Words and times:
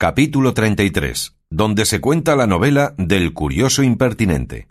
Capítulo 0.00 0.54
33, 0.54 1.34
donde 1.50 1.84
se 1.84 2.00
cuenta 2.00 2.36
la 2.36 2.46
novela 2.46 2.94
del 2.98 3.34
curioso 3.34 3.82
impertinente. 3.82 4.68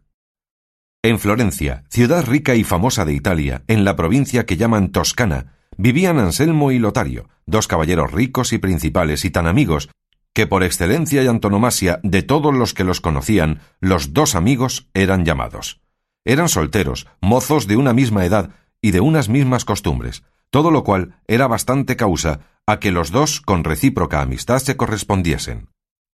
En 1.04 1.20
Florencia, 1.20 1.84
ciudad 1.90 2.26
rica 2.26 2.56
y 2.56 2.64
famosa 2.64 3.04
de 3.04 3.12
Italia, 3.12 3.62
en 3.68 3.84
la 3.84 3.98
provincia 3.98 4.46
que 4.46 4.56
llaman 4.56 4.94
Toscana, 4.94 5.58
vivían 5.76 6.18
Anselmo 6.18 6.72
y 6.72 6.80
Lotario, 6.80 7.28
dos 7.46 7.68
caballeros 7.68 8.14
ricos 8.14 8.54
y 8.54 8.58
principales 8.58 9.26
y 9.26 9.30
tan 9.30 9.48
amigos, 9.48 9.90
que 10.34 10.48
por 10.48 10.64
excelencia 10.64 11.22
y 11.22 11.28
antonomasia 11.28 12.00
de 12.04 12.24
todos 12.24 12.56
los 12.56 12.74
que 12.74 12.86
los 12.86 13.02
conocían, 13.02 13.60
los 13.82 14.14
dos 14.14 14.34
amigos 14.34 14.88
eran 14.94 15.26
llamados. 15.26 15.82
Eran 16.24 16.48
solteros, 16.48 17.06
mozos 17.20 17.68
de 17.68 17.76
una 17.76 17.92
misma 17.92 18.24
edad 18.24 18.52
y 18.82 18.92
de 18.92 19.02
unas 19.02 19.28
mismas 19.28 19.66
costumbres, 19.66 20.24
todo 20.52 20.72
lo 20.72 20.86
cual 20.86 21.16
era 21.28 21.48
bastante 21.48 21.98
causa 21.98 22.40
a 22.68 22.80
que 22.80 22.92
los 22.92 23.12
dos 23.12 23.40
con 23.40 23.64
recíproca 23.64 24.22
amistad 24.22 24.60
se 24.60 24.76
correspondiesen. 24.76 25.70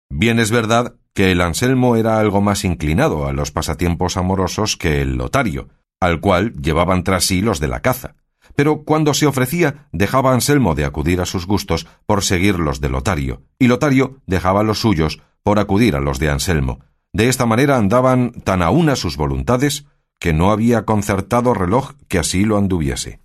Bien 0.10 0.40
es 0.40 0.52
verdad 0.52 0.96
que 1.14 1.32
el 1.32 1.42
Anselmo 1.42 1.96
era 1.96 2.20
algo 2.20 2.42
más 2.42 2.64
inclinado 2.64 3.28
a 3.28 3.34
los 3.34 3.52
pasatiempos 3.52 4.18
amorosos 4.18 4.78
que 4.78 5.02
el 5.02 5.16
Lotario, 5.16 5.70
al 6.00 6.20
cual 6.20 6.54
llevaban 6.54 7.04
tras 7.04 7.26
sí 7.26 7.42
los 7.42 7.60
de 7.60 7.68
la 7.68 7.82
caza, 7.82 8.16
pero 8.56 8.84
cuando 8.84 9.16
se 9.16 9.26
ofrecía 9.26 9.88
dejaba 9.92 10.34
Anselmo 10.34 10.76
de 10.76 10.86
acudir 10.86 11.22
a 11.22 11.26
sus 11.26 11.48
gustos 11.48 11.88
por 12.06 12.24
seguir 12.24 12.60
los 12.60 12.80
de 12.82 12.90
Lotario, 12.90 13.42
y 13.58 13.68
Lotario 13.68 14.22
dejaba 14.28 14.64
los 14.64 14.80
suyos 14.80 15.22
por 15.42 15.58
acudir 15.58 15.96
a 15.96 16.02
los 16.02 16.20
de 16.20 16.30
Anselmo. 16.30 16.80
De 17.12 17.30
esta 17.30 17.48
manera 17.48 17.78
andaban 17.78 18.32
tan 18.32 18.62
a 18.62 18.70
una 18.70 18.96
sus 18.96 19.18
voluntades 19.18 19.86
que 20.20 20.34
no 20.34 20.52
había 20.52 20.86
concertado 20.86 21.54
reloj 21.54 21.94
que 22.08 22.20
así 22.20 22.46
lo 22.46 22.58
anduviese. 22.58 23.23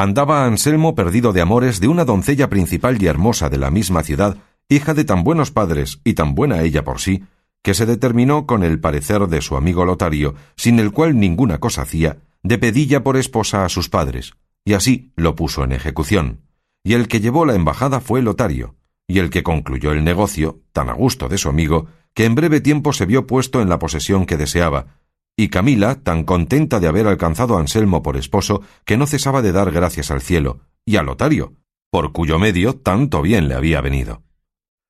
Andaba 0.00 0.46
Anselmo 0.46 0.94
perdido 0.94 1.34
de 1.34 1.42
amores 1.42 1.78
de 1.78 1.86
una 1.86 2.06
doncella 2.06 2.48
principal 2.48 3.02
y 3.02 3.06
hermosa 3.06 3.50
de 3.50 3.58
la 3.58 3.70
misma 3.70 4.02
ciudad, 4.02 4.38
hija 4.70 4.94
de 4.94 5.04
tan 5.04 5.24
buenos 5.24 5.50
padres 5.50 6.00
y 6.04 6.14
tan 6.14 6.34
buena 6.34 6.62
ella 6.62 6.84
por 6.84 7.00
sí, 7.00 7.24
que 7.62 7.74
se 7.74 7.84
determinó 7.84 8.46
con 8.46 8.62
el 8.62 8.80
parecer 8.80 9.26
de 9.26 9.42
su 9.42 9.58
amigo 9.58 9.84
Lotario, 9.84 10.36
sin 10.56 10.78
el 10.78 10.92
cual 10.92 11.20
ninguna 11.20 11.58
cosa 11.58 11.82
hacía, 11.82 12.16
de 12.42 12.56
pedilla 12.56 13.04
por 13.04 13.18
esposa 13.18 13.66
a 13.66 13.68
sus 13.68 13.90
padres, 13.90 14.32
y 14.64 14.72
así 14.72 15.12
lo 15.16 15.34
puso 15.34 15.64
en 15.64 15.72
ejecución. 15.72 16.46
Y 16.82 16.94
el 16.94 17.06
que 17.06 17.20
llevó 17.20 17.44
la 17.44 17.54
embajada 17.54 18.00
fue 18.00 18.22
Lotario, 18.22 18.76
y 19.06 19.18
el 19.18 19.28
que 19.28 19.42
concluyó 19.42 19.92
el 19.92 20.02
negocio, 20.02 20.62
tan 20.72 20.88
a 20.88 20.94
gusto 20.94 21.28
de 21.28 21.36
su 21.36 21.50
amigo, 21.50 21.88
que 22.14 22.24
en 22.24 22.34
breve 22.34 22.62
tiempo 22.62 22.94
se 22.94 23.04
vio 23.04 23.26
puesto 23.26 23.60
en 23.60 23.68
la 23.68 23.78
posesión 23.78 24.24
que 24.24 24.38
deseaba, 24.38 24.99
y 25.42 25.48
Camila, 25.48 25.94
tan 25.94 26.24
contenta 26.24 26.80
de 26.80 26.86
haber 26.86 27.06
alcanzado 27.06 27.56
a 27.56 27.60
Anselmo 27.60 28.02
por 28.02 28.18
esposo, 28.18 28.60
que 28.84 28.98
no 28.98 29.06
cesaba 29.06 29.40
de 29.40 29.52
dar 29.52 29.70
gracias 29.70 30.10
al 30.10 30.20
cielo, 30.20 30.60
y 30.84 30.96
a 30.96 31.02
Lotario, 31.02 31.54
por 31.90 32.12
cuyo 32.12 32.38
medio 32.38 32.76
tanto 32.76 33.22
bien 33.22 33.48
le 33.48 33.54
había 33.54 33.80
venido. 33.80 34.22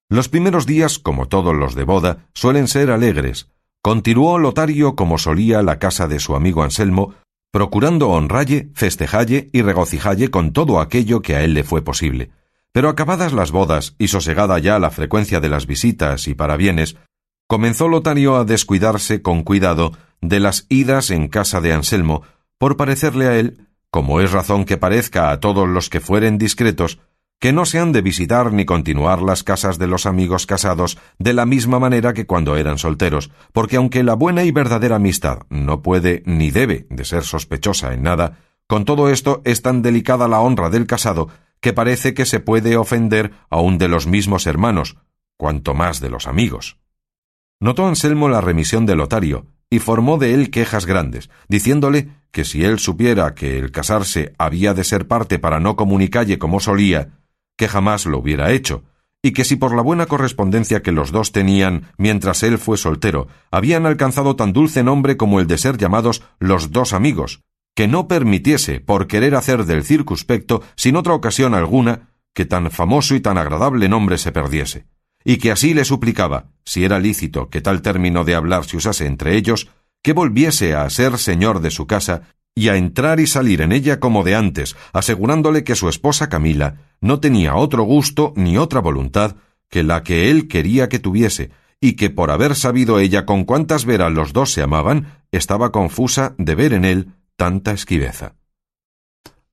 Los 0.08 0.28
primeros 0.28 0.66
días, 0.66 0.98
como 0.98 1.28
todos 1.28 1.54
los 1.54 1.76
de 1.76 1.84
boda, 1.84 2.26
suelen 2.34 2.66
ser 2.66 2.90
alegres. 2.90 3.48
Continuó 3.80 4.40
Lotario 4.40 4.96
como 4.96 5.18
solía 5.18 5.62
la 5.62 5.78
casa 5.78 6.08
de 6.08 6.18
su 6.18 6.34
amigo 6.34 6.64
Anselmo, 6.64 7.14
procurando 7.52 8.10
honralle, 8.10 8.70
festejalle 8.74 9.50
y 9.52 9.62
regocijalle 9.62 10.32
con 10.32 10.52
todo 10.52 10.80
aquello 10.80 11.22
que 11.22 11.36
a 11.36 11.44
él 11.44 11.54
le 11.54 11.62
fue 11.62 11.82
posible. 11.82 12.32
Pero 12.72 12.88
acabadas 12.88 13.32
las 13.32 13.52
bodas 13.52 13.94
y 13.98 14.08
sosegada 14.08 14.58
ya 14.58 14.80
la 14.80 14.90
frecuencia 14.90 15.38
de 15.38 15.48
las 15.48 15.68
visitas 15.68 16.26
y 16.26 16.34
parabienes, 16.34 16.96
comenzó 17.50 17.88
Lotario 17.88 18.36
a 18.36 18.44
descuidarse 18.44 19.22
con 19.22 19.42
cuidado 19.42 19.90
de 20.20 20.38
las 20.38 20.66
idas 20.68 21.10
en 21.10 21.26
casa 21.26 21.60
de 21.60 21.72
Anselmo, 21.72 22.22
por 22.58 22.76
parecerle 22.76 23.26
a 23.26 23.36
él, 23.40 23.66
como 23.90 24.20
es 24.20 24.30
razón 24.30 24.64
que 24.64 24.76
parezca 24.76 25.32
a 25.32 25.40
todos 25.40 25.68
los 25.68 25.90
que 25.90 25.98
fueren 25.98 26.38
discretos, 26.38 27.00
que 27.40 27.52
no 27.52 27.64
se 27.64 27.80
han 27.80 27.90
de 27.90 28.02
visitar 28.02 28.52
ni 28.52 28.64
continuar 28.64 29.20
las 29.20 29.42
casas 29.42 29.80
de 29.80 29.88
los 29.88 30.06
amigos 30.06 30.46
casados 30.46 30.96
de 31.18 31.32
la 31.32 31.44
misma 31.44 31.80
manera 31.80 32.12
que 32.12 32.24
cuando 32.24 32.54
eran 32.54 32.78
solteros, 32.78 33.32
porque 33.52 33.78
aunque 33.78 34.04
la 34.04 34.14
buena 34.14 34.44
y 34.44 34.52
verdadera 34.52 34.94
amistad 34.94 35.40
no 35.48 35.82
puede 35.82 36.22
ni 36.26 36.52
debe 36.52 36.86
de 36.88 37.04
ser 37.04 37.24
sospechosa 37.24 37.94
en 37.94 38.04
nada, 38.04 38.38
con 38.68 38.84
todo 38.84 39.10
esto 39.10 39.42
es 39.44 39.60
tan 39.60 39.82
delicada 39.82 40.28
la 40.28 40.38
honra 40.38 40.70
del 40.70 40.86
casado 40.86 41.26
que 41.60 41.72
parece 41.72 42.14
que 42.14 42.26
se 42.26 42.38
puede 42.38 42.76
ofender 42.76 43.32
aun 43.50 43.76
de 43.76 43.88
los 43.88 44.06
mismos 44.06 44.46
hermanos, 44.46 44.98
cuanto 45.36 45.74
más 45.74 45.98
de 45.98 46.10
los 46.10 46.28
amigos. 46.28 46.76
Notó 47.62 47.86
Anselmo 47.86 48.30
la 48.30 48.40
remisión 48.40 48.86
de 48.86 48.96
Lotario, 48.96 49.44
y 49.68 49.80
formó 49.80 50.16
de 50.16 50.32
él 50.32 50.50
quejas 50.50 50.86
grandes, 50.86 51.28
diciéndole 51.46 52.08
que 52.30 52.46
si 52.46 52.64
él 52.64 52.78
supiera 52.78 53.34
que 53.34 53.58
el 53.58 53.70
casarse 53.70 54.32
había 54.38 54.72
de 54.72 54.82
ser 54.82 55.06
parte 55.06 55.38
para 55.38 55.60
no 55.60 55.76
comunicalle 55.76 56.38
como 56.38 56.58
solía, 56.58 57.10
que 57.58 57.68
jamás 57.68 58.06
lo 58.06 58.18
hubiera 58.18 58.50
hecho, 58.50 58.84
y 59.22 59.32
que 59.32 59.44
si 59.44 59.56
por 59.56 59.76
la 59.76 59.82
buena 59.82 60.06
correspondencia 60.06 60.80
que 60.80 60.90
los 60.90 61.12
dos 61.12 61.32
tenían 61.32 61.92
mientras 61.98 62.42
él 62.42 62.56
fue 62.56 62.78
soltero, 62.78 63.28
habían 63.50 63.84
alcanzado 63.84 64.36
tan 64.36 64.54
dulce 64.54 64.82
nombre 64.82 65.18
como 65.18 65.38
el 65.38 65.46
de 65.46 65.58
ser 65.58 65.76
llamados 65.76 66.22
los 66.38 66.72
dos 66.72 66.94
amigos, 66.94 67.42
que 67.76 67.88
no 67.88 68.08
permitiese, 68.08 68.80
por 68.80 69.06
querer 69.06 69.34
hacer 69.34 69.66
del 69.66 69.84
circunspecto, 69.84 70.62
sin 70.76 70.96
otra 70.96 71.12
ocasión 71.12 71.52
alguna, 71.52 72.08
que 72.32 72.46
tan 72.46 72.70
famoso 72.70 73.14
y 73.14 73.20
tan 73.20 73.36
agradable 73.36 73.86
nombre 73.90 74.16
se 74.16 74.32
perdiese 74.32 74.86
y 75.24 75.36
que 75.38 75.50
así 75.50 75.74
le 75.74 75.84
suplicaba, 75.84 76.46
si 76.64 76.84
era 76.84 76.98
lícito 76.98 77.50
que 77.50 77.60
tal 77.60 77.82
término 77.82 78.24
de 78.24 78.34
hablar 78.34 78.64
se 78.64 78.76
usase 78.76 79.06
entre 79.06 79.36
ellos, 79.36 79.68
que 80.02 80.12
volviese 80.12 80.74
a 80.74 80.88
ser 80.88 81.18
señor 81.18 81.60
de 81.60 81.70
su 81.70 81.86
casa 81.86 82.22
y 82.54 82.68
a 82.68 82.76
entrar 82.76 83.20
y 83.20 83.26
salir 83.26 83.60
en 83.60 83.72
ella 83.72 84.00
como 84.00 84.24
de 84.24 84.34
antes, 84.34 84.76
asegurándole 84.92 85.64
que 85.64 85.76
su 85.76 85.88
esposa 85.88 86.28
Camila 86.28 86.76
no 87.00 87.20
tenía 87.20 87.54
otro 87.54 87.84
gusto 87.84 88.32
ni 88.36 88.58
otra 88.58 88.80
voluntad 88.80 89.36
que 89.68 89.82
la 89.82 90.02
que 90.02 90.30
él 90.30 90.48
quería 90.48 90.88
que 90.88 90.98
tuviese, 90.98 91.50
y 91.80 91.94
que 91.94 92.10
por 92.10 92.30
haber 92.30 92.56
sabido 92.56 92.98
ella 92.98 93.24
con 93.24 93.44
cuántas 93.44 93.84
veras 93.84 94.12
los 94.12 94.32
dos 94.32 94.52
se 94.52 94.62
amaban, 94.62 95.22
estaba 95.32 95.72
confusa 95.72 96.34
de 96.38 96.54
ver 96.54 96.72
en 96.72 96.84
él 96.84 97.12
tanta 97.36 97.72
esquiveza. 97.72 98.34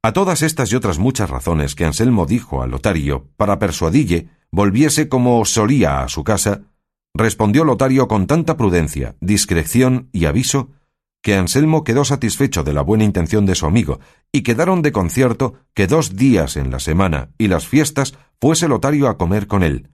A 0.01 0.11
todas 0.11 0.41
estas 0.41 0.71
y 0.71 0.75
otras 0.75 0.99
muchas 0.99 1.29
razones 1.29 1.75
que 1.75 1.85
Anselmo 1.85 2.25
dijo 2.25 2.61
a 2.61 2.67
Lotario 2.67 3.27
para 3.37 3.59
persuadille 3.59 4.29
volviese 4.57 5.07
como 5.07 5.45
solía 5.45 6.01
a 6.01 6.09
su 6.09 6.23
casa, 6.23 6.63
respondió 7.13 7.63
Lotario 7.63 8.07
con 8.07 8.25
tanta 8.25 8.57
prudencia, 8.57 9.15
discreción 9.21 10.09
y 10.11 10.25
aviso, 10.25 10.71
que 11.21 11.35
Anselmo 11.35 11.83
quedó 11.83 12.03
satisfecho 12.03 12.63
de 12.63 12.73
la 12.73 12.81
buena 12.81 13.03
intención 13.03 13.45
de 13.45 13.53
su 13.53 13.67
amigo, 13.67 13.99
y 14.31 14.41
quedaron 14.41 14.81
de 14.81 14.91
concierto 14.91 15.59
que 15.75 15.85
dos 15.85 16.15
días 16.15 16.57
en 16.57 16.71
la 16.71 16.79
semana 16.79 17.29
y 17.37 17.49
las 17.49 17.67
fiestas 17.67 18.17
fuese 18.41 18.67
Lotario 18.67 19.09
a 19.09 19.19
comer 19.19 19.45
con 19.45 19.61
él. 19.61 19.91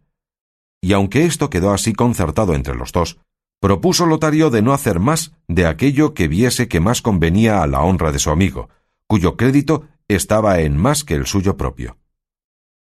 Y 0.81 0.94
aunque 0.94 1.25
esto 1.25 1.50
quedó 1.50 1.73
así 1.73 1.91
concertado 1.91 2.56
entre 2.56 2.75
los 2.75 2.94
dos, 2.94 3.19
propuso 3.59 4.06
Lotario 4.06 4.50
de 4.50 4.62
no 4.62 4.72
hacer 4.72 5.02
más 5.02 5.34
de 5.50 5.66
aquello 5.66 6.13
que 6.13 6.29
viese 6.29 6.69
que 6.69 6.79
más 6.79 7.02
convenía 7.02 7.63
a 7.63 7.68
la 7.68 7.81
honra 7.81 8.13
de 8.13 8.19
su 8.19 8.29
amigo, 8.29 8.69
cuyo 9.07 9.35
crédito 9.35 9.90
estaba 10.07 10.62
en 10.62 10.78
más 10.78 11.03
que 11.03 11.16
el 11.16 11.25
suyo 11.25 11.57
propio. 11.57 11.97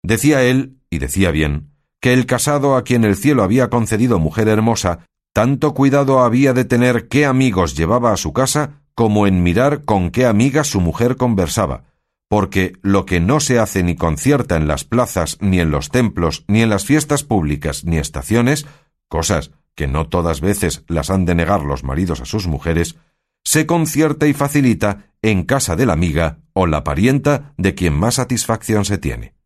Decía 0.02 0.42
él, 0.42 0.76
y 0.90 0.98
decía 0.98 1.30
bien, 1.30 1.69
que 2.00 2.12
el 2.12 2.27
casado 2.27 2.77
a 2.77 2.84
quien 2.84 3.05
el 3.05 3.16
cielo 3.16 3.43
había 3.43 3.69
concedido 3.69 4.19
mujer 4.19 4.49
hermosa, 4.49 5.06
tanto 5.33 5.75
cuidado 5.75 6.21
había 6.21 6.53
de 6.53 6.65
tener 6.65 7.09
qué 7.09 7.27
amigos 7.27 7.77
llevaba 7.77 8.12
a 8.12 8.16
su 8.16 8.33
casa 8.33 8.83
como 8.94 9.27
en 9.27 9.43
mirar 9.43 9.84
con 9.84 10.11
qué 10.11 10.27
amigas 10.27 10.66
su 10.66 10.81
mujer 10.81 11.16
conversaba, 11.16 11.84
porque 12.28 12.75
lo 12.83 13.06
que 13.06 13.21
no 13.21 13.41
se 13.41 13.59
hace 13.59 13.83
ni 13.83 13.97
concierta 13.97 14.56
en 14.56 14.66
las 14.66 14.84
plazas, 14.84 15.38
ni 15.41 15.61
en 15.61 15.71
los 15.71 15.91
templos, 15.91 16.44
ni 16.49 16.62
en 16.62 16.71
las 16.71 16.84
fiestas 16.84 17.22
públicas, 17.22 17.84
ni 17.84 17.99
estaciones, 17.99 18.67
cosas 19.09 19.53
que 19.75 19.87
no 19.87 20.09
todas 20.09 20.41
veces 20.41 20.84
las 20.88 21.11
han 21.11 21.25
de 21.25 21.34
negar 21.34 21.62
los 21.62 21.84
maridos 21.84 22.21
a 22.21 22.25
sus 22.25 22.47
mujeres, 22.47 22.97
se 23.44 23.67
concierta 23.67 24.27
y 24.27 24.34
facilita 24.34 25.11
en 25.22 25.44
casa 25.44 25.77
de 25.77 25.87
la 25.87 25.94
amiga 25.94 26.38
o 26.53 26.67
la 26.67 26.84
parienta 26.84 27.55
de 27.56 27.75
quien 27.75 27.94
más 27.94 28.17
satisfacción 28.17 28.84
se 28.84 28.99
tiene. 28.99 29.39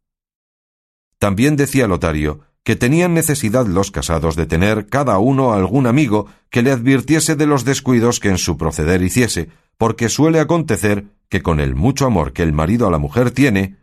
También 1.25 1.57
decía 1.57 1.89
Lotario 1.89 2.41
que 2.65 2.77
tenían 2.77 3.15
necesidad 3.15 3.67
los 3.67 3.91
casados 3.91 4.37
de 4.37 4.45
tener 4.45 4.89
cada 4.89 5.17
uno 5.17 5.55
algún 5.55 5.87
amigo 5.87 6.27
que 6.51 6.61
le 6.61 6.71
advirtiese 6.71 7.35
de 7.35 7.47
los 7.47 7.65
descuidos 7.65 8.21
que 8.21 8.29
en 8.29 8.37
su 8.37 8.59
proceder 8.59 9.01
hiciese, 9.01 9.49
porque 9.79 10.11
suele 10.11 10.39
acontecer 10.39 11.07
que 11.31 11.41
con 11.41 11.61
el 11.61 11.75
mucho 11.75 12.05
amor 12.05 12.35
que 12.35 12.43
el 12.43 12.53
marido 12.53 12.87
a 12.87 12.91
la 12.91 12.99
mujer 12.99 13.31
tiene, 13.31 13.77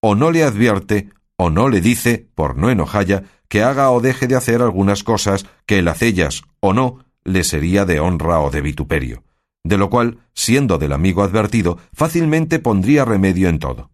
o 0.00 0.16
no 0.16 0.32
le 0.32 0.42
advierte, 0.42 1.10
o 1.36 1.50
no 1.50 1.68
le 1.68 1.80
dice, 1.80 2.26
por 2.34 2.56
no 2.56 2.68
enojalla, 2.68 3.22
que 3.46 3.62
haga 3.62 3.92
o 3.92 4.00
deje 4.00 4.26
de 4.26 4.34
hacer 4.34 4.60
algunas 4.60 5.04
cosas 5.04 5.46
que 5.66 5.78
el 5.78 5.86
hacellas 5.86 6.42
o 6.58 6.72
no 6.72 7.04
le 7.22 7.44
sería 7.44 7.84
de 7.84 8.00
honra 8.00 8.40
o 8.40 8.50
de 8.50 8.60
vituperio, 8.60 9.22
de 9.62 9.78
lo 9.78 9.88
cual, 9.88 10.18
siendo 10.34 10.78
del 10.78 10.94
amigo 10.94 11.22
advertido, 11.22 11.78
fácilmente 11.92 12.58
pondría 12.58 13.04
remedio 13.04 13.48
en 13.48 13.60
todo. 13.60 13.92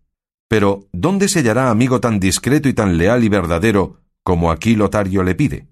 Pero, 0.49 0.87
¿dónde 0.93 1.29
se 1.29 1.41
hallará 1.41 1.71
amigo 1.71 2.01
tan 2.01 2.21
discreto 2.21 2.69
y 2.69 2.75
tan 2.75 2.99
leal 2.99 3.25
y 3.25 3.29
verdadero 3.29 4.01
como 4.23 4.51
aquí 4.51 4.77
Lotario 4.77 5.23
le 5.23 5.35
pide? 5.35 5.69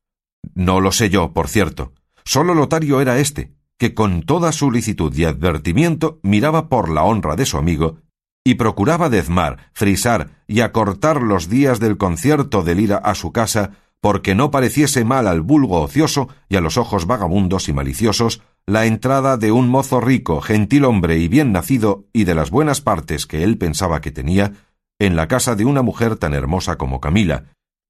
No 0.55 0.81
lo 0.81 0.93
sé 0.93 1.11
yo, 1.11 1.33
por 1.33 1.49
cierto. 1.49 1.93
Solo 2.25 2.55
Lotario 2.55 3.01
era 3.01 3.19
éste, 3.19 3.53
que 3.79 3.95
con 3.95 4.23
toda 4.23 4.53
solicitud 4.53 5.15
y 5.17 5.25
advertimiento 5.25 6.21
miraba 6.23 6.69
por 6.69 6.89
la 6.89 7.03
honra 7.05 7.37
de 7.37 7.47
su 7.47 7.59
amigo 7.59 7.99
y 8.45 8.55
procuraba 8.55 9.09
dezmar, 9.09 9.71
frisar 9.73 10.43
y 10.47 10.61
acortar 10.61 11.23
los 11.23 11.49
días 11.49 11.81
del 11.81 11.97
concierto 11.97 12.63
del 12.63 12.81
ir 12.81 12.95
a 12.95 13.15
su 13.15 13.33
casa 13.33 13.73
porque 14.01 14.35
no 14.35 14.51
pareciese 14.51 15.05
mal 15.05 15.29
al 15.29 15.43
vulgo 15.43 15.81
ocioso 15.81 16.29
y 16.49 16.57
a 16.57 16.61
los 16.61 16.77
ojos 16.77 17.07
vagabundos 17.07 17.69
y 17.69 17.73
maliciosos 17.73 18.43
la 18.67 18.87
entrada 18.87 19.37
de 19.37 19.53
un 19.53 19.69
mozo 19.69 20.01
rico, 20.01 20.41
gentil 20.41 20.85
hombre 20.85 21.19
y 21.19 21.29
bien 21.29 21.53
nacido, 21.53 22.07
y 22.13 22.25
de 22.25 22.35
las 22.35 22.51
buenas 22.51 22.81
partes 22.81 23.27
que 23.27 23.43
él 23.43 23.59
pensaba 23.59 24.01
que 24.01 24.13
tenía, 24.13 24.53
en 24.99 25.17
la 25.17 25.27
casa 25.27 25.57
de 25.57 25.65
una 25.65 25.83
mujer 25.83 26.17
tan 26.17 26.33
hermosa 26.33 26.77
como 26.77 27.01
Camila, 27.01 27.47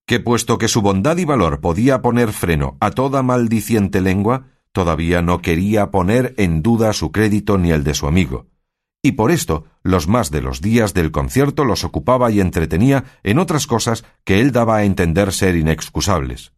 que 0.06 0.18
puesto 0.18 0.58
que 0.58 0.68
su 0.68 0.82
bondad 0.82 1.16
y 1.18 1.24
valor 1.24 1.60
podía 1.60 2.00
poner 2.00 2.32
freno 2.32 2.76
a 2.80 2.90
toda 2.90 3.22
maldiciente 3.22 4.00
lengua, 4.00 4.46
todavía 4.72 5.22
no 5.22 5.42
quería 5.42 5.90
poner 5.90 6.34
en 6.38 6.62
duda 6.62 6.92
su 6.92 7.12
crédito 7.12 7.58
ni 7.58 7.70
el 7.70 7.84
de 7.84 7.94
su 7.94 8.06
amigo. 8.06 8.46
Y 9.02 9.12
por 9.12 9.30
esto, 9.30 9.64
los 9.82 10.06
más 10.08 10.30
de 10.30 10.40
los 10.40 10.60
días 10.60 10.94
del 10.94 11.10
concierto 11.10 11.64
los 11.64 11.84
ocupaba 11.84 12.30
y 12.30 12.40
entretenía 12.40 13.04
en 13.24 13.38
otras 13.38 13.66
cosas 13.66 14.04
que 14.24 14.40
él 14.40 14.52
daba 14.52 14.76
a 14.76 14.84
entender 14.84 15.32
ser 15.32 15.56
inexcusables. 15.56 16.52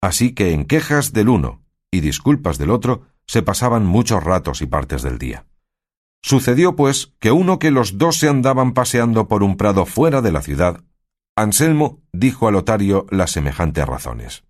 Así 0.00 0.32
que 0.32 0.52
en 0.52 0.64
quejas 0.64 1.12
del 1.12 1.28
uno 1.28 1.62
y 1.90 2.00
disculpas 2.00 2.56
del 2.56 2.70
otro 2.70 3.02
se 3.28 3.42
pasaban 3.42 3.86
muchos 3.86 4.24
ratos 4.24 4.62
y 4.62 4.66
partes 4.66 5.02
del 5.02 5.18
día. 5.18 5.44
Sucedió, 6.22 6.74
pues, 6.74 7.14
que 7.20 7.30
uno 7.30 7.60
que 7.60 7.70
los 7.70 7.98
dos 7.98 8.16
se 8.16 8.28
andaban 8.28 8.72
paseando 8.72 9.28
por 9.28 9.44
un 9.44 9.56
prado 9.56 9.86
fuera 9.86 10.20
de 10.20 10.32
la 10.32 10.42
ciudad, 10.42 10.82
Anselmo 11.36 12.00
dijo 12.12 12.48
a 12.48 12.50
Lotario 12.50 13.06
las 13.10 13.30
semejantes 13.30 13.86
razones. 13.86 14.42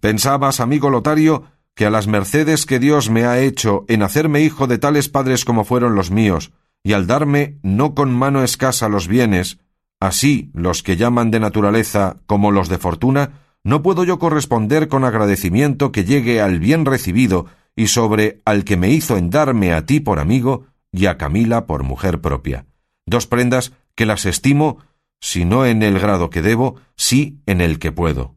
¿Pensabas, 0.00 0.60
amigo 0.60 0.90
Lotario, 0.90 1.44
que 1.74 1.86
a 1.86 1.90
las 1.90 2.06
mercedes 2.06 2.66
que 2.66 2.78
Dios 2.78 3.08
me 3.08 3.24
ha 3.24 3.40
hecho 3.40 3.86
en 3.88 4.02
hacerme 4.02 4.42
hijo 4.42 4.66
de 4.66 4.76
tales 4.76 5.08
padres 5.08 5.46
como 5.46 5.64
fueron 5.64 5.94
los 5.94 6.10
míos, 6.10 6.52
y 6.82 6.92
al 6.92 7.06
darme 7.06 7.58
no 7.62 7.94
con 7.94 8.12
mano 8.12 8.42
escasa 8.42 8.88
los 8.88 9.08
bienes, 9.08 9.58
así 10.00 10.50
los 10.52 10.82
que 10.82 10.96
llaman 10.96 11.30
de 11.30 11.40
naturaleza 11.40 12.16
como 12.26 12.50
los 12.50 12.68
de 12.68 12.78
fortuna, 12.78 13.40
no 13.62 13.82
puedo 13.82 14.04
yo 14.04 14.18
corresponder 14.18 14.88
con 14.88 15.04
agradecimiento 15.04 15.92
que 15.92 16.04
llegue 16.04 16.40
al 16.40 16.58
bien 16.58 16.84
recibido 16.84 17.46
y 17.76 17.88
sobre 17.88 18.40
al 18.44 18.64
que 18.64 18.76
me 18.76 18.90
hizo 18.90 19.16
en 19.16 19.30
darme 19.30 19.72
a 19.72 19.86
ti 19.86 20.00
por 20.00 20.18
amigo 20.18 20.66
y 20.92 21.06
a 21.06 21.16
Camila 21.16 21.66
por 21.66 21.82
mujer 21.82 22.20
propia. 22.20 22.66
Dos 23.06 23.26
prendas 23.26 23.72
que 23.94 24.06
las 24.06 24.26
estimo, 24.26 24.78
si 25.20 25.44
no 25.44 25.66
en 25.66 25.82
el 25.82 25.98
grado 25.98 26.30
que 26.30 26.42
debo, 26.42 26.76
sí 26.96 27.40
en 27.46 27.60
el 27.60 27.78
que 27.78 27.92
puedo. 27.92 28.34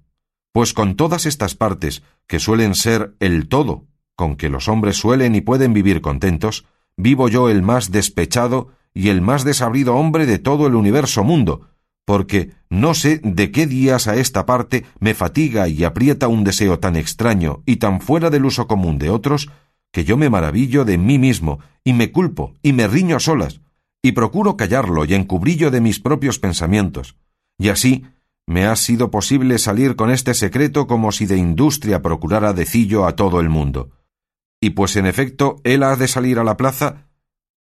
Pues 0.52 0.74
con 0.74 0.96
todas 0.96 1.26
estas 1.26 1.56
partes, 1.56 2.04
que 2.28 2.40
suelen 2.40 2.76
ser 2.76 3.16
el 3.20 3.48
todo, 3.48 3.86
con 4.16 4.36
que 4.36 4.50
los 4.50 4.68
hombres 4.68 4.98
suelen 4.98 5.36
y 5.36 5.42
pueden 5.42 5.74
vivir 5.74 6.02
contentos, 6.02 6.66
vivo 6.96 7.28
yo 7.28 7.50
el 7.50 7.64
más 7.64 7.92
despechado 7.92 8.70
y 8.94 9.10
el 9.10 9.22
más 9.22 9.44
desabrido 9.44 9.96
hombre 9.96 10.26
de 10.26 10.38
todo 10.38 10.68
el 10.68 10.76
universo 10.76 11.24
mundo, 11.24 11.70
porque 12.06 12.52
no 12.70 12.94
sé 12.94 13.20
de 13.24 13.52
qué 13.52 13.68
días 13.68 14.08
a 14.08 14.16
esta 14.16 14.46
parte 14.46 14.86
me 15.00 15.14
fatiga 15.14 15.68
y 15.68 15.84
aprieta 15.84 16.28
un 16.28 16.44
deseo 16.44 16.80
tan 16.80 16.96
extraño 16.96 17.64
y 17.66 17.78
tan 17.78 18.02
fuera 18.02 18.30
del 18.30 18.46
uso 18.46 18.68
común 18.68 18.98
de 18.98 19.10
otros, 19.10 19.50
que 19.92 20.04
yo 20.04 20.18
me 20.18 20.30
maravillo 20.30 20.86
de 20.86 20.98
mí 20.98 21.20
mismo, 21.20 21.60
y 21.84 21.94
me 21.94 22.12
culpo, 22.12 22.56
y 22.62 22.74
me 22.74 22.88
riño 22.88 23.18
a 23.18 23.20
solas, 23.20 23.62
y 24.02 24.14
procuro 24.14 24.58
callarlo 24.58 25.06
y 25.06 25.14
encubrillo 25.14 25.72
de 25.72 25.82
mis 25.82 26.00
propios 26.00 26.40
pensamientos, 26.40 27.16
y 27.58 27.70
así 27.70 28.04
me 28.46 28.66
ha 28.66 28.76
sido 28.76 29.10
posible 29.10 29.58
salir 29.58 29.96
con 29.96 30.12
este 30.12 30.34
secreto 30.34 30.88
como 30.88 31.12
si 31.12 31.26
de 31.26 31.38
industria 31.38 32.02
procurara 32.02 32.54
decillo 32.54 33.06
a 33.06 33.16
todo 33.16 33.40
el 33.40 33.50
mundo. 33.50 33.92
Y 34.62 34.72
pues 34.72 34.96
en 34.96 35.06
efecto 35.06 35.58
él 35.64 35.84
ha 35.84 35.96
de 35.96 36.08
salir 36.08 36.40
a 36.40 36.44
la 36.44 36.58
plaza, 36.58 37.08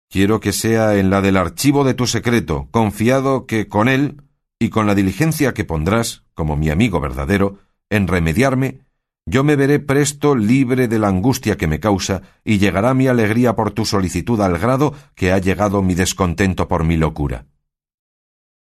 quiero 0.08 0.40
que 0.40 0.52
sea 0.52 0.96
en 0.96 1.10
la 1.10 1.20
del 1.20 1.36
archivo 1.36 1.84
de 1.84 1.94
tu 1.94 2.06
secreto, 2.06 2.68
confiado 2.70 3.46
que 3.46 3.68
con 3.68 3.88
él 3.88 4.22
y 4.58 4.70
con 4.70 4.86
la 4.86 4.94
diligencia 4.94 5.54
que 5.54 5.64
pondrás, 5.64 6.24
como 6.34 6.56
mi 6.56 6.70
amigo 6.70 7.00
verdadero, 7.00 7.58
en 7.90 8.08
remediarme, 8.08 8.80
yo 9.24 9.44
me 9.44 9.56
veré 9.56 9.78
presto 9.78 10.34
libre 10.34 10.88
de 10.88 10.98
la 10.98 11.08
angustia 11.08 11.56
que 11.56 11.66
me 11.66 11.80
causa 11.80 12.22
y 12.44 12.58
llegará 12.58 12.94
mi 12.94 13.08
alegría 13.08 13.54
por 13.54 13.72
tu 13.72 13.84
solicitud 13.84 14.40
al 14.40 14.58
grado 14.58 14.94
que 15.14 15.32
ha 15.32 15.38
llegado 15.38 15.82
mi 15.82 15.94
descontento 15.94 16.66
por 16.66 16.84
mi 16.84 16.96
locura. 16.96 17.46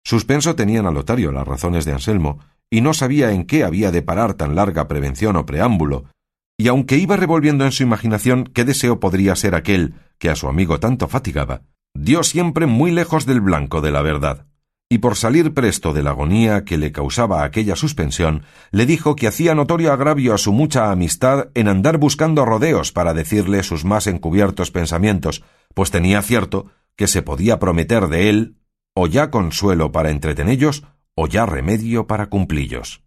Suspenso 0.04 0.56
tenían 0.56 0.86
a 0.86 0.92
Lotario 0.92 1.32
las 1.32 1.48
razones 1.48 1.86
de 1.86 1.94
Anselmo, 1.94 2.40
y 2.70 2.82
no 2.82 2.94
sabía 2.94 3.32
en 3.32 3.46
qué 3.46 3.64
había 3.64 3.92
de 3.92 4.02
parar 4.02 4.34
tan 4.34 4.56
larga 4.56 4.88
prevención 4.88 5.36
o 5.36 5.46
preámbulo, 5.46 6.06
y 6.58 6.68
aunque 6.68 6.98
iba 6.98 7.16
revolviendo 7.16 7.64
en 7.64 7.72
su 7.72 7.84
imaginación 7.84 8.46
qué 8.46 8.66
deseo 8.66 9.00
podría 9.00 9.36
ser 9.36 9.56
aquel 9.56 9.96
que 10.18 10.30
a 10.30 10.36
su 10.36 10.48
amigo 10.48 10.80
tanto 10.80 11.08
fatigaba, 11.08 11.62
dio 11.94 12.24
siempre 12.24 12.66
muy 12.66 12.92
lejos 12.92 13.26
del 13.26 13.42
blanco 13.42 13.82
de 13.82 13.92
la 13.92 14.02
verdad 14.02 14.48
y 14.90 15.00
por 15.00 15.16
salir 15.16 15.54
presto 15.54 15.94
de 15.94 16.04
la 16.04 16.12
agonía 16.12 16.64
que 16.64 16.78
le 16.78 16.92
causaba 16.92 17.44
aquella 17.44 17.76
suspensión, 17.76 18.44
le 18.72 18.86
dijo 18.86 19.16
que 19.16 19.28
hacía 19.28 19.56
notorio 19.56 19.92
agravio 19.92 20.34
a 20.34 20.38
su 20.38 20.54
mucha 20.54 20.92
amistad 20.92 21.50
en 21.56 21.68
andar 21.68 21.98
buscando 21.98 22.46
rodeos 22.46 22.92
para 22.92 23.14
decirle 23.14 23.64
sus 23.64 23.84
más 23.84 24.06
encubiertos 24.08 24.72
pensamientos, 24.72 25.44
pues 25.74 25.90
tenía 25.90 26.22
cierto 26.22 26.68
que 26.96 27.08
se 27.08 27.24
podía 27.24 27.60
prometer 27.60 28.08
de 28.08 28.30
él 28.30 28.58
o 28.94 29.08
ya 29.08 29.32
consuelo 29.32 29.92
para 29.92 30.12
entretenellos 30.12 30.84
o 31.16 31.28
ya 31.28 31.46
remedio 31.46 32.08
para 32.08 32.28
cumplillos. 32.28 33.04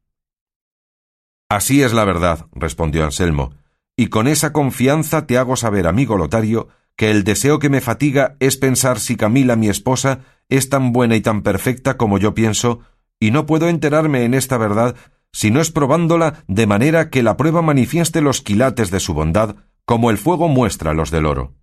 Así 1.49 1.83
es 1.83 1.93
la 1.93 2.05
verdad, 2.05 2.47
respondió 2.53 3.05
Anselmo, 3.05 3.55
y 3.97 4.09
con 4.09 4.29
esa 4.29 4.53
confianza 4.53 5.27
te 5.27 5.39
hago 5.39 5.57
saber, 5.57 5.87
amigo 5.87 6.19
Lotario, 6.19 6.69
que 6.95 7.11
el 7.11 7.25
deseo 7.25 7.59
que 7.59 7.71
me 7.71 7.81
fatiga 7.81 8.37
es 8.41 8.57
pensar 8.57 8.99
si 8.99 9.17
Camila, 9.17 9.57
mi 9.57 9.69
esposa, 9.69 10.21
es 10.49 10.69
tan 10.69 10.93
buena 10.93 11.17
y 11.17 11.21
tan 11.21 11.43
perfecta 11.43 11.97
como 11.97 12.19
yo 12.19 12.35
pienso, 12.35 12.81
y 13.21 13.31
no 13.31 13.47
puedo 13.47 13.69
enterarme 13.69 14.25
en 14.25 14.35
esta 14.35 14.59
verdad 14.59 14.97
si 15.33 15.51
no 15.51 15.61
es 15.61 15.71
probándola 15.71 16.45
de 16.47 16.67
manera 16.67 17.11
que 17.11 17.23
la 17.23 17.37
prueba 17.37 17.63
manifieste 17.63 18.21
los 18.21 18.41
quilates 18.41 18.91
de 18.91 19.01
su 19.01 19.15
bondad, 19.15 19.57
como 19.85 20.11
el 20.11 20.19
fuego 20.19 20.49
muestra 20.49 20.95
los 20.95 21.11
del 21.11 21.27
oro. 21.27 21.55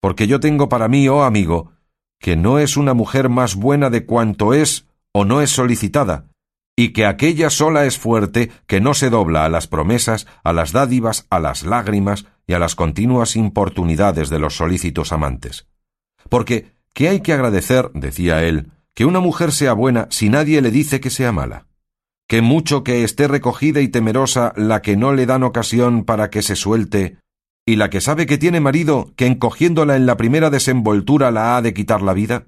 Porque 0.00 0.26
yo 0.26 0.40
tengo 0.40 0.68
para 0.68 0.88
mí, 0.88 1.08
oh 1.08 1.24
amigo, 1.24 1.72
que 2.20 2.36
no 2.36 2.58
es 2.58 2.76
una 2.76 2.94
mujer 2.94 3.28
más 3.28 3.54
buena 3.54 3.90
de 3.90 4.04
cuanto 4.04 4.54
es 4.54 4.86
o 5.12 5.24
no 5.24 5.40
es 5.40 5.50
solicitada, 5.50 6.26
y 6.76 6.92
que 6.92 7.06
aquella 7.06 7.48
sola 7.48 7.86
es 7.86 7.98
fuerte 7.98 8.50
que 8.66 8.80
no 8.80 8.92
se 8.92 9.08
dobla 9.08 9.46
a 9.46 9.48
las 9.48 9.66
promesas, 9.66 10.26
a 10.44 10.52
las 10.52 10.72
dádivas, 10.72 11.26
a 11.30 11.40
las 11.40 11.64
lágrimas 11.64 12.26
y 12.46 12.52
a 12.52 12.58
las 12.58 12.74
continuas 12.74 13.34
importunidades 13.34 14.28
de 14.28 14.38
los 14.38 14.56
solícitos 14.56 15.12
amantes. 15.12 15.66
Porque, 16.28 16.75
¿qué 16.96 17.10
hay 17.10 17.20
que 17.20 17.34
agradecer, 17.34 17.90
decía 17.92 18.42
él, 18.42 18.72
que 18.94 19.04
una 19.04 19.20
mujer 19.20 19.52
sea 19.52 19.74
buena 19.74 20.08
si 20.10 20.30
nadie 20.30 20.62
le 20.62 20.70
dice 20.70 20.98
que 20.98 21.10
sea 21.10 21.30
mala? 21.30 21.66
Que 22.26 22.40
mucho 22.40 22.84
que 22.84 23.04
esté 23.04 23.28
recogida 23.28 23.82
y 23.82 23.88
temerosa 23.88 24.54
la 24.56 24.80
que 24.80 24.96
no 24.96 25.12
le 25.12 25.26
dan 25.26 25.42
ocasión 25.42 26.04
para 26.04 26.30
que 26.30 26.40
se 26.40 26.56
suelte, 26.56 27.18
y 27.66 27.76
la 27.76 27.90
que 27.90 28.00
sabe 28.00 28.24
que 28.24 28.38
tiene 28.38 28.60
marido 28.60 29.12
que 29.14 29.26
encogiéndola 29.26 29.94
en 29.96 30.06
la 30.06 30.16
primera 30.16 30.48
desenvoltura 30.48 31.30
la 31.30 31.58
ha 31.58 31.62
de 31.62 31.74
quitar 31.74 32.00
la 32.00 32.14
vida? 32.14 32.46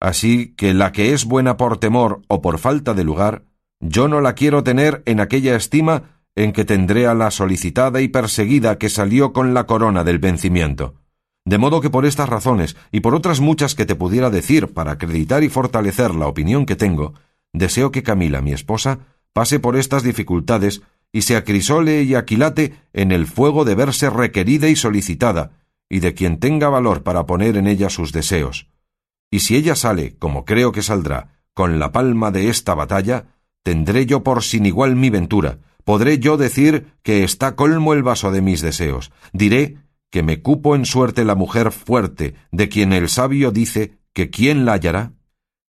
Así 0.00 0.54
que 0.56 0.72
la 0.72 0.90
que 0.92 1.12
es 1.12 1.26
buena 1.26 1.58
por 1.58 1.76
temor 1.76 2.22
o 2.28 2.40
por 2.40 2.58
falta 2.58 2.94
de 2.94 3.04
lugar, 3.04 3.44
yo 3.78 4.08
no 4.08 4.22
la 4.22 4.32
quiero 4.32 4.64
tener 4.64 5.02
en 5.04 5.20
aquella 5.20 5.54
estima 5.54 6.22
en 6.34 6.54
que 6.54 6.64
tendré 6.64 7.06
a 7.06 7.12
la 7.12 7.30
solicitada 7.30 8.00
y 8.00 8.08
perseguida 8.08 8.78
que 8.78 8.88
salió 8.88 9.34
con 9.34 9.52
la 9.52 9.66
corona 9.66 10.02
del 10.02 10.18
vencimiento. 10.18 11.03
De 11.46 11.58
modo 11.58 11.80
que 11.82 11.90
por 11.90 12.06
estas 12.06 12.28
razones 12.28 12.76
y 12.90 13.00
por 13.00 13.14
otras 13.14 13.40
muchas 13.40 13.74
que 13.74 13.84
te 13.84 13.94
pudiera 13.94 14.30
decir 14.30 14.72
para 14.72 14.92
acreditar 14.92 15.42
y 15.44 15.50
fortalecer 15.50 16.14
la 16.14 16.26
opinión 16.26 16.64
que 16.64 16.76
tengo, 16.76 17.14
deseo 17.52 17.90
que 17.90 18.02
Camila, 18.02 18.40
mi 18.40 18.52
esposa, 18.52 19.00
pase 19.34 19.60
por 19.60 19.76
estas 19.76 20.02
dificultades 20.02 20.82
y 21.12 21.22
se 21.22 21.36
acrisole 21.36 22.02
y 22.02 22.14
aquilate 22.14 22.74
en 22.92 23.12
el 23.12 23.26
fuego 23.26 23.64
de 23.64 23.74
verse 23.74 24.08
requerida 24.08 24.68
y 24.68 24.76
solicitada, 24.76 25.52
y 25.88 26.00
de 26.00 26.14
quien 26.14 26.40
tenga 26.40 26.68
valor 26.68 27.02
para 27.02 27.26
poner 27.26 27.56
en 27.56 27.66
ella 27.66 27.90
sus 27.90 28.12
deseos. 28.12 28.68
Y 29.30 29.40
si 29.40 29.54
ella 29.54 29.76
sale, 29.76 30.16
como 30.18 30.44
creo 30.44 30.72
que 30.72 30.82
saldrá, 30.82 31.40
con 31.52 31.78
la 31.78 31.92
palma 31.92 32.30
de 32.30 32.48
esta 32.48 32.74
batalla, 32.74 33.26
tendré 33.62 34.06
yo 34.06 34.24
por 34.24 34.42
sin 34.42 34.66
igual 34.66 34.96
mi 34.96 35.10
ventura, 35.10 35.58
podré 35.84 36.18
yo 36.18 36.36
decir 36.36 36.92
que 37.02 37.22
está 37.22 37.54
colmo 37.54 37.92
el 37.92 38.02
vaso 38.02 38.32
de 38.32 38.40
mis 38.40 38.60
deseos, 38.60 39.12
diré 39.32 39.76
que 40.10 40.22
me 40.22 40.42
cupo 40.42 40.74
en 40.74 40.84
suerte 40.84 41.24
la 41.24 41.34
mujer 41.34 41.72
fuerte, 41.72 42.34
de 42.52 42.68
quien 42.68 42.92
el 42.92 43.08
sabio 43.08 43.50
dice 43.50 43.98
que 44.12 44.30
quién 44.30 44.64
la 44.64 44.74
hallará. 44.74 45.12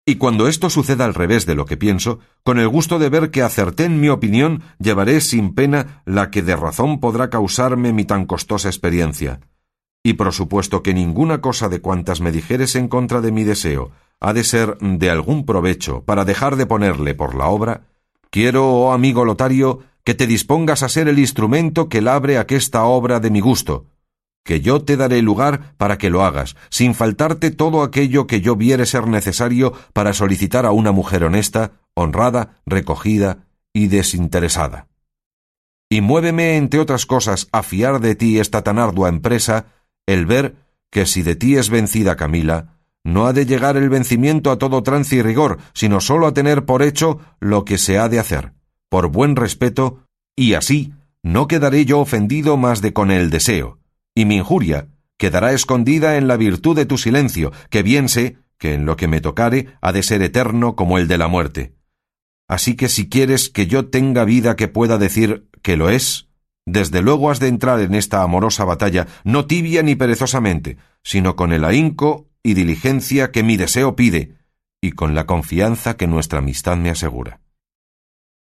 Y 0.06 0.16
cuando 0.16 0.48
esto 0.48 0.70
suceda 0.70 1.04
al 1.04 1.14
revés 1.14 1.44
de 1.44 1.54
lo 1.54 1.66
que 1.66 1.76
pienso, 1.76 2.20
con 2.42 2.58
el 2.58 2.68
gusto 2.68 2.98
de 2.98 3.08
ver 3.08 3.30
que 3.30 3.42
acerté 3.42 3.84
en 3.84 4.00
mi 4.00 4.08
opinión, 4.08 4.62
llevaré 4.78 5.20
sin 5.20 5.54
pena 5.54 6.02
la 6.06 6.30
que 6.30 6.42
de 6.42 6.56
razón 6.56 7.00
podrá 7.00 7.30
causarme 7.30 7.92
mi 7.92 8.04
tan 8.04 8.24
costosa 8.24 8.68
experiencia 8.68 9.40
y 10.08 10.14
por 10.14 10.32
supuesto 10.32 10.82
que 10.82 10.94
ninguna 10.94 11.40
cosa 11.40 11.68
de 11.68 11.80
cuantas 11.80 12.20
me 12.20 12.32
dijeres 12.32 12.76
en 12.76 12.88
contra 12.88 13.20
de 13.20 13.30
mi 13.30 13.44
deseo 13.44 13.90
ha 14.20 14.32
de 14.32 14.42
ser 14.42 14.78
de 14.78 15.10
algún 15.10 15.44
provecho 15.44 16.02
para 16.04 16.24
dejar 16.24 16.56
de 16.56 16.66
ponerle 16.66 17.14
por 17.14 17.34
la 17.34 17.48
obra, 17.48 17.82
quiero, 18.30 18.66
oh 18.68 18.92
amigo 18.92 19.24
Lotario, 19.24 19.80
que 20.04 20.14
te 20.14 20.26
dispongas 20.26 20.82
a 20.82 20.88
ser 20.88 21.08
el 21.08 21.18
instrumento 21.18 21.88
que 21.88 22.00
labre 22.00 22.38
aquesta 22.38 22.84
obra 22.84 23.20
de 23.20 23.30
mi 23.30 23.40
gusto, 23.40 23.84
que 24.48 24.62
yo 24.62 24.82
te 24.82 24.96
daré 24.96 25.20
lugar 25.20 25.74
para 25.76 25.98
que 25.98 26.08
lo 26.08 26.24
hagas, 26.24 26.56
sin 26.70 26.94
faltarte 26.94 27.50
todo 27.50 27.82
aquello 27.82 28.26
que 28.26 28.40
yo 28.40 28.56
viere 28.56 28.86
ser 28.86 29.06
necesario 29.06 29.74
para 29.92 30.14
solicitar 30.14 30.64
a 30.64 30.70
una 30.70 30.90
mujer 30.90 31.24
honesta, 31.24 31.72
honrada, 31.92 32.58
recogida 32.64 33.44
y 33.74 33.88
desinteresada. 33.88 34.88
Y 35.90 36.00
muéveme, 36.00 36.56
entre 36.56 36.80
otras 36.80 37.04
cosas, 37.04 37.48
a 37.52 37.62
fiar 37.62 38.00
de 38.00 38.14
ti 38.14 38.38
esta 38.38 38.62
tan 38.62 38.78
ardua 38.78 39.10
empresa, 39.10 39.66
el 40.06 40.24
ver 40.24 40.56
que 40.90 41.04
si 41.04 41.20
de 41.20 41.36
ti 41.36 41.56
es 41.56 41.68
vencida 41.68 42.16
Camila, 42.16 42.78
no 43.04 43.26
ha 43.26 43.34
de 43.34 43.44
llegar 43.44 43.76
el 43.76 43.90
vencimiento 43.90 44.50
a 44.50 44.56
todo 44.56 44.82
trance 44.82 45.14
y 45.14 45.20
rigor, 45.20 45.58
sino 45.74 46.00
sólo 46.00 46.26
a 46.26 46.32
tener 46.32 46.64
por 46.64 46.82
hecho 46.82 47.20
lo 47.38 47.66
que 47.66 47.76
se 47.76 47.98
ha 47.98 48.08
de 48.08 48.18
hacer, 48.18 48.54
por 48.88 49.08
buen 49.08 49.36
respeto, 49.36 50.06
y 50.34 50.54
así 50.54 50.94
no 51.22 51.48
quedaré 51.48 51.84
yo 51.84 52.00
ofendido 52.00 52.56
más 52.56 52.80
de 52.80 52.94
con 52.94 53.10
el 53.10 53.28
deseo, 53.28 53.78
y 54.18 54.24
mi 54.24 54.34
injuria 54.34 54.88
quedará 55.16 55.52
escondida 55.52 56.16
en 56.16 56.26
la 56.26 56.36
virtud 56.36 56.74
de 56.74 56.86
tu 56.86 56.98
silencio, 56.98 57.52
que 57.70 57.84
bien 57.84 58.08
sé 58.08 58.38
que 58.58 58.74
en 58.74 58.84
lo 58.84 58.96
que 58.96 59.06
me 59.06 59.20
tocare 59.20 59.68
ha 59.80 59.92
de 59.92 60.02
ser 60.02 60.22
eterno 60.22 60.74
como 60.74 60.98
el 60.98 61.06
de 61.06 61.18
la 61.18 61.28
muerte. 61.28 61.76
Así 62.48 62.74
que 62.74 62.88
si 62.88 63.08
quieres 63.08 63.48
que 63.48 63.68
yo 63.68 63.90
tenga 63.90 64.24
vida 64.24 64.56
que 64.56 64.66
pueda 64.66 64.98
decir 64.98 65.48
que 65.62 65.76
lo 65.76 65.88
es, 65.88 66.26
desde 66.66 67.00
luego 67.00 67.30
has 67.30 67.38
de 67.38 67.46
entrar 67.46 67.78
en 67.80 67.94
esta 67.94 68.24
amorosa 68.24 68.64
batalla, 68.64 69.06
no 69.22 69.46
tibia 69.46 69.84
ni 69.84 69.94
perezosamente, 69.94 70.78
sino 71.04 71.36
con 71.36 71.52
el 71.52 71.64
ahínco 71.64 72.28
y 72.42 72.54
diligencia 72.54 73.30
que 73.30 73.44
mi 73.44 73.56
deseo 73.56 73.94
pide, 73.94 74.34
y 74.80 74.90
con 74.92 75.14
la 75.14 75.26
confianza 75.26 75.96
que 75.96 76.08
nuestra 76.08 76.40
amistad 76.40 76.76
me 76.76 76.90
asegura. 76.90 77.40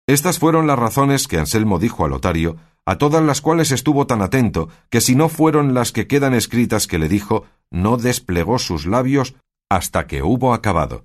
Estas 0.07 0.39
fueron 0.39 0.65
las 0.65 0.79
razones 0.79 1.27
que 1.27 1.37
Anselmo 1.37 1.77
dijo 1.77 2.03
a 2.03 2.09
Lotario, 2.09 2.57
a 2.87 2.97
todas 2.97 3.21
las 3.21 3.41
cuales 3.41 3.71
estuvo 3.71 4.07
tan 4.07 4.21
atento, 4.21 4.69
que 4.89 5.01
si 5.01 5.13
no 5.13 5.27
fueron 5.27 5.73
las 5.73 5.91
que 5.91 6.07
quedan 6.07 6.33
escritas 6.33 6.87
que 6.87 6.97
le 6.97 7.09
dijo, 7.09 7.43
no 7.69 7.97
desplegó 7.97 8.59
sus 8.59 8.85
labios 8.85 9.35
hasta 9.69 10.07
que 10.07 10.23
hubo 10.23 10.53
acabado. 10.53 11.03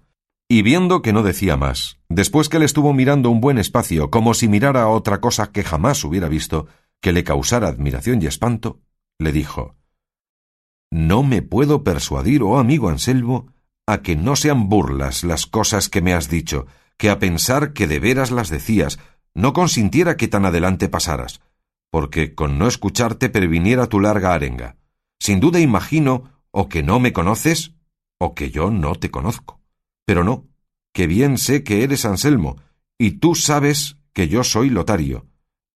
Y 0.48 0.62
viendo 0.62 1.02
que 1.02 1.12
no 1.12 1.24
decía 1.24 1.56
más, 1.56 1.98
después 2.08 2.48
que 2.48 2.60
le 2.60 2.66
estuvo 2.66 2.92
mirando 2.92 3.30
un 3.30 3.40
buen 3.40 3.58
espacio, 3.58 4.12
como 4.12 4.32
si 4.32 4.46
mirara 4.46 4.86
otra 4.86 5.20
cosa 5.20 5.50
que 5.50 5.64
jamás 5.64 6.04
hubiera 6.04 6.28
visto, 6.28 6.68
que 7.00 7.10
le 7.10 7.24
causara 7.24 7.66
admiración 7.66 8.22
y 8.22 8.26
espanto, 8.26 8.78
le 9.18 9.32
dijo 9.32 9.74
No 10.92 11.24
me 11.24 11.42
puedo 11.42 11.82
persuadir, 11.82 12.44
oh 12.44 12.60
amigo 12.60 12.90
Anselmo, 12.90 13.48
a 13.88 14.02
que 14.02 14.14
no 14.14 14.36
sean 14.36 14.68
burlas 14.68 15.24
las 15.24 15.46
cosas 15.48 15.88
que 15.88 16.00
me 16.00 16.14
has 16.14 16.28
dicho, 16.28 16.68
que 16.96 17.10
a 17.10 17.18
pensar 17.18 17.72
que 17.72 17.88
de 17.88 17.98
veras 17.98 18.30
las 18.30 18.50
decías, 18.50 19.00
no 19.34 19.52
consintiera 19.52 20.16
que 20.16 20.28
tan 20.28 20.44
adelante 20.44 20.88
pasaras, 20.88 21.40
porque 21.92 22.34
con 22.34 22.58
no 22.58 22.68
escucharte 22.68 23.28
previniera 23.28 23.86
tu 23.86 24.00
larga 24.00 24.32
arenga. 24.32 24.76
Sin 25.20 25.40
duda 25.40 25.60
imagino 25.60 26.42
o 26.50 26.70
que 26.70 26.82
no 26.82 26.98
me 27.00 27.12
conoces, 27.12 27.74
o 28.18 28.34
que 28.34 28.50
yo 28.50 28.70
no 28.70 28.94
te 28.94 29.10
conozco. 29.10 29.60
Pero 30.06 30.24
no, 30.24 30.46
que 30.94 31.06
bien 31.06 31.36
sé 31.36 31.62
que 31.62 31.84
eres 31.84 32.06
Anselmo, 32.06 32.56
y 32.98 33.12
tú 33.12 33.34
sabes 33.34 33.98
que 34.14 34.26
yo 34.26 34.42
soy 34.42 34.70
Lotario. 34.70 35.26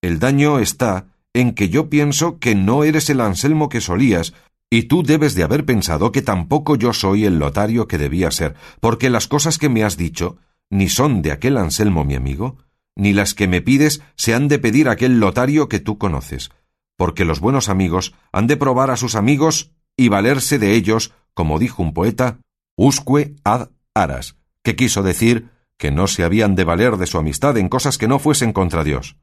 El 0.03 0.19
daño 0.19 0.59
está 0.59 1.09
en 1.35 1.55
que 1.55 1.69
yo 1.69 1.91
pienso 1.91 2.39
que 2.39 2.55
no 2.55 2.83
eres 2.83 3.11
el 3.11 3.21
Anselmo 3.21 3.69
que 3.69 3.83
solías, 3.83 4.33
y 4.71 4.85
tú 4.85 5.03
debes 5.03 5.35
de 5.35 5.43
haber 5.43 5.67
pensado 5.67 6.13
que 6.13 6.23
tampoco 6.23 6.77
yo 6.77 6.95
soy 6.95 7.27
el 7.27 7.39
Lotario 7.39 7.89
que 7.89 7.99
debía 7.99 8.31
ser, 8.31 8.55
porque 8.81 9.11
las 9.11 9.29
cosas 9.29 9.59
que 9.59 9.69
me 9.69 9.85
has 9.85 9.99
dicho 9.99 10.39
ni 10.71 10.89
son 10.89 11.21
de 11.21 11.33
aquel 11.33 11.59
Anselmo 11.59 12.05
mi 12.07 12.15
amigo, 12.15 12.57
ni 12.97 13.12
las 13.12 13.35
que 13.35 13.47
me 13.47 13.61
pides 13.61 14.03
se 14.17 14.35
han 14.35 14.49
de 14.49 14.59
pedir 14.59 14.88
aquel 14.88 15.21
lotario 15.21 15.69
que 15.69 15.79
tú 15.79 15.99
conoces, 15.99 16.50
porque 16.97 17.25
los 17.25 17.41
buenos 17.41 17.69
amigos 17.69 18.15
han 18.33 18.47
de 18.47 18.57
probar 18.57 18.91
a 18.91 18.97
sus 18.97 19.15
amigos 19.15 19.71
y 19.97 20.09
valerse 20.09 20.59
de 20.59 20.73
ellos, 20.73 21.12
como 21.35 21.59
dijo 21.59 21.83
un 21.83 21.93
poeta, 21.93 22.38
usque 22.75 23.37
ad 23.45 23.69
aras, 23.95 24.37
que 24.62 24.75
quiso 24.75 25.03
decir 25.03 25.50
que 25.76 25.91
no 25.91 26.07
se 26.07 26.25
habían 26.25 26.55
de 26.55 26.65
valer 26.65 26.97
de 26.97 27.07
su 27.07 27.19
amistad 27.19 27.57
en 27.59 27.69
cosas 27.69 27.99
que 27.99 28.09
no 28.09 28.19
fuesen 28.19 28.53
contra 28.53 28.83
Dios. 28.83 29.17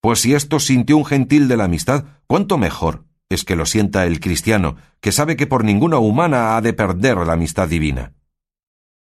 Pues 0.00 0.20
si 0.20 0.34
esto 0.34 0.58
sintió 0.58 0.96
un 0.96 1.04
gentil 1.04 1.46
de 1.46 1.58
la 1.58 1.64
amistad, 1.64 2.06
cuánto 2.26 2.56
mejor 2.56 3.04
es 3.28 3.44
que 3.44 3.54
lo 3.54 3.66
sienta 3.66 4.06
el 4.06 4.18
cristiano, 4.18 4.76
que 5.00 5.12
sabe 5.12 5.36
que 5.36 5.46
por 5.46 5.62
ninguna 5.62 5.98
humana 5.98 6.56
ha 6.56 6.62
de 6.62 6.72
perder 6.72 7.18
la 7.18 7.34
amistad 7.34 7.68
divina 7.68 8.14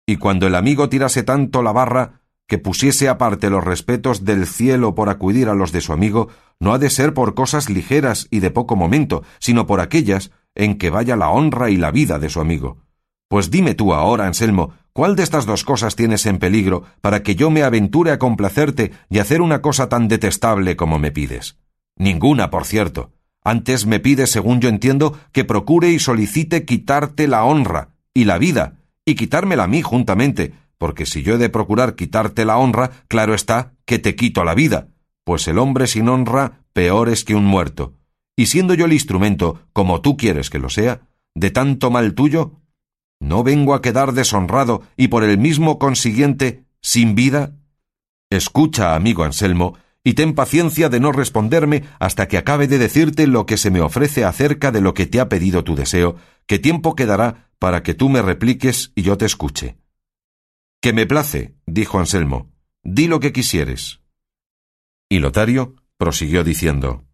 y 0.08 0.16
cuando 0.16 0.46
el 0.46 0.54
amigo 0.54 0.88
tirase 0.88 1.22
tanto 1.22 1.62
la 1.62 1.70
barra 1.70 2.17
que 2.48 2.58
pusiese 2.58 3.08
aparte 3.08 3.50
los 3.50 3.62
respetos 3.62 4.24
del 4.24 4.46
cielo 4.46 4.94
por 4.94 5.10
acudir 5.10 5.48
a 5.48 5.54
los 5.54 5.70
de 5.70 5.82
su 5.82 5.92
amigo, 5.92 6.28
no 6.58 6.72
ha 6.72 6.78
de 6.78 6.90
ser 6.90 7.14
por 7.14 7.34
cosas 7.34 7.68
ligeras 7.68 8.26
y 8.30 8.40
de 8.40 8.50
poco 8.50 8.74
momento, 8.74 9.22
sino 9.38 9.66
por 9.66 9.80
aquellas 9.80 10.32
en 10.54 10.78
que 10.78 10.90
vaya 10.90 11.14
la 11.14 11.28
honra 11.28 11.70
y 11.70 11.76
la 11.76 11.90
vida 11.92 12.18
de 12.18 12.30
su 12.30 12.40
amigo. 12.40 12.78
Pues 13.28 13.50
dime 13.50 13.74
tú 13.74 13.92
ahora, 13.92 14.26
Anselmo, 14.26 14.72
¿cuál 14.94 15.14
de 15.14 15.22
estas 15.22 15.44
dos 15.44 15.62
cosas 15.62 15.94
tienes 15.94 16.24
en 16.24 16.38
peligro 16.38 16.84
para 17.02 17.22
que 17.22 17.36
yo 17.36 17.50
me 17.50 17.62
aventure 17.62 18.10
a 18.10 18.18
complacerte 18.18 18.92
y 19.10 19.18
hacer 19.18 19.42
una 19.42 19.60
cosa 19.60 19.90
tan 19.90 20.08
detestable 20.08 20.74
como 20.74 20.98
me 20.98 21.12
pides? 21.12 21.58
Ninguna, 21.96 22.48
por 22.48 22.64
cierto. 22.64 23.12
Antes 23.44 23.84
me 23.84 24.00
pides, 24.00 24.30
según 24.30 24.60
yo 24.60 24.70
entiendo, 24.70 25.18
que 25.32 25.44
procure 25.44 25.90
y 25.90 25.98
solicite 25.98 26.64
quitarte 26.64 27.28
la 27.28 27.44
honra 27.44 27.90
y 28.14 28.24
la 28.24 28.38
vida, 28.38 28.78
y 29.04 29.14
quitármela 29.14 29.64
a 29.64 29.68
mí 29.68 29.82
juntamente, 29.82 30.54
porque 30.78 31.04
si 31.04 31.22
yo 31.22 31.34
he 31.34 31.38
de 31.38 31.48
procurar 31.48 31.94
quitarte 31.96 32.44
la 32.44 32.56
honra, 32.56 32.90
claro 33.08 33.34
está 33.34 33.74
que 33.84 33.98
te 33.98 34.14
quito 34.14 34.44
la 34.44 34.54
vida, 34.54 34.88
pues 35.24 35.46
el 35.48 35.58
hombre 35.58 35.86
sin 35.86 36.08
honra 36.08 36.64
peor 36.72 37.08
es 37.08 37.24
que 37.24 37.34
un 37.34 37.44
muerto. 37.44 37.94
Y 38.36 38.46
siendo 38.46 38.74
yo 38.74 38.86
el 38.86 38.92
instrumento, 38.92 39.60
como 39.72 40.00
tú 40.00 40.16
quieres 40.16 40.48
que 40.48 40.60
lo 40.60 40.70
sea, 40.70 41.02
de 41.34 41.50
tanto 41.50 41.90
mal 41.90 42.14
tuyo, 42.14 42.60
¿no 43.20 43.42
vengo 43.42 43.74
a 43.74 43.82
quedar 43.82 44.12
deshonrado 44.12 44.82
y 44.96 45.08
por 45.08 45.24
el 45.24 45.38
mismo 45.38 45.78
consiguiente 45.78 46.64
sin 46.80 47.14
vida? 47.16 47.56
Escucha, 48.30 48.94
amigo 48.94 49.24
Anselmo, 49.24 49.76
y 50.04 50.14
ten 50.14 50.34
paciencia 50.34 50.88
de 50.88 51.00
no 51.00 51.12
responderme 51.12 51.84
hasta 51.98 52.28
que 52.28 52.38
acabe 52.38 52.68
de 52.68 52.78
decirte 52.78 53.26
lo 53.26 53.44
que 53.44 53.56
se 53.56 53.70
me 53.70 53.80
ofrece 53.80 54.24
acerca 54.24 54.70
de 54.70 54.80
lo 54.80 54.94
que 54.94 55.06
te 55.06 55.18
ha 55.18 55.28
pedido 55.28 55.64
tu 55.64 55.74
deseo, 55.74 56.16
que 56.46 56.58
tiempo 56.58 56.94
quedará 56.94 57.50
para 57.58 57.82
que 57.82 57.94
tú 57.94 58.08
me 58.08 58.22
repliques 58.22 58.92
y 58.94 59.02
yo 59.02 59.18
te 59.18 59.26
escuche. 59.26 59.76
Que 60.80 60.92
me 60.92 61.06
place, 61.06 61.54
dijo 61.66 61.98
Anselmo, 61.98 62.52
di 62.84 63.08
lo 63.08 63.18
que 63.18 63.32
quisieres. 63.32 64.00
Y 65.08 65.18
Lotario 65.18 65.74
prosiguió 65.96 66.44
diciendo, 66.44 67.04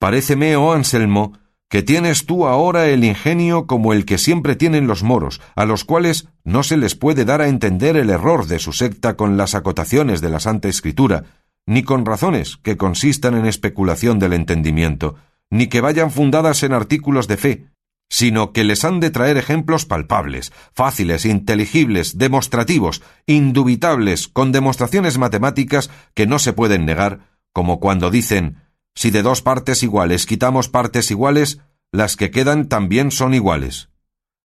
Paréceme, 0.00 0.56
oh 0.56 0.72
Anselmo, 0.72 1.38
que 1.68 1.84
tienes 1.84 2.26
tú 2.26 2.46
ahora 2.46 2.88
el 2.88 3.04
ingenio 3.04 3.68
como 3.68 3.92
el 3.92 4.04
que 4.04 4.18
siempre 4.18 4.56
tienen 4.56 4.88
los 4.88 5.04
moros, 5.04 5.40
a 5.54 5.66
los 5.66 5.84
cuales 5.84 6.26
no 6.42 6.64
se 6.64 6.76
les 6.76 6.96
puede 6.96 7.24
dar 7.24 7.40
a 7.40 7.48
entender 7.48 7.96
el 7.96 8.10
error 8.10 8.46
de 8.46 8.58
su 8.58 8.72
secta 8.72 9.16
con 9.16 9.36
las 9.36 9.54
acotaciones 9.54 10.20
de 10.20 10.30
la 10.30 10.40
Santa 10.40 10.68
Escritura, 10.68 11.24
ni 11.66 11.84
con 11.84 12.04
razones 12.04 12.56
que 12.56 12.76
consistan 12.76 13.36
en 13.36 13.46
especulación 13.46 14.18
del 14.18 14.32
entendimiento, 14.32 15.14
ni 15.48 15.68
que 15.68 15.80
vayan 15.80 16.10
fundadas 16.10 16.64
en 16.64 16.72
artículos 16.72 17.28
de 17.28 17.36
fe, 17.36 17.66
sino 18.10 18.52
que 18.52 18.64
les 18.64 18.84
han 18.84 19.00
de 19.00 19.10
traer 19.10 19.38
ejemplos 19.38 19.86
palpables, 19.86 20.52
fáciles, 20.74 21.24
inteligibles, 21.24 22.18
demostrativos, 22.18 23.02
indubitables, 23.24 24.28
con 24.28 24.52
demostraciones 24.52 25.16
matemáticas 25.16 25.90
que 26.12 26.26
no 26.26 26.38
se 26.40 26.52
pueden 26.52 26.84
negar, 26.84 27.20
como 27.52 27.80
cuando 27.80 28.10
dicen 28.10 28.56
si 28.94 29.10
de 29.10 29.22
dos 29.22 29.40
partes 29.40 29.82
iguales 29.84 30.26
quitamos 30.26 30.68
partes 30.68 31.10
iguales, 31.10 31.60
las 31.92 32.16
que 32.16 32.30
quedan 32.30 32.68
también 32.68 33.12
son 33.12 33.32
iguales. 33.32 33.88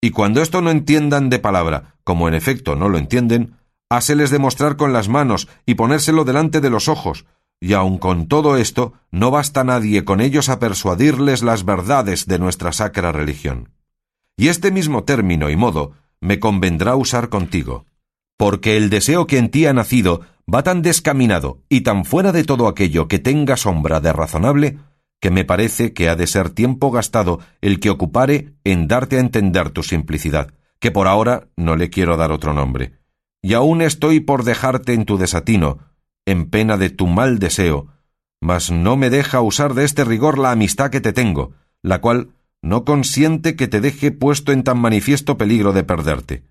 Y 0.00 0.10
cuando 0.10 0.40
esto 0.40 0.62
no 0.62 0.70
entiendan 0.70 1.28
de 1.28 1.40
palabra, 1.40 1.96
como 2.04 2.28
en 2.28 2.34
efecto 2.34 2.76
no 2.76 2.88
lo 2.88 2.98
entienden, 2.98 3.56
háseles 3.90 4.30
demostrar 4.30 4.76
con 4.76 4.92
las 4.92 5.08
manos 5.08 5.48
y 5.66 5.74
ponérselo 5.74 6.24
delante 6.24 6.60
de 6.60 6.70
los 6.70 6.88
ojos, 6.88 7.26
y 7.60 7.72
aun 7.72 7.98
con 7.98 8.28
todo 8.28 8.56
esto, 8.56 8.94
no 9.10 9.30
basta 9.30 9.64
nadie 9.64 10.04
con 10.04 10.20
ellos 10.20 10.48
a 10.48 10.58
persuadirles 10.58 11.42
las 11.42 11.64
verdades 11.64 12.26
de 12.26 12.38
nuestra 12.38 12.72
sacra 12.72 13.12
religión. 13.12 13.70
Y 14.36 14.48
este 14.48 14.70
mismo 14.70 15.04
término 15.04 15.50
y 15.50 15.56
modo 15.56 15.92
me 16.20 16.38
convendrá 16.38 16.94
usar 16.94 17.28
contigo, 17.28 17.86
porque 18.36 18.76
el 18.76 18.90
deseo 18.90 19.26
que 19.26 19.38
en 19.38 19.50
ti 19.50 19.66
ha 19.66 19.72
nacido 19.72 20.22
va 20.52 20.62
tan 20.62 20.82
descaminado 20.82 21.62
y 21.68 21.82
tan 21.82 22.04
fuera 22.04 22.32
de 22.32 22.44
todo 22.44 22.68
aquello 22.68 23.08
que 23.08 23.18
tenga 23.18 23.56
sombra 23.56 24.00
de 24.00 24.12
razonable, 24.12 24.78
que 25.20 25.30
me 25.30 25.44
parece 25.44 25.92
que 25.92 26.08
ha 26.08 26.16
de 26.16 26.26
ser 26.26 26.50
tiempo 26.50 26.90
gastado 26.90 27.40
el 27.60 27.80
que 27.80 27.90
ocupare 27.90 28.54
en 28.64 28.86
darte 28.86 29.16
a 29.16 29.20
entender 29.20 29.70
tu 29.70 29.82
simplicidad, 29.82 30.52
que 30.78 30.90
por 30.90 31.08
ahora 31.08 31.48
no 31.56 31.76
le 31.76 31.90
quiero 31.90 32.16
dar 32.16 32.30
otro 32.30 32.54
nombre. 32.54 32.92
Y 33.42 33.54
aún 33.54 33.82
estoy 33.82 34.20
por 34.20 34.44
dejarte 34.44 34.94
en 34.94 35.04
tu 35.04 35.18
desatino, 35.18 35.78
en 36.30 36.50
pena 36.50 36.76
de 36.76 36.90
tu 36.90 37.06
mal 37.06 37.38
deseo, 37.38 37.88
mas 38.40 38.70
no 38.70 38.96
me 38.98 39.08
deja 39.08 39.40
usar 39.40 39.72
de 39.72 39.84
este 39.84 40.04
rigor 40.04 40.38
la 40.38 40.50
amistad 40.50 40.90
que 40.90 41.00
te 41.00 41.14
tengo, 41.14 41.54
la 41.82 42.02
cual 42.02 42.34
no 42.60 42.84
consiente 42.84 43.56
que 43.56 43.66
te 43.66 43.80
deje 43.80 44.10
puesto 44.10 44.52
en 44.52 44.62
tan 44.62 44.78
manifiesto 44.78 45.38
peligro 45.38 45.72
de 45.72 45.84
perderte. 45.84 46.44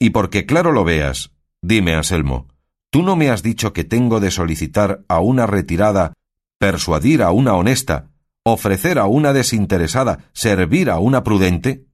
Y 0.00 0.10
porque 0.10 0.46
claro 0.46 0.72
lo 0.72 0.82
veas, 0.82 1.30
dime, 1.62 1.94
Anselmo, 1.94 2.48
¿tú 2.90 3.02
no 3.02 3.14
me 3.14 3.30
has 3.30 3.44
dicho 3.44 3.72
que 3.72 3.84
tengo 3.84 4.18
de 4.18 4.32
solicitar 4.32 5.04
a 5.06 5.20
una 5.20 5.46
retirada, 5.46 6.14
persuadir 6.58 7.22
a 7.22 7.30
una 7.30 7.54
honesta, 7.54 8.10
ofrecer 8.42 8.98
a 8.98 9.06
una 9.06 9.32
desinteresada, 9.32 10.30
servir 10.32 10.90
a 10.90 10.98
una 10.98 11.22
prudente? 11.22 11.86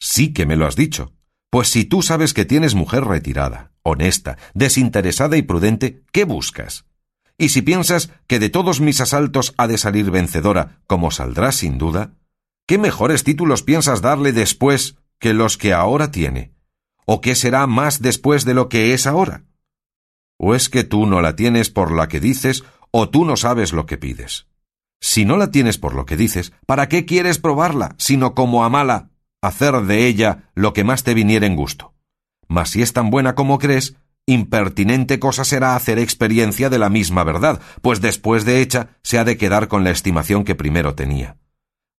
Sí 0.00 0.32
que 0.32 0.46
me 0.46 0.56
lo 0.56 0.66
has 0.66 0.74
dicho. 0.74 1.12
Pues 1.52 1.68
si 1.68 1.84
tú 1.84 2.00
sabes 2.00 2.32
que 2.32 2.46
tienes 2.46 2.74
mujer 2.74 3.04
retirada, 3.04 3.72
honesta, 3.82 4.38
desinteresada 4.54 5.36
y 5.36 5.42
prudente, 5.42 6.02
¿qué 6.10 6.24
buscas? 6.24 6.86
Y 7.36 7.50
si 7.50 7.60
piensas 7.60 8.10
que 8.26 8.38
de 8.38 8.48
todos 8.48 8.80
mis 8.80 9.02
asaltos 9.02 9.52
ha 9.58 9.68
de 9.68 9.76
salir 9.76 10.10
vencedora, 10.10 10.80
como 10.86 11.10
saldrá 11.10 11.52
sin 11.52 11.76
duda, 11.76 12.14
¿qué 12.66 12.78
mejores 12.78 13.22
títulos 13.22 13.62
piensas 13.62 14.00
darle 14.00 14.32
después 14.32 14.96
que 15.18 15.34
los 15.34 15.58
que 15.58 15.74
ahora 15.74 16.10
tiene? 16.10 16.54
¿O 17.04 17.20
qué 17.20 17.34
será 17.34 17.66
más 17.66 18.00
después 18.00 18.46
de 18.46 18.54
lo 18.54 18.70
que 18.70 18.94
es 18.94 19.06
ahora? 19.06 19.44
¿O 20.38 20.54
es 20.54 20.70
que 20.70 20.84
tú 20.84 21.04
no 21.04 21.20
la 21.20 21.36
tienes 21.36 21.68
por 21.68 21.92
la 21.92 22.08
que 22.08 22.18
dices, 22.18 22.64
o 22.92 23.10
tú 23.10 23.26
no 23.26 23.36
sabes 23.36 23.74
lo 23.74 23.84
que 23.84 23.98
pides? 23.98 24.46
Si 25.02 25.26
no 25.26 25.36
la 25.36 25.50
tienes 25.50 25.76
por 25.76 25.94
lo 25.94 26.06
que 26.06 26.16
dices, 26.16 26.54
¿para 26.64 26.88
qué 26.88 27.04
quieres 27.04 27.36
probarla, 27.36 27.94
sino 27.98 28.34
como 28.34 28.64
a 28.64 28.70
mala, 28.70 29.10
hacer 29.42 29.74
de 29.82 30.06
ella 30.06 30.50
lo 30.54 30.72
que 30.72 30.84
más 30.84 31.04
te 31.04 31.14
viniera 31.14 31.46
en 31.46 31.56
gusto? 31.56 31.92
Mas 32.48 32.70
si 32.70 32.80
es 32.80 32.92
tan 32.92 33.10
buena 33.10 33.34
como 33.34 33.58
crees, 33.58 33.96
impertinente 34.26 35.18
cosa 35.18 35.44
será 35.44 35.76
hacer 35.76 35.98
experiencia 35.98 36.70
de 36.70 36.78
la 36.78 36.88
misma 36.88 37.24
verdad, 37.24 37.60
pues 37.82 38.00
después 38.00 38.44
de 38.44 38.62
hecha 38.62 38.90
se 39.02 39.18
ha 39.18 39.24
de 39.24 39.36
quedar 39.36 39.68
con 39.68 39.84
la 39.84 39.90
estimación 39.90 40.44
que 40.44 40.54
primero 40.54 40.94
tenía. 40.94 41.36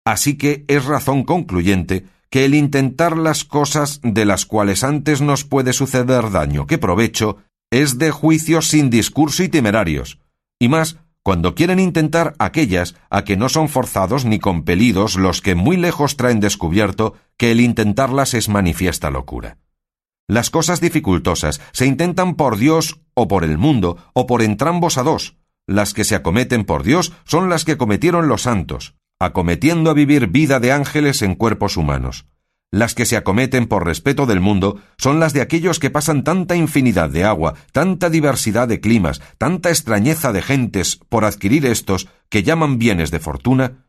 Así 0.04 0.36
que 0.36 0.64
es 0.68 0.84
razón 0.84 1.24
concluyente 1.24 2.06
que 2.30 2.44
el 2.44 2.54
intentar 2.54 3.16
las 3.16 3.44
cosas 3.44 4.00
de 4.02 4.24
las 4.24 4.46
cuales 4.46 4.84
antes 4.84 5.20
nos 5.20 5.44
puede 5.44 5.72
suceder 5.72 6.30
daño 6.30 6.66
que 6.66 6.78
provecho 6.78 7.38
es 7.70 7.98
de 7.98 8.10
juicios 8.10 8.68
sin 8.68 8.90
discurso 8.90 9.42
y 9.42 9.48
temerarios, 9.48 10.18
y 10.58 10.68
más 10.68 10.98
cuando 11.22 11.54
quieren 11.54 11.78
intentar 11.78 12.34
aquellas 12.38 12.96
a 13.08 13.24
que 13.24 13.36
no 13.36 13.48
son 13.48 13.68
forzados 13.68 14.24
ni 14.24 14.38
compelidos 14.38 15.16
los 15.16 15.40
que 15.40 15.54
muy 15.54 15.76
lejos 15.76 16.16
traen 16.16 16.40
descubierto 16.40 17.14
que 17.36 17.52
el 17.52 17.60
intentarlas 17.60 18.34
es 18.34 18.48
manifiesta 18.48 19.10
locura. 19.10 19.58
Las 20.28 20.50
cosas 20.50 20.80
dificultosas 20.80 21.60
se 21.72 21.86
intentan 21.86 22.34
por 22.34 22.56
Dios 22.56 23.00
o 23.14 23.28
por 23.28 23.44
el 23.44 23.58
mundo 23.58 23.98
o 24.14 24.26
por 24.26 24.42
entrambos 24.42 24.98
a 24.98 25.02
dos. 25.02 25.36
Las 25.66 25.94
que 25.94 26.04
se 26.04 26.16
acometen 26.16 26.64
por 26.64 26.82
Dios 26.82 27.12
son 27.24 27.48
las 27.48 27.64
que 27.64 27.76
cometieron 27.76 28.28
los 28.28 28.42
santos, 28.42 28.94
acometiendo 29.20 29.90
a 29.90 29.94
vivir 29.94 30.26
vida 30.28 30.58
de 30.58 30.72
ángeles 30.72 31.22
en 31.22 31.36
cuerpos 31.36 31.76
humanos. 31.76 32.26
Las 32.72 32.94
que 32.94 33.04
se 33.04 33.18
acometen 33.18 33.66
por 33.66 33.84
respeto 33.84 34.24
del 34.24 34.40
mundo 34.40 34.80
son 34.96 35.20
las 35.20 35.34
de 35.34 35.42
aquellos 35.42 35.78
que 35.78 35.90
pasan 35.90 36.24
tanta 36.24 36.56
infinidad 36.56 37.10
de 37.10 37.22
agua, 37.22 37.52
tanta 37.70 38.08
diversidad 38.08 38.66
de 38.66 38.80
climas, 38.80 39.20
tanta 39.36 39.68
extrañeza 39.68 40.32
de 40.32 40.40
gentes 40.40 40.98
por 41.10 41.26
adquirir 41.26 41.66
estos 41.66 42.08
que 42.30 42.42
llaman 42.42 42.78
bienes 42.78 43.10
de 43.10 43.20
fortuna, 43.20 43.84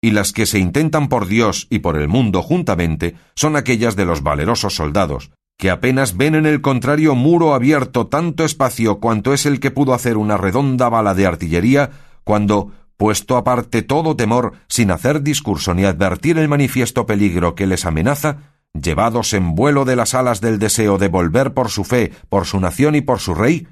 y 0.00 0.12
las 0.12 0.32
que 0.32 0.46
se 0.46 0.60
intentan 0.60 1.08
por 1.08 1.26
Dios 1.26 1.66
y 1.68 1.80
por 1.80 1.96
el 1.96 2.06
mundo 2.06 2.40
juntamente 2.42 3.16
son 3.34 3.56
aquellas 3.56 3.96
de 3.96 4.04
los 4.04 4.22
valerosos 4.22 4.76
soldados, 4.76 5.32
que 5.58 5.70
apenas 5.70 6.16
ven 6.16 6.36
en 6.36 6.46
el 6.46 6.60
contrario 6.60 7.16
muro 7.16 7.54
abierto 7.54 8.06
tanto 8.06 8.44
espacio 8.44 9.00
cuanto 9.00 9.34
es 9.34 9.46
el 9.46 9.58
que 9.58 9.72
pudo 9.72 9.94
hacer 9.94 10.16
una 10.16 10.36
redonda 10.36 10.88
bala 10.88 11.14
de 11.14 11.26
artillería, 11.26 11.90
cuando, 12.22 12.70
puesto 12.98 13.36
aparte 13.36 13.82
todo 13.82 14.16
temor, 14.16 14.54
sin 14.68 14.90
hacer 14.90 15.22
discurso 15.22 15.72
ni 15.72 15.84
advertir 15.84 16.36
el 16.36 16.48
manifiesto 16.48 17.06
peligro 17.06 17.54
que 17.54 17.66
les 17.66 17.86
amenaza, 17.86 18.52
llevados 18.74 19.32
en 19.32 19.54
vuelo 19.54 19.86
de 19.86 19.96
las 19.96 20.14
alas 20.14 20.42
del 20.42 20.58
deseo 20.58 20.98
de 20.98 21.08
volver 21.08 21.54
por 21.54 21.70
su 21.70 21.84
fe, 21.84 22.12
por 22.28 22.44
su 22.44 22.60
nación 22.60 22.96
y 22.96 23.00
por 23.00 23.20
su 23.20 23.34
rey, 23.34 23.68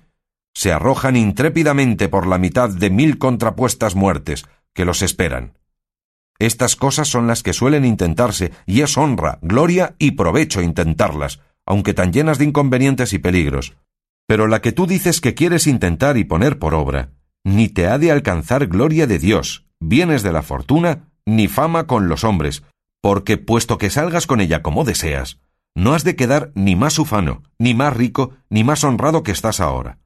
se 0.54 0.72
arrojan 0.72 1.16
intrépidamente 1.16 2.08
por 2.08 2.26
la 2.26 2.38
mitad 2.38 2.70
de 2.70 2.88
mil 2.88 3.18
contrapuestas 3.18 3.94
muertes 3.94 4.46
que 4.72 4.84
los 4.84 5.02
esperan. 5.02 5.58
Estas 6.38 6.76
cosas 6.76 7.08
son 7.08 7.26
las 7.26 7.42
que 7.42 7.52
suelen 7.52 7.84
intentarse, 7.84 8.52
y 8.64 8.82
es 8.82 8.96
honra, 8.96 9.38
gloria 9.42 9.96
y 9.98 10.12
provecho 10.12 10.62
intentarlas, 10.62 11.40
aunque 11.66 11.94
tan 11.94 12.12
llenas 12.12 12.38
de 12.38 12.44
inconvenientes 12.44 13.12
y 13.12 13.18
peligros. 13.18 13.74
Pero 14.26 14.46
la 14.46 14.62
que 14.62 14.72
tú 14.72 14.86
dices 14.86 15.20
que 15.20 15.34
quieres 15.34 15.66
intentar 15.66 16.16
y 16.16 16.24
poner 16.24 16.58
por 16.58 16.74
obra, 16.74 17.10
ni 17.46 17.68
te 17.68 17.86
ha 17.86 17.96
de 17.96 18.10
alcanzar 18.10 18.66
gloria 18.66 19.06
de 19.06 19.20
Dios, 19.20 19.66
bienes 19.78 20.24
de 20.24 20.32
la 20.32 20.42
fortuna, 20.42 21.04
ni 21.24 21.46
fama 21.46 21.86
con 21.86 22.08
los 22.08 22.24
hombres, 22.24 22.64
porque 23.00 23.36
puesto 23.36 23.78
que 23.78 23.88
salgas 23.88 24.26
con 24.26 24.40
ella 24.40 24.62
como 24.62 24.82
deseas, 24.82 25.38
no 25.76 25.94
has 25.94 26.02
de 26.02 26.16
quedar 26.16 26.50
ni 26.56 26.74
más 26.74 26.98
ufano, 26.98 27.44
ni 27.56 27.72
más 27.72 27.96
rico, 27.96 28.32
ni 28.50 28.64
más 28.64 28.82
honrado 28.82 29.22
que 29.22 29.30
estás 29.30 29.60
ahora. 29.60 29.98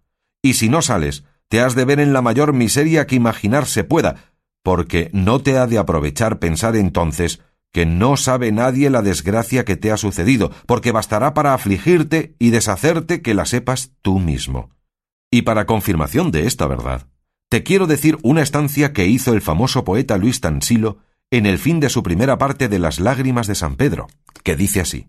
Y 0.42 0.52
si 0.52 0.68
no 0.68 0.82
sales, 0.82 1.24
te 1.48 1.62
has 1.62 1.74
de 1.74 1.86
ver 1.86 1.98
en 1.98 2.12
la 2.12 2.20
mayor 2.20 2.52
miseria 2.52 3.06
que 3.06 3.16
imaginarse 3.16 3.84
pueda, 3.84 4.16
porque 4.62 5.08
no 5.14 5.40
te 5.40 5.56
ha 5.56 5.66
de 5.66 5.78
aprovechar 5.78 6.40
pensar 6.40 6.76
entonces 6.76 7.40
que 7.72 7.86
no 7.86 8.18
sabe 8.18 8.52
nadie 8.52 8.90
la 8.90 9.00
desgracia 9.00 9.64
que 9.64 9.78
te 9.78 9.90
ha 9.90 9.96
sucedido, 9.96 10.50
porque 10.66 10.92
bastará 10.92 11.32
para 11.32 11.54
afligirte 11.54 12.34
y 12.38 12.50
deshacerte 12.50 13.22
que 13.22 13.32
la 13.32 13.46
sepas 13.46 13.92
tú 14.02 14.18
mismo. 14.18 14.68
Y 15.30 15.42
para 15.42 15.64
confirmación 15.64 16.32
de 16.32 16.46
esta 16.46 16.66
verdad, 16.66 17.06
te 17.50 17.64
quiero 17.64 17.88
decir 17.88 18.16
una 18.22 18.42
estancia 18.42 18.92
que 18.92 19.06
hizo 19.06 19.34
el 19.34 19.42
famoso 19.42 19.82
poeta 19.82 20.16
Luis 20.16 20.40
Tansilo 20.40 20.98
en 21.32 21.46
el 21.46 21.58
fin 21.58 21.80
de 21.80 21.88
su 21.88 22.04
primera 22.04 22.38
parte 22.38 22.68
de 22.68 22.78
Las 22.78 23.00
lágrimas 23.00 23.48
de 23.48 23.56
San 23.56 23.74
Pedro, 23.74 24.06
que 24.44 24.54
dice 24.54 24.80
así 24.80 25.08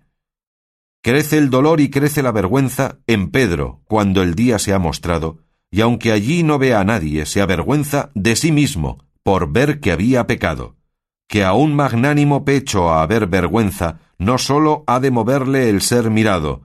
Crece 1.03 1.37
el 1.37 1.51
dolor 1.51 1.79
y 1.81 1.91
crece 1.91 2.23
la 2.23 2.31
vergüenza 2.31 2.97
en 3.05 3.29
Pedro 3.29 3.81
cuando 3.85 4.23
el 4.23 4.33
día 4.33 4.57
se 4.57 4.73
ha 4.73 4.79
mostrado, 4.79 5.37
y 5.69 5.81
aunque 5.81 6.11
allí 6.11 6.41
no 6.41 6.57
vea 6.57 6.79
a 6.79 6.83
nadie, 6.83 7.27
se 7.27 7.41
avergüenza 7.41 8.09
de 8.15 8.35
sí 8.35 8.51
mismo 8.51 9.05
por 9.21 9.51
ver 9.51 9.79
que 9.79 9.91
había 9.91 10.25
pecado, 10.25 10.75
que 11.27 11.43
a 11.43 11.53
un 11.53 11.75
magnánimo 11.75 12.43
pecho 12.43 12.89
a 12.89 13.03
haber 13.03 13.27
vergüenza 13.27 13.99
no 14.17 14.39
sólo 14.39 14.83
ha 14.87 14.99
de 14.99 15.11
moverle 15.11 15.69
el 15.69 15.81
ser 15.81 16.09
mirado, 16.09 16.63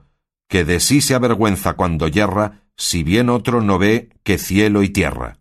que 0.49 0.65
de 0.65 0.79
sí 0.79 1.01
se 1.01 1.13
avergüenza 1.13 1.73
cuando 1.73 2.07
yerra, 2.07 2.63
si 2.75 3.03
bien 3.03 3.29
otro 3.29 3.61
no 3.61 3.77
ve 3.77 4.09
que 4.23 4.39
cielo 4.39 4.81
y 4.81 4.89
tierra. 4.89 5.37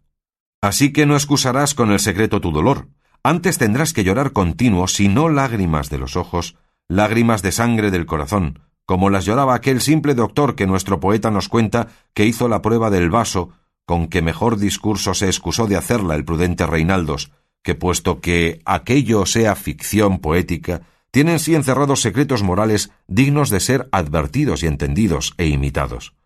Así 0.67 0.93
que 0.93 1.07
no 1.07 1.15
excusarás 1.15 1.75
con 1.75 1.93
el 1.93 2.01
secreto 2.01 2.41
tu 2.41 2.51
dolor, 2.51 2.89
antes 3.23 3.57
tendrás 3.57 3.93
que 3.93 4.03
llorar 4.03 4.33
continuo, 4.33 4.89
si 4.89 5.07
no 5.07 5.29
lágrimas 5.29 5.91
de 5.91 5.99
los 5.99 6.17
ojos, 6.17 6.57
lágrimas 6.89 7.41
de 7.43 7.53
sangre 7.53 7.93
del 7.93 8.05
corazón, 8.05 8.59
como 8.85 9.09
las 9.09 9.25
lloraba 9.25 9.55
aquel 9.55 9.81
simple 9.81 10.17
doctor 10.17 10.57
que 10.57 10.67
nuestro 10.67 10.99
poeta 10.99 11.31
nos 11.31 11.49
cuenta 11.49 11.87
que 12.15 12.25
hizo 12.25 12.49
la 12.49 12.63
prueba 12.63 12.91
del 12.91 13.11
vaso, 13.11 13.51
con 13.85 14.09
que 14.09 14.23
mejor 14.23 14.59
discurso 14.59 15.15
se 15.15 15.27
excusó 15.27 15.69
de 15.69 15.77
hacerla 15.77 16.17
el 16.17 16.25
prudente 16.25 16.67
Reinaldos, 16.67 17.31
que 17.63 17.77
puesto 17.77 18.21
que 18.21 18.61
aquello 18.65 19.25
sea 19.25 19.55
ficción 19.55 20.19
poética, 20.19 20.83
tienen 21.13 21.39
sí 21.39 21.55
encerrados 21.55 22.01
secretos 22.03 22.43
morales 22.43 22.91
dignos 23.07 23.51
de 23.51 23.61
ser 23.61 23.89
advertidos 23.93 24.65
y 24.65 24.67
entendidos 24.67 25.33
e 25.39 25.47
imitados. 25.47 26.17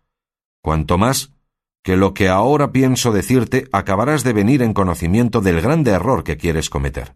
Cuanto 0.63 0.97
más 0.97 1.31
que 1.83 1.97
lo 1.97 2.13
que 2.13 2.29
ahora 2.29 2.71
pienso 2.71 3.11
decirte 3.11 3.67
acabarás 3.71 4.23
de 4.23 4.33
venir 4.33 4.61
en 4.61 4.73
conocimiento 4.73 5.41
del 5.41 5.61
grande 5.61 5.91
error 5.91 6.23
que 6.23 6.37
quieres 6.37 6.69
cometer. 6.69 7.15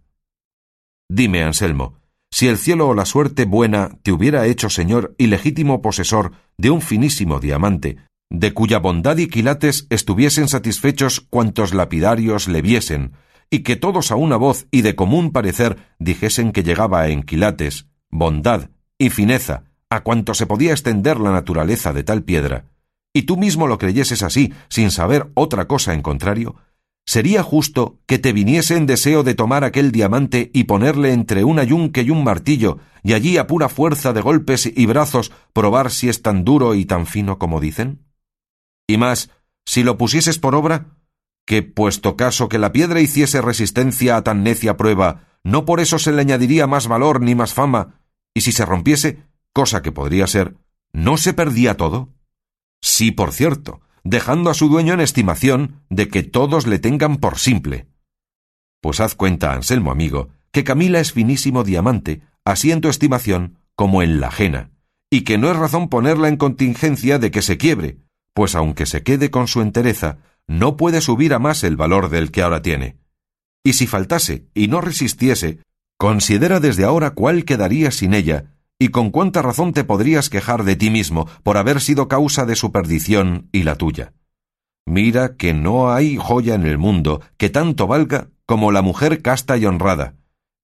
Dime, 1.09 1.43
Anselmo, 1.43 1.99
si 2.31 2.47
el 2.47 2.57
cielo 2.57 2.89
o 2.89 2.93
la 2.93 3.05
suerte 3.05 3.45
buena 3.45 3.97
te 4.01 4.11
hubiera 4.11 4.45
hecho 4.47 4.69
señor 4.69 5.15
y 5.17 5.27
legítimo 5.27 5.81
posesor 5.81 6.31
de 6.57 6.71
un 6.71 6.81
finísimo 6.81 7.39
diamante, 7.39 7.97
de 8.29 8.53
cuya 8.53 8.79
bondad 8.79 9.17
y 9.17 9.27
quilates 9.27 9.87
estuviesen 9.89 10.47
satisfechos 10.47 11.21
cuantos 11.21 11.73
lapidarios 11.73 12.47
le 12.47 12.61
viesen, 12.61 13.13
y 13.49 13.59
que 13.59 13.75
todos 13.75 14.11
a 14.11 14.15
una 14.15 14.37
voz 14.37 14.67
y 14.71 14.81
de 14.81 14.95
común 14.95 15.31
parecer 15.31 15.77
dijesen 15.99 16.51
que 16.51 16.63
llegaba 16.63 17.07
en 17.09 17.23
quilates, 17.23 17.87
bondad 18.09 18.69
y 18.97 19.11
fineza 19.11 19.65
a 19.89 20.01
cuanto 20.01 20.33
se 20.33 20.47
podía 20.47 20.71
extender 20.71 21.19
la 21.19 21.31
naturaleza 21.31 21.93
de 21.93 22.03
tal 22.03 22.23
piedra, 22.23 22.65
y 23.15 23.21
tú 23.21 23.37
mismo 23.37 23.65
lo 23.67 23.77
creyeses 23.77 24.23
así, 24.23 24.53
sin 24.67 24.91
saber 24.91 25.31
otra 25.35 25.69
cosa 25.69 25.93
en 25.93 26.01
contrario, 26.01 26.57
sería 27.05 27.43
justo 27.43 27.97
que 28.07 28.19
te 28.19 28.33
viniese 28.33 28.75
en 28.75 28.87
deseo 28.87 29.23
de 29.23 29.35
tomar 29.35 29.63
aquel 29.63 29.93
diamante 29.93 30.51
y 30.53 30.65
ponerle 30.65 31.13
entre 31.13 31.45
un 31.45 31.57
ayunque 31.57 32.01
y 32.01 32.09
un 32.09 32.25
martillo, 32.25 32.79
y 33.03 33.13
allí 33.13 33.37
a 33.37 33.47
pura 33.47 33.69
fuerza 33.69 34.11
de 34.11 34.19
golpes 34.19 34.65
y 34.65 34.85
brazos 34.85 35.31
probar 35.53 35.91
si 35.91 36.09
es 36.09 36.23
tan 36.23 36.43
duro 36.43 36.75
y 36.75 36.83
tan 36.83 37.05
fino 37.05 37.39
como 37.39 37.61
dicen? 37.61 38.05
Y 38.85 38.97
más, 38.97 39.29
si 39.65 39.83
lo 39.83 39.97
pusieses 39.97 40.37
por 40.37 40.53
obra, 40.53 40.97
que, 41.45 41.63
puesto 41.63 42.17
caso 42.17 42.49
que 42.49 42.59
la 42.59 42.73
piedra 42.73 42.99
hiciese 42.99 43.41
resistencia 43.41 44.17
a 44.17 44.25
tan 44.25 44.43
necia 44.43 44.75
prueba, 44.75 45.39
no 45.45 45.63
por 45.63 45.79
eso 45.79 45.99
se 45.99 46.11
le 46.11 46.19
añadiría 46.19 46.67
más 46.67 46.89
valor 46.89 47.21
ni 47.21 47.33
más 47.33 47.53
fama, 47.53 48.01
y 48.33 48.41
si 48.41 48.51
se 48.51 48.65
rompiese, 48.65 49.23
cosa 49.53 49.81
que 49.81 49.93
podría 49.93 50.27
ser, 50.27 50.57
¿no 50.91 51.15
se 51.15 51.33
perdía 51.33 51.77
todo? 51.77 52.14
Sí, 52.87 53.09
por 53.09 53.33
cierto, 53.33 53.81
dejando 54.03 54.51
a 54.51 54.53
su 54.53 54.69
dueño 54.69 54.93
en 54.93 54.99
estimación 54.99 55.81
de 55.89 56.07
que 56.07 56.21
todos 56.21 56.67
le 56.67 56.77
tengan 56.77 57.17
por 57.17 57.39
simple. 57.39 57.87
Pues 58.79 58.99
haz 58.99 59.15
cuenta, 59.15 59.53
Anselmo 59.53 59.89
amigo, 59.89 60.29
que 60.51 60.63
Camila 60.63 60.99
es 60.99 61.11
finísimo 61.11 61.63
diamante, 61.63 62.21
así 62.45 62.71
en 62.71 62.81
tu 62.81 62.87
estimación 62.87 63.57
como 63.73 64.03
en 64.03 64.19
la 64.19 64.27
ajena, 64.27 64.69
y 65.09 65.21
que 65.21 65.39
no 65.39 65.49
es 65.49 65.57
razón 65.57 65.89
ponerla 65.89 66.27
en 66.27 66.37
contingencia 66.37 67.17
de 67.17 67.31
que 67.31 67.41
se 67.41 67.57
quiebre, 67.57 67.97
pues 68.35 68.53
aunque 68.53 68.85
se 68.85 69.01
quede 69.01 69.31
con 69.31 69.47
su 69.47 69.61
entereza, 69.61 70.19
no 70.45 70.77
puede 70.77 71.01
subir 71.01 71.33
a 71.33 71.39
más 71.39 71.63
el 71.63 71.77
valor 71.77 72.09
del 72.09 72.29
que 72.29 72.43
ahora 72.43 72.61
tiene. 72.61 72.99
Y 73.63 73.73
si 73.73 73.87
faltase 73.87 74.45
y 74.53 74.67
no 74.67 74.79
resistiese, 74.79 75.57
considera 75.97 76.59
desde 76.59 76.83
ahora 76.83 77.15
cuál 77.15 77.45
quedaría 77.45 77.89
sin 77.89 78.13
ella, 78.13 78.54
y 78.79 78.89
con 78.89 79.11
cuánta 79.11 79.41
razón 79.41 79.73
te 79.73 79.83
podrías 79.83 80.29
quejar 80.29 80.63
de 80.63 80.75
ti 80.75 80.89
mismo 80.89 81.27
por 81.43 81.57
haber 81.57 81.81
sido 81.81 82.07
causa 82.07 82.45
de 82.45 82.55
su 82.55 82.71
perdición 82.71 83.49
y 83.51 83.63
la 83.63 83.75
tuya. 83.75 84.13
Mira 84.85 85.35
que 85.35 85.53
no 85.53 85.91
hay 85.91 86.17
joya 86.17 86.55
en 86.55 86.65
el 86.65 86.77
mundo 86.77 87.21
que 87.37 87.49
tanto 87.49 87.87
valga 87.87 88.29
como 88.45 88.71
la 88.71 88.81
mujer 88.81 89.21
casta 89.21 89.57
y 89.57 89.65
honrada, 89.65 90.15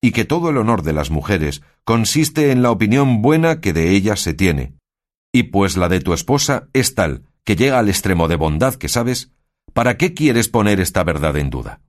y 0.02 0.12
que 0.12 0.26
todo 0.26 0.50
el 0.50 0.58
honor 0.58 0.84
de 0.84 0.94
las 0.94 1.10
mujeres 1.10 1.62
consiste 1.84 2.52
en 2.52 2.62
la 2.62 2.72
opinión 2.72 3.22
buena 3.22 3.60
que 3.60 3.74
de 3.74 3.92
ellas 3.92 4.20
se 4.20 4.34
tiene. 4.34 4.74
Y 5.34 5.44
pues 5.44 5.78
la 5.78 5.90
de 5.90 6.02
tu 6.02 6.14
esposa 6.14 6.68
es 6.74 6.94
tal 6.94 7.24
que 7.44 7.56
llega 7.56 7.80
al 7.80 7.90
extremo 7.90 8.28
de 8.28 8.36
bondad 8.36 8.76
que 8.76 8.90
sabes, 8.90 9.32
¿para 9.74 9.98
qué 9.98 10.14
quieres 10.14 10.48
poner 10.48 10.80
esta 10.80 11.04
verdad 11.04 11.38
en 11.38 11.50
duda? 11.50 11.82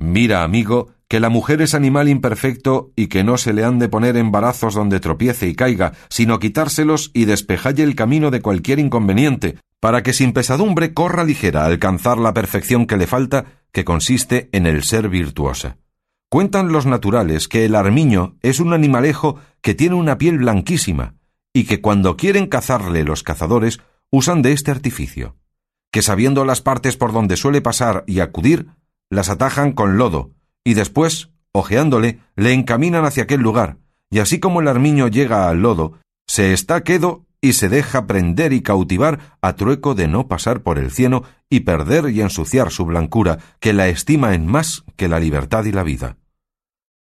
Mira, 0.00 0.44
amigo, 0.44 0.88
que 1.08 1.20
la 1.20 1.28
mujer 1.28 1.60
es 1.60 1.74
animal 1.74 2.08
imperfecto 2.08 2.90
y 2.96 3.08
que 3.08 3.22
no 3.22 3.36
se 3.36 3.52
le 3.52 3.64
han 3.64 3.78
de 3.78 3.90
poner 3.90 4.16
embarazos 4.16 4.72
donde 4.72 4.98
tropiece 4.98 5.46
y 5.46 5.54
caiga, 5.54 5.92
sino 6.08 6.38
quitárselos 6.38 7.10
y 7.12 7.26
despejalle 7.26 7.82
el 7.82 7.94
camino 7.94 8.30
de 8.30 8.40
cualquier 8.40 8.78
inconveniente, 8.78 9.58
para 9.78 10.02
que 10.02 10.14
sin 10.14 10.32
pesadumbre 10.32 10.94
corra 10.94 11.22
ligera 11.22 11.64
a 11.64 11.66
alcanzar 11.66 12.16
la 12.16 12.32
perfección 12.32 12.86
que 12.86 12.96
le 12.96 13.06
falta, 13.06 13.44
que 13.72 13.84
consiste 13.84 14.48
en 14.52 14.64
el 14.64 14.84
ser 14.84 15.10
virtuosa. 15.10 15.76
Cuentan 16.30 16.72
los 16.72 16.86
naturales 16.86 17.46
que 17.46 17.66
el 17.66 17.74
armiño 17.74 18.36
es 18.40 18.58
un 18.58 18.72
animalejo 18.72 19.36
que 19.60 19.74
tiene 19.74 19.96
una 19.96 20.16
piel 20.16 20.38
blanquísima, 20.38 21.16
y 21.52 21.64
que 21.64 21.82
cuando 21.82 22.16
quieren 22.16 22.46
cazarle 22.46 23.04
los 23.04 23.22
cazadores 23.22 23.80
usan 24.10 24.40
de 24.40 24.52
este 24.52 24.70
artificio, 24.70 25.36
que 25.92 26.00
sabiendo 26.00 26.46
las 26.46 26.62
partes 26.62 26.96
por 26.96 27.12
donde 27.12 27.36
suele 27.36 27.60
pasar 27.60 28.02
y 28.06 28.20
acudir, 28.20 28.68
las 29.10 29.28
atajan 29.28 29.72
con 29.72 29.98
lodo, 29.98 30.30
y 30.64 30.74
después, 30.74 31.30
ojeándole, 31.52 32.20
le 32.36 32.52
encaminan 32.52 33.04
hacia 33.04 33.24
aquel 33.24 33.40
lugar, 33.40 33.78
y 34.08 34.20
así 34.20 34.40
como 34.40 34.60
el 34.60 34.68
armiño 34.68 35.08
llega 35.08 35.48
al 35.48 35.62
lodo, 35.62 35.98
se 36.26 36.52
está 36.52 36.82
quedo 36.82 37.26
y 37.40 37.54
se 37.54 37.68
deja 37.68 38.06
prender 38.06 38.52
y 38.52 38.62
cautivar 38.62 39.36
a 39.40 39.54
trueco 39.54 39.94
de 39.94 40.08
no 40.08 40.28
pasar 40.28 40.62
por 40.62 40.78
el 40.78 40.90
cieno 40.90 41.24
y 41.48 41.60
perder 41.60 42.10
y 42.10 42.20
ensuciar 42.20 42.70
su 42.70 42.84
blancura, 42.84 43.38
que 43.58 43.72
la 43.72 43.88
estima 43.88 44.34
en 44.34 44.46
más 44.46 44.84
que 44.96 45.08
la 45.08 45.18
libertad 45.18 45.64
y 45.64 45.72
la 45.72 45.82
vida. 45.82 46.18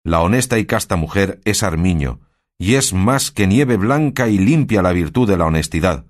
La 0.03 0.21
honesta 0.21 0.57
y 0.59 0.65
casta 0.65 0.95
mujer 0.95 1.41
es 1.43 1.63
armiño, 1.63 2.21
y 2.57 2.75
es 2.75 2.93
más 2.93 3.31
que 3.31 3.47
nieve 3.47 3.77
blanca 3.77 4.29
y 4.29 4.37
limpia 4.37 4.81
la 4.81 4.93
virtud 4.93 5.27
de 5.27 5.37
la 5.37 5.45
honestidad, 5.45 6.05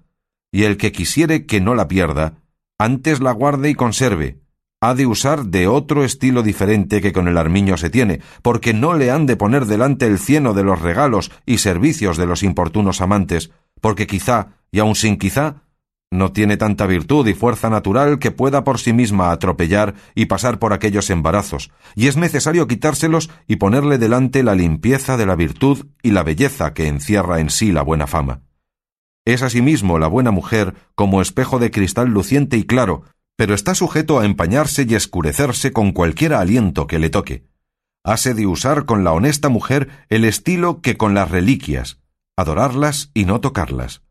y 0.51 0.63
el 0.63 0.77
que 0.77 0.91
quisiere 0.91 1.45
que 1.45 1.61
no 1.61 1.73
la 1.73 1.87
pierda, 1.87 2.43
antes 2.77 3.21
la 3.21 3.31
guarde 3.31 3.69
y 3.69 3.75
conserve, 3.75 4.39
ha 4.79 4.93
de 4.93 5.07
usar 5.07 5.45
de 5.45 5.67
otro 5.67 6.03
estilo 6.03 6.43
diferente 6.43 7.01
que 7.01 7.13
con 7.13 7.27
el 7.27 7.37
armiño 7.37 7.77
se 7.77 7.89
tiene, 7.89 8.21
porque 8.41 8.73
no 8.73 8.93
le 8.93 9.09
han 9.11 9.25
de 9.25 9.35
poner 9.35 9.65
delante 9.65 10.05
el 10.05 10.19
cieno 10.19 10.53
de 10.53 10.63
los 10.63 10.81
regalos 10.81 11.31
y 11.45 11.57
servicios 11.57 12.17
de 12.17 12.27
los 12.27 12.43
importunos 12.43 13.01
amantes, 13.01 13.51
porque 13.81 14.05
quizá, 14.05 14.57
y 14.71 14.79
aun 14.79 14.95
sin 14.95 15.17
quizá, 15.17 15.63
no 16.09 16.31
tiene 16.31 16.55
tanta 16.55 16.85
virtud 16.85 17.27
y 17.27 17.33
fuerza 17.33 17.69
natural 17.69 18.19
que 18.19 18.31
pueda 18.31 18.63
por 18.63 18.79
sí 18.79 18.93
misma 18.93 19.31
atropellar 19.31 19.95
y 20.15 20.27
pasar 20.27 20.57
por 20.57 20.71
aquellos 20.71 21.09
embarazos, 21.09 21.71
y 21.95 22.07
es 22.07 22.15
necesario 22.15 22.67
quitárselos 22.67 23.29
y 23.47 23.57
ponerle 23.57 23.97
delante 23.97 24.43
la 24.43 24.55
limpieza 24.55 25.17
de 25.17 25.25
la 25.25 25.35
virtud 25.35 25.87
y 26.03 26.11
la 26.11 26.23
belleza 26.23 26.73
que 26.73 26.87
encierra 26.87 27.39
en 27.39 27.49
sí 27.49 27.71
la 27.71 27.81
buena 27.81 28.07
fama. 28.07 28.41
Es 29.25 29.41
asimismo 29.41 29.99
la 29.99 30.07
buena 30.07 30.31
mujer 30.31 30.75
como 30.95 31.21
espejo 31.21 31.59
de 31.59 31.71
cristal 31.71 32.07
luciente 32.07 32.55
y 32.55 32.63
claro, 32.63 33.03
pero 33.37 33.53
está 33.53 33.75
sujeto 33.75 34.19
a 34.19 34.25
empañarse 34.25 34.85
y 34.89 34.95
escurecerse 34.95 35.71
con 35.71 35.91
cualquier 35.91 36.33
aliento 36.33 36.87
que 36.87 36.99
le 36.99 37.09
toque. 37.09 37.45
Hase 38.03 38.33
de 38.33 38.47
usar 38.47 38.85
con 38.85 39.03
la 39.03 39.13
honesta 39.13 39.47
mujer 39.47 39.89
el 40.09 40.25
estilo 40.25 40.81
que 40.81 40.97
con 40.97 41.13
las 41.13 41.29
reliquias, 41.29 41.99
adorarlas 42.35 43.11
y 43.13 43.25
no 43.25 43.39
tocarlas. 43.39 44.01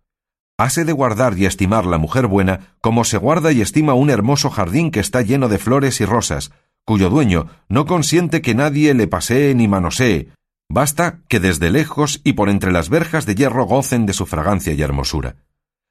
Hase 0.58 0.84
de 0.84 0.92
guardar 0.92 1.36
y 1.36 1.44
estimar 1.44 1.84
la 1.86 1.98
mujer 1.98 2.28
buena 2.28 2.76
como 2.80 3.04
se 3.04 3.18
guarda 3.18 3.52
y 3.52 3.60
estima 3.60 3.94
un 3.94 4.10
hermoso 4.10 4.48
jardín 4.48 4.90
que 4.90 5.00
está 5.00 5.22
lleno 5.22 5.48
de 5.48 5.58
flores 5.58 6.00
y 6.00 6.06
rosas, 6.06 6.52
cuyo 6.84 7.10
dueño 7.10 7.48
no 7.68 7.84
consiente 7.84 8.40
que 8.40 8.54
nadie 8.54 8.94
le 8.94 9.08
pasee 9.08 9.54
ni 9.54 9.66
manosee, 9.66 10.30
basta 10.70 11.18
que 11.28 11.40
desde 11.40 11.70
lejos 11.70 12.20
y 12.22 12.34
por 12.34 12.48
entre 12.48 12.70
las 12.70 12.88
verjas 12.88 13.26
de 13.26 13.34
hierro 13.34 13.64
gocen 13.64 14.06
de 14.06 14.12
su 14.12 14.24
fragancia 14.24 14.72
y 14.72 14.82
hermosura. 14.82 15.36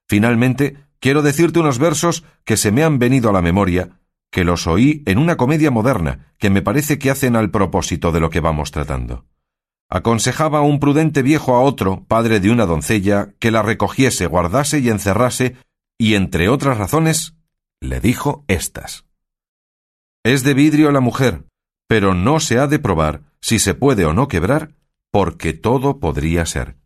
Finalmente, 0.07 0.77
quiero 1.05 1.21
decirte 1.21 1.59
unos 1.59 1.77
versos 1.77 2.23
que 2.45 2.57
se 2.57 2.71
me 2.71 2.83
han 2.83 2.97
venido 2.97 3.29
a 3.29 3.31
la 3.31 3.43
memoria, 3.43 3.99
que 4.31 4.43
los 4.43 4.65
oí 4.65 5.03
en 5.05 5.19
una 5.19 5.37
comedia 5.37 5.69
moderna, 5.69 6.33
que 6.39 6.49
me 6.49 6.63
parece 6.63 6.97
que 6.97 7.11
hacen 7.11 7.35
al 7.35 7.51
propósito 7.51 8.11
de 8.11 8.19
lo 8.19 8.31
que 8.31 8.39
vamos 8.39 8.71
tratando. 8.71 9.27
Aconsejaba 9.87 10.61
un 10.61 10.79
prudente 10.79 11.21
viejo 11.21 11.53
a 11.53 11.61
otro, 11.61 12.05
padre 12.07 12.39
de 12.39 12.49
una 12.49 12.65
doncella, 12.65 13.35
que 13.37 13.51
la 13.51 13.61
recogiese, 13.61 14.25
guardase 14.25 14.79
y 14.79 14.89
encerrase, 14.89 15.57
y 15.99 16.15
entre 16.15 16.49
otras 16.49 16.79
razones, 16.79 17.35
le 17.79 17.99
dijo 17.99 18.43
estas. 18.47 19.05
Es 20.23 20.41
de 20.41 20.55
vidrio 20.55 20.91
la 20.91 21.01
mujer, 21.01 21.45
pero 21.87 22.15
no 22.15 22.39
se 22.39 22.57
ha 22.57 22.65
de 22.65 22.79
probar 22.79 23.21
si 23.41 23.59
se 23.59 23.75
puede 23.75 24.05
o 24.05 24.13
no 24.15 24.27
quebrar, 24.27 24.73
porque 25.11 25.53
todo 25.53 25.99
podría 25.99 26.47
ser. 26.47 26.77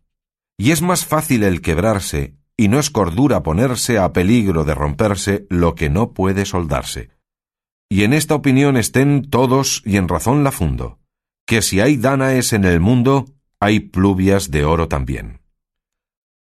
Y 0.58 0.72
es 0.72 0.82
más 0.82 1.06
fácil 1.06 1.42
el 1.42 1.62
quebrarse 1.62 2.38
y 2.60 2.68
no 2.68 2.78
es 2.78 2.90
cordura 2.90 3.42
ponerse 3.42 3.96
a 3.96 4.12
peligro 4.12 4.64
de 4.64 4.74
romperse 4.74 5.46
lo 5.48 5.74
que 5.74 5.88
no 5.88 6.12
puede 6.12 6.44
soldarse. 6.44 7.08
Y 7.88 8.04
en 8.04 8.12
esta 8.12 8.34
opinión 8.34 8.76
estén 8.76 9.30
todos 9.30 9.80
y 9.86 9.96
en 9.96 10.08
razón 10.08 10.44
la 10.44 10.52
fundo, 10.52 10.98
que 11.46 11.62
si 11.62 11.80
hay 11.80 11.96
dánaes 11.96 12.52
en 12.52 12.66
el 12.66 12.78
mundo, 12.78 13.24
hay 13.60 13.80
pluvias 13.80 14.50
de 14.50 14.66
oro 14.66 14.88
también. 14.88 15.40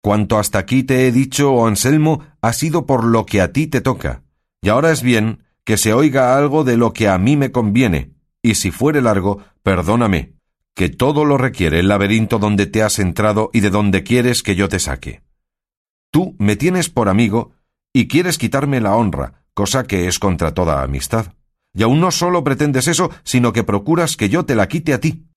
Cuanto 0.01 0.39
hasta 0.39 0.57
aquí 0.57 0.81
te 0.81 1.07
he 1.07 1.11
dicho, 1.11 1.53
oh 1.53 1.67
Anselmo, 1.67 2.23
ha 2.41 2.53
sido 2.53 2.87
por 2.87 3.03
lo 3.03 3.27
que 3.27 3.39
a 3.41 3.53
ti 3.53 3.67
te 3.67 3.79
toca, 3.79 4.23
y 4.63 4.69
ahora 4.69 4.91
es 4.91 5.03
bien 5.03 5.43
que 5.63 5.77
se 5.77 5.93
oiga 5.93 6.35
algo 6.35 6.63
de 6.63 6.75
lo 6.75 6.91
que 6.91 7.07
a 7.07 7.19
mí 7.19 7.37
me 7.37 7.51
conviene, 7.51 8.13
y 8.41 8.55
si 8.55 8.71
fuere 8.71 9.03
largo, 9.03 9.43
perdóname, 9.61 10.33
que 10.73 10.89
todo 10.89 11.23
lo 11.23 11.37
requiere 11.37 11.81
el 11.81 11.87
laberinto 11.87 12.39
donde 12.39 12.65
te 12.65 12.81
has 12.81 12.97
entrado 12.97 13.51
y 13.53 13.59
de 13.59 13.69
donde 13.69 14.01
quieres 14.01 14.41
que 14.41 14.55
yo 14.55 14.69
te 14.69 14.79
saque. 14.79 15.28
Tú 16.11 16.35
me 16.39 16.55
tienes 16.55 16.89
por 16.89 17.09
amigo 17.09 17.51
y 17.93 18.07
quieres 18.07 18.37
quitarme 18.37 18.81
la 18.81 18.95
honra, 18.95 19.43
cosa 19.53 19.83
que 19.83 20.07
es 20.07 20.19
contra 20.19 20.53
toda 20.53 20.83
amistad. 20.83 21.33
Y 21.73 21.83
aún 21.83 21.99
no 21.99 22.11
solo 22.11 22.43
pretendes 22.43 22.87
eso, 22.87 23.11
sino 23.23 23.53
que 23.53 23.63
procuras 23.63 24.17
que 24.17 24.29
yo 24.29 24.45
te 24.45 24.55
la 24.55 24.67
quite 24.67 24.93
a 24.93 24.99
ti. 24.99 25.27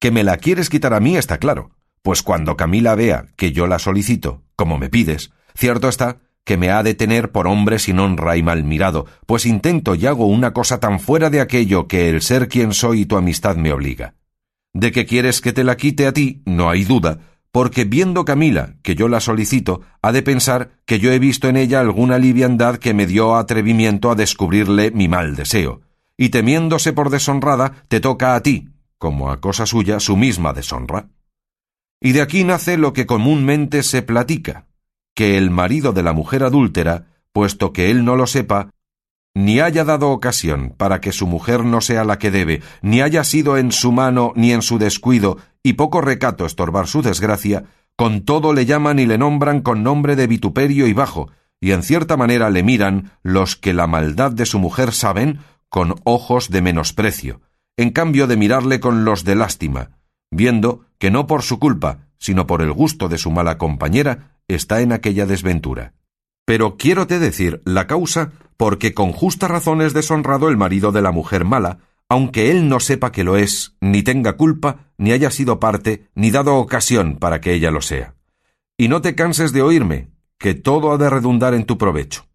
Que 0.00 0.10
me 0.10 0.24
la 0.24 0.36
quieres 0.36 0.70
quitar 0.70 0.94
a 0.94 1.00
mí 1.00 1.16
está 1.16 1.38
claro, 1.38 1.70
pues 2.02 2.22
cuando 2.22 2.56
Camila 2.56 2.94
vea 2.94 3.26
que 3.36 3.52
yo 3.52 3.66
la 3.66 3.78
solicito, 3.78 4.42
como 4.56 4.78
me 4.78 4.88
pides, 4.88 5.32
cierto 5.54 5.88
está 5.88 6.18
que 6.48 6.56
me 6.56 6.70
ha 6.70 6.82
de 6.82 6.94
tener 6.94 7.30
por 7.30 7.46
hombre 7.46 7.78
sin 7.78 7.98
honra 7.98 8.38
y 8.38 8.42
mal 8.42 8.64
mirado, 8.64 9.04
pues 9.26 9.44
intento 9.44 9.94
y 9.94 10.06
hago 10.06 10.24
una 10.24 10.54
cosa 10.54 10.80
tan 10.80 10.98
fuera 10.98 11.28
de 11.28 11.42
aquello 11.42 11.86
que 11.86 12.08
el 12.08 12.22
ser 12.22 12.48
quien 12.48 12.72
soy 12.72 13.02
y 13.02 13.04
tu 13.04 13.18
amistad 13.18 13.56
me 13.56 13.70
obliga. 13.70 14.14
De 14.72 14.90
que 14.90 15.04
quieres 15.04 15.42
que 15.42 15.52
te 15.52 15.62
la 15.62 15.76
quite 15.76 16.06
a 16.06 16.14
ti, 16.14 16.40
no 16.46 16.70
hay 16.70 16.84
duda, 16.84 17.18
porque 17.52 17.84
viendo 17.84 18.24
Camila 18.24 18.74
que 18.82 18.94
yo 18.94 19.08
la 19.08 19.20
solicito, 19.20 19.80
ha 20.02 20.12
de 20.12 20.22
pensar 20.22 20.70
que 20.84 20.98
yo 20.98 21.12
he 21.12 21.18
visto 21.18 21.48
en 21.48 21.56
ella 21.56 21.80
alguna 21.80 22.18
liviandad 22.18 22.76
que 22.76 22.94
me 22.94 23.06
dio 23.06 23.36
atrevimiento 23.36 24.10
a 24.10 24.14
descubrirle 24.14 24.90
mi 24.90 25.08
mal 25.08 25.36
deseo, 25.36 25.82
y 26.16 26.28
temiéndose 26.28 26.92
por 26.92 27.10
deshonrada, 27.10 27.84
te 27.88 28.00
toca 28.00 28.34
a 28.34 28.42
ti, 28.42 28.68
como 28.98 29.30
a 29.30 29.40
cosa 29.40 29.66
suya, 29.66 30.00
su 30.00 30.16
misma 30.16 30.52
deshonra. 30.52 31.08
Y 32.00 32.12
de 32.12 32.22
aquí 32.22 32.44
nace 32.44 32.76
lo 32.76 32.92
que 32.92 33.06
comúnmente 33.06 33.82
se 33.82 34.02
platica, 34.02 34.66
que 35.14 35.36
el 35.36 35.50
marido 35.50 35.92
de 35.92 36.02
la 36.02 36.12
mujer 36.12 36.44
adúltera, 36.44 37.06
puesto 37.32 37.72
que 37.72 37.90
él 37.90 38.04
no 38.04 38.16
lo 38.16 38.26
sepa, 38.26 38.70
ni 39.34 39.60
haya 39.60 39.84
dado 39.84 40.10
ocasión 40.10 40.74
para 40.76 41.00
que 41.00 41.12
su 41.12 41.26
mujer 41.26 41.64
no 41.64 41.80
sea 41.80 42.04
la 42.04 42.18
que 42.18 42.30
debe, 42.30 42.62
ni 42.82 43.00
haya 43.00 43.22
sido 43.24 43.56
en 43.56 43.72
su 43.72 43.92
mano 43.92 44.32
ni 44.34 44.52
en 44.52 44.62
su 44.62 44.78
descuido 44.78 45.38
y 45.62 45.74
poco 45.74 46.00
recato 46.00 46.46
estorbar 46.46 46.86
su 46.86 47.02
desgracia, 47.02 47.64
con 47.96 48.24
todo 48.24 48.52
le 48.52 48.64
llaman 48.64 48.98
y 48.98 49.06
le 49.06 49.18
nombran 49.18 49.60
con 49.60 49.82
nombre 49.82 50.16
de 50.16 50.26
vituperio 50.26 50.86
y 50.86 50.92
bajo, 50.92 51.30
y 51.60 51.72
en 51.72 51.82
cierta 51.82 52.16
manera 52.16 52.50
le 52.50 52.62
miran 52.62 53.12
los 53.22 53.56
que 53.56 53.74
la 53.74 53.86
maldad 53.86 54.30
de 54.30 54.46
su 54.46 54.58
mujer 54.58 54.92
saben 54.92 55.40
con 55.68 55.96
ojos 56.04 56.50
de 56.50 56.62
menosprecio, 56.62 57.40
en 57.76 57.90
cambio 57.90 58.26
de 58.26 58.36
mirarle 58.36 58.80
con 58.80 59.04
los 59.04 59.24
de 59.24 59.34
lástima, 59.34 59.90
viendo 60.30 60.86
que 60.98 61.10
no 61.10 61.26
por 61.26 61.42
su 61.42 61.58
culpa, 61.58 62.08
sino 62.18 62.46
por 62.46 62.62
el 62.62 62.72
gusto 62.72 63.08
de 63.08 63.18
su 63.18 63.30
mala 63.30 63.58
compañera, 63.58 64.36
está 64.48 64.80
en 64.80 64.92
aquella 64.92 65.26
desventura. 65.26 65.94
Pero 66.44 66.76
quiérote 66.76 67.18
decir 67.18 67.62
la 67.64 67.86
causa 67.86 68.32
porque 68.56 68.94
con 68.94 69.12
justa 69.12 69.48
razón 69.48 69.82
es 69.82 69.92
deshonrado 69.92 70.48
el 70.48 70.56
marido 70.56 70.92
de 70.92 71.02
la 71.02 71.12
mujer 71.12 71.44
mala, 71.44 71.78
aunque 72.08 72.50
él 72.50 72.68
no 72.68 72.80
sepa 72.80 73.12
que 73.12 73.24
lo 73.24 73.36
es, 73.36 73.76
ni 73.80 74.02
tenga 74.02 74.36
culpa, 74.36 74.90
ni 74.96 75.12
haya 75.12 75.30
sido 75.30 75.60
parte, 75.60 76.08
ni 76.14 76.30
dado 76.30 76.56
ocasión 76.56 77.16
para 77.18 77.40
que 77.40 77.52
ella 77.52 77.70
lo 77.70 77.82
sea. 77.82 78.14
Y 78.78 78.88
no 78.88 79.02
te 79.02 79.14
canses 79.14 79.52
de 79.52 79.62
oírme, 79.62 80.08
que 80.38 80.54
todo 80.54 80.92
ha 80.92 80.98
de 80.98 81.10
redundar 81.10 81.52
en 81.52 81.64
tu 81.64 81.76
provecho. 81.76 82.26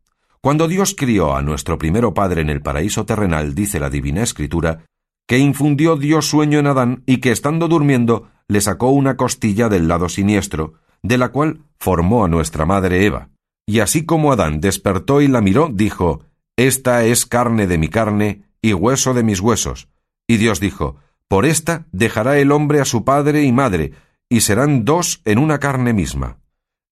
Cuando 0.42 0.68
Dios 0.68 0.94
crió 0.96 1.36
a 1.36 1.42
nuestro 1.42 1.78
primero 1.78 2.14
Padre 2.14 2.42
en 2.42 2.50
el 2.50 2.62
paraíso 2.62 3.06
terrenal, 3.06 3.56
dice 3.56 3.80
la 3.80 3.90
Divina 3.90 4.22
Escritura, 4.22 4.86
que 5.26 5.38
infundió 5.38 5.96
Dios 5.96 6.28
sueño 6.28 6.60
en 6.60 6.68
Adán 6.68 7.04
y 7.06 7.18
que 7.18 7.32
estando 7.32 7.68
durmiendo 7.68 8.30
le 8.48 8.60
sacó 8.60 8.90
una 8.90 9.16
costilla 9.16 9.70
del 9.70 9.88
lado 9.88 10.10
siniestro, 10.10 10.74
de 11.02 11.18
la 11.18 11.30
cual 11.30 11.62
formó 11.80 12.26
a 12.26 12.28
nuestra 12.28 12.66
madre 12.66 13.06
Eva. 13.06 13.30
Y 13.66 13.80
así 13.80 14.06
como 14.06 14.34
Adán 14.34 14.60
despertó 14.60 15.22
y 15.22 15.30
la 15.30 15.40
miró, 15.40 15.70
dijo, 15.74 16.26
Esta 16.58 17.06
es 17.06 17.26
carne 17.26 17.66
de 17.66 17.78
mi 17.78 17.88
carne 17.88 18.44
y 18.64 18.74
hueso 18.74 19.14
de 19.14 19.24
mis 19.24 19.42
huesos. 19.42 19.90
Y 20.26 20.38
Dios 20.38 20.60
dijo, 20.60 20.96
Por 21.28 21.46
esta 21.46 21.86
dejará 21.92 22.40
el 22.40 22.52
hombre 22.52 22.80
a 22.80 22.86
su 22.86 23.04
padre 23.04 23.44
y 23.44 23.52
madre, 23.52 23.92
y 24.30 24.42
serán 24.42 24.86
dos 24.86 25.22
en 25.26 25.38
una 25.38 25.60
carne 25.60 25.94
misma. 25.94 26.40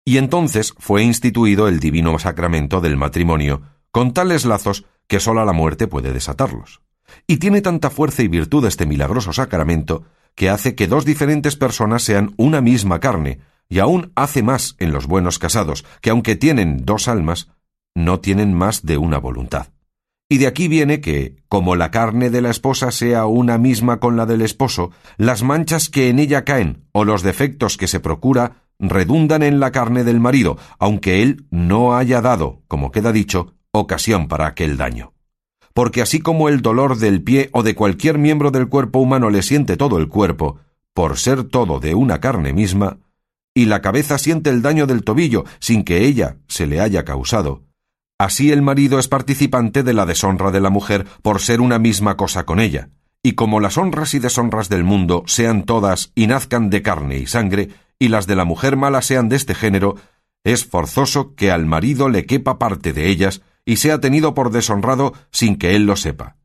Y 0.06 0.18
entonces 0.18 0.76
fue 0.78 1.02
instituido 1.02 1.68
el 1.68 1.80
divino 1.80 2.20
sacramento 2.20 2.82
del 2.82 2.98
matrimonio, 2.98 3.62
con 3.90 4.14
tales 4.14 4.46
lazos 4.46 4.86
que 5.08 5.20
sola 5.20 5.46
la 5.46 5.54
muerte 5.54 5.88
puede 5.88 6.12
desatarlos. 6.12 6.82
Y 7.26 7.38
tiene 7.38 7.62
tanta 7.62 7.90
fuerza 7.90 8.22
y 8.22 8.28
virtud 8.28 8.66
este 8.66 8.86
milagroso 8.86 9.32
sacramento 9.32 10.04
que 10.36 10.50
hace 10.50 10.76
que 10.76 10.88
dos 10.88 11.06
diferentes 11.06 11.56
personas 11.56 12.04
sean 12.04 12.34
una 12.38 12.62
misma 12.62 13.00
carne, 13.00 13.40
y 13.70 13.80
aún 13.80 14.12
hace 14.16 14.44
más 14.44 14.76
en 14.80 14.92
los 14.92 15.08
buenos 15.08 15.40
casados, 15.40 15.86
que 16.02 16.10
aunque 16.10 16.36
tienen 16.36 16.86
dos 16.86 17.08
almas, 17.08 17.50
no 17.96 18.20
tienen 18.20 18.54
más 18.54 18.86
de 18.86 18.98
una 18.98 19.18
voluntad. 19.18 19.68
Y 20.32 20.38
de 20.38 20.48
aquí 20.48 20.70
viene 20.70 21.02
que, 21.02 21.36
como 21.50 21.76
la 21.76 21.92
carne 21.92 22.30
de 22.30 22.42
la 22.42 22.52
esposa 22.52 22.92
sea 22.92 23.26
una 23.26 23.58
misma 23.58 24.00
con 24.00 24.16
la 24.16 24.26
del 24.26 24.42
esposo, 24.42 24.92
las 25.18 25.44
manchas 25.44 25.90
que 25.90 26.08
en 26.08 26.20
ella 26.20 26.46
caen 26.46 26.86
o 26.94 27.04
los 27.04 27.22
defectos 27.22 27.76
que 27.76 27.90
se 27.90 28.00
procura 28.00 28.64
redundan 28.80 29.44
en 29.44 29.60
la 29.60 29.74
carne 29.74 30.06
del 30.06 30.22
marido, 30.22 30.58
aunque 30.80 31.22
él 31.22 31.48
no 31.50 31.98
haya 31.98 32.22
dado, 32.22 32.62
como 32.70 32.92
queda 32.94 33.12
dicho, 33.12 33.56
ocasión 33.74 34.30
para 34.30 34.48
aquel 34.48 34.78
daño. 34.78 35.12
Porque 35.74 36.02
así 36.02 36.22
como 36.22 36.48
el 36.48 36.62
dolor 36.62 36.98
del 36.98 37.22
pie 37.22 37.50
o 37.52 37.62
de 37.62 37.76
cualquier 37.76 38.18
miembro 38.18 38.52
del 38.52 38.70
cuerpo 38.70 39.00
humano 39.00 39.30
le 39.32 39.42
siente 39.42 39.76
todo 39.76 39.98
el 39.98 40.08
cuerpo, 40.08 40.60
por 40.94 41.18
ser 41.18 41.44
todo 41.44 41.82
de 41.82 41.94
una 41.94 42.22
carne 42.22 42.54
misma, 42.54 43.00
y 43.54 43.66
la 43.66 43.82
cabeza 43.82 44.18
siente 44.18 44.50
el 44.50 44.62
daño 44.62 44.88
del 44.88 45.04
tobillo 45.04 45.44
sin 45.60 45.84
que 45.84 46.06
ella 46.06 46.38
se 46.48 46.68
le 46.68 46.80
haya 46.80 47.04
causado, 47.04 47.64
así 48.26 48.52
el 48.52 48.62
marido 48.62 49.00
es 49.00 49.08
participante 49.08 49.84
de 49.84 49.94
la 49.94 50.06
deshonra 50.06 50.52
de 50.52 50.62
la 50.62 50.70
mujer 50.70 51.06
por 51.22 51.42
ser 51.42 51.62
una 51.62 51.80
misma 51.80 52.18
cosa 52.18 52.46
con 52.46 52.60
ella, 52.60 52.90
y 53.24 53.34
como 53.34 53.60
las 53.60 53.78
honras 53.78 54.14
y 54.14 54.20
deshonras 54.20 54.70
del 54.70 54.84
mundo 54.84 55.24
sean 55.26 55.64
todas 55.64 56.12
y 56.14 56.28
nazcan 56.28 56.70
de 56.70 56.82
carne 56.82 57.18
y 57.18 57.26
sangre, 57.26 57.70
y 57.98 58.10
las 58.10 58.28
de 58.28 58.36
la 58.36 58.46
mujer 58.46 58.78
mala 58.78 59.02
sean 59.02 59.30
de 59.30 59.36
este 59.36 59.56
género, 59.56 59.96
es 60.44 60.66
forzoso 60.66 61.36
que 61.36 61.52
al 61.52 61.66
marido 61.66 62.10
le 62.10 62.26
quepa 62.26 62.60
parte 62.60 62.94
de 62.94 63.10
ellas, 63.10 63.42
y 63.66 63.78
sea 63.78 64.00
tenido 64.00 64.34
por 64.34 64.52
deshonrado 64.52 65.14
sin 65.32 65.56
que 65.56 65.76
él 65.76 65.86
lo 65.86 65.96
sepa. 65.96 66.38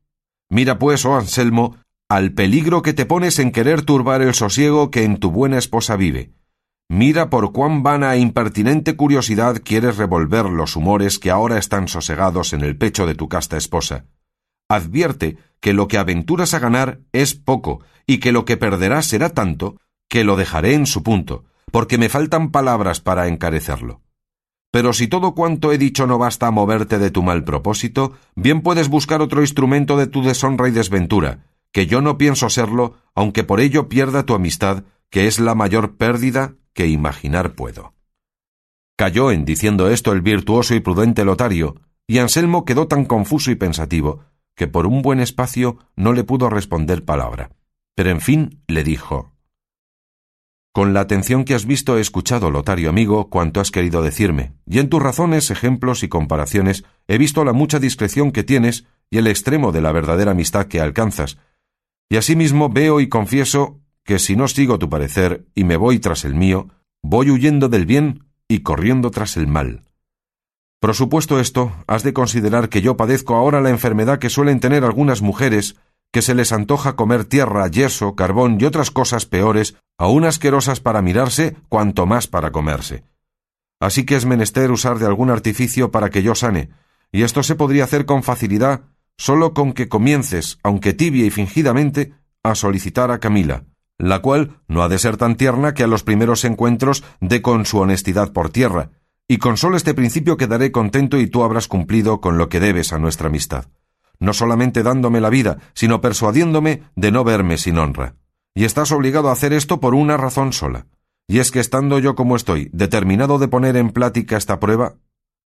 Mira 0.49 0.79
pues, 0.79 1.05
oh 1.05 1.15
Anselmo, 1.15 1.77
al 2.09 2.31
peligro 2.31 2.81
que 2.81 2.93
te 2.93 3.05
pones 3.05 3.37
en 3.39 3.51
querer 3.51 3.81
turbar 3.81 4.21
el 4.21 4.33
sosiego 4.33 4.91
que 4.91 5.03
en 5.03 5.17
tu 5.17 5.31
buena 5.31 5.57
esposa 5.57 5.95
vive. 5.95 6.31
Mira 6.89 7.29
por 7.29 7.51
cuán 7.51 7.83
vana 7.83 8.15
e 8.15 8.19
impertinente 8.19 8.95
curiosidad 8.95 9.61
quieres 9.63 9.97
revolver 9.97 10.45
los 10.45 10.77
humores 10.77 11.19
que 11.19 11.31
ahora 11.31 11.57
están 11.57 11.89
sosegados 11.89 12.53
en 12.53 12.61
el 12.61 12.77
pecho 12.77 13.05
de 13.05 13.13
tu 13.13 13.27
casta 13.27 13.57
esposa. 13.57 14.05
Advierte 14.69 15.37
que 15.59 15.73
lo 15.73 15.89
que 15.89 15.97
aventuras 15.97 16.53
a 16.53 16.59
ganar 16.59 17.01
es 17.11 17.35
poco, 17.35 17.81
y 18.05 18.19
que 18.19 18.31
lo 18.31 18.45
que 18.45 18.55
perderás 18.55 19.05
será 19.05 19.29
tanto, 19.31 19.77
que 20.07 20.23
lo 20.23 20.37
dejaré 20.37 20.75
en 20.75 20.85
su 20.85 21.03
punto, 21.03 21.43
porque 21.71 21.97
me 21.97 22.07
faltan 22.07 22.51
palabras 22.51 23.01
para 23.01 23.27
encarecerlo. 23.27 24.01
Pero 24.71 24.93
si 24.93 25.07
todo 25.09 25.35
cuanto 25.35 25.73
he 25.73 25.77
dicho 25.77 26.07
no 26.07 26.17
basta 26.17 26.47
a 26.47 26.51
moverte 26.51 26.99
de 26.99 27.11
tu 27.11 27.21
mal 27.21 27.43
propósito, 27.43 28.13
bien 28.35 28.61
puedes 28.61 28.87
buscar 28.87 29.21
otro 29.21 29.41
instrumento 29.41 29.97
de 29.97 30.07
tu 30.07 30.23
deshonra 30.23 30.69
y 30.69 30.71
desventura, 30.71 31.47
que 31.73 31.85
yo 31.85 32.01
no 32.01 32.17
pienso 32.17 32.49
serlo, 32.49 32.95
aunque 33.13 33.43
por 33.43 33.59
ello 33.59 33.89
pierda 33.89 34.25
tu 34.25 34.35
amistad, 34.35 34.83
que 35.09 35.27
es 35.27 35.39
la 35.39 35.55
mayor 35.55 35.95
pérdida 35.97 36.55
que 36.77 36.85
imaginar 36.87 37.55
puedo. 37.55 37.95
Cayó 38.95 39.31
en 39.31 39.45
diciendo 39.45 39.89
esto 39.89 40.13
el 40.13 40.21
virtuoso 40.21 40.75
y 40.75 40.79
prudente 40.79 41.25
Lotario, 41.25 41.81
y 42.05 42.19
Anselmo 42.19 42.65
quedó 42.65 42.87
tan 42.87 43.03
confuso 43.03 43.49
y 43.49 43.55
pensativo, 43.55 44.21
que 44.55 44.67
por 44.67 44.85
un 44.85 45.01
buen 45.01 45.19
espacio 45.19 45.79
no 45.95 46.13
le 46.13 46.23
pudo 46.23 46.49
responder 46.51 47.03
palabra. 47.03 47.49
Pero 47.95 48.11
en 48.11 48.21
fin 48.21 48.61
le 48.67 48.83
dijo 48.83 49.33
con 50.77 50.93
la 50.93 50.99
atención 50.99 51.43
que 51.43 51.55
has 51.55 51.65
visto 51.65 51.97
he 51.97 52.01
escuchado, 52.01 52.51
Lotario 52.51 52.91
amigo, 52.91 53.31
cuanto 53.31 53.59
has 53.59 53.71
querido 53.71 54.03
decirme, 54.03 54.53
y 54.67 54.77
en 54.77 54.89
tus 54.89 55.01
razones, 55.01 55.49
ejemplos 55.49 56.03
y 56.03 56.07
comparaciones 56.07 56.83
he 57.07 57.17
visto 57.17 57.43
la 57.43 57.51
mucha 57.51 57.79
discreción 57.79 58.31
que 58.31 58.43
tienes 58.43 58.85
y 59.09 59.17
el 59.17 59.25
extremo 59.25 59.71
de 59.71 59.81
la 59.81 59.91
verdadera 59.91 60.33
amistad 60.33 60.67
que 60.67 60.79
alcanzas. 60.79 61.39
Y 62.09 62.17
asimismo 62.17 62.69
veo 62.69 62.99
y 62.99 63.09
confieso 63.09 63.79
que 64.07 64.19
si 64.19 64.37
no 64.37 64.47
sigo 64.47 64.79
tu 64.79 64.89
parecer 64.89 65.45
y 65.53 65.65
me 65.65 65.75
voy 65.75 65.99
tras 65.99 66.23
el 66.23 66.33
mío, 66.33 66.69
voy 67.03 67.29
huyendo 67.29 67.67
del 67.67 67.85
bien 67.85 68.23
y 68.47 68.61
corriendo 68.61 69.11
tras 69.11 69.35
el 69.35 69.47
mal. 69.47 69.83
Por 70.79 70.95
supuesto 70.95 71.41
esto, 71.41 71.73
has 71.87 72.03
de 72.03 72.13
considerar 72.13 72.69
que 72.69 72.81
yo 72.81 72.95
padezco 72.95 73.35
ahora 73.35 73.59
la 73.59 73.69
enfermedad 73.69 74.17
que 74.17 74.29
suelen 74.29 74.61
tener 74.61 74.85
algunas 74.85 75.21
mujeres 75.21 75.75
que 76.13 76.21
se 76.21 76.33
les 76.35 76.53
antoja 76.53 76.95
comer 76.95 77.25
tierra, 77.25 77.67
yeso, 77.67 78.15
carbón 78.15 78.57
y 78.61 78.63
otras 78.63 78.91
cosas 78.91 79.25
peores, 79.25 79.75
aún 79.97 80.23
asquerosas 80.23 80.79
para 80.79 81.01
mirarse, 81.01 81.57
cuanto 81.67 82.05
más 82.05 82.27
para 82.27 82.51
comerse. 82.51 83.03
Así 83.81 84.05
que 84.05 84.15
es 84.15 84.25
menester 84.25 84.71
usar 84.71 84.99
de 84.99 85.05
algún 85.05 85.29
artificio 85.29 85.91
para 85.91 86.09
que 86.09 86.23
yo 86.23 86.33
sane, 86.33 86.69
y 87.11 87.23
esto 87.23 87.43
se 87.43 87.55
podría 87.55 87.83
hacer 87.83 88.05
con 88.05 88.23
facilidad 88.23 88.83
sólo 89.17 89.53
con 89.53 89.73
que 89.73 89.89
comiences, 89.89 90.59
aunque 90.63 90.93
tibia 90.93 91.25
y 91.25 91.29
fingidamente, 91.29 92.13
a 92.43 92.55
solicitar 92.55 93.11
a 93.11 93.19
Camila, 93.19 93.65
la 93.97 94.19
cual 94.19 94.59
no 94.67 94.83
ha 94.83 94.89
de 94.89 94.99
ser 94.99 95.17
tan 95.17 95.35
tierna 95.35 95.73
que 95.73 95.83
a 95.83 95.87
los 95.87 96.03
primeros 96.03 96.45
encuentros 96.45 97.03
dé 97.19 97.41
con 97.41 97.65
su 97.65 97.79
honestidad 97.79 98.31
por 98.31 98.49
tierra, 98.49 98.91
y 99.27 99.37
con 99.37 99.57
solo 99.57 99.75
este 99.75 99.93
principio 99.93 100.37
quedaré 100.37 100.71
contento 100.71 101.17
y 101.17 101.27
tú 101.27 101.43
habrás 101.43 101.67
cumplido 101.67 102.21
con 102.21 102.37
lo 102.37 102.47
que 102.49 102.59
debes 102.59 102.93
a 102.93 102.99
nuestra 102.99 103.27
amistad. 103.27 103.65
No 104.19 104.33
solamente 104.33 104.83
dándome 104.83 105.21
la 105.21 105.29
vida, 105.29 105.57
sino 105.73 106.01
persuadiéndome 106.01 106.83
de 106.95 107.11
no 107.11 107.23
verme 107.23 107.57
sin 107.57 107.77
honra. 107.77 108.15
Y 108.55 108.63
estás 108.65 108.91
obligado 108.91 109.29
a 109.29 109.33
hacer 109.33 109.53
esto 109.53 109.79
por 109.79 109.93
una 109.93 110.17
razón 110.17 110.53
sola, 110.53 110.87
y 111.27 111.39
es 111.39 111.51
que 111.51 111.59
estando 111.59 111.99
yo 111.99 112.15
como 112.15 112.35
estoy, 112.35 112.69
determinado 112.71 113.37
de 113.37 113.47
poner 113.47 113.75
en 113.75 113.91
plática 113.91 114.37
esta 114.37 114.59
prueba, 114.59 114.95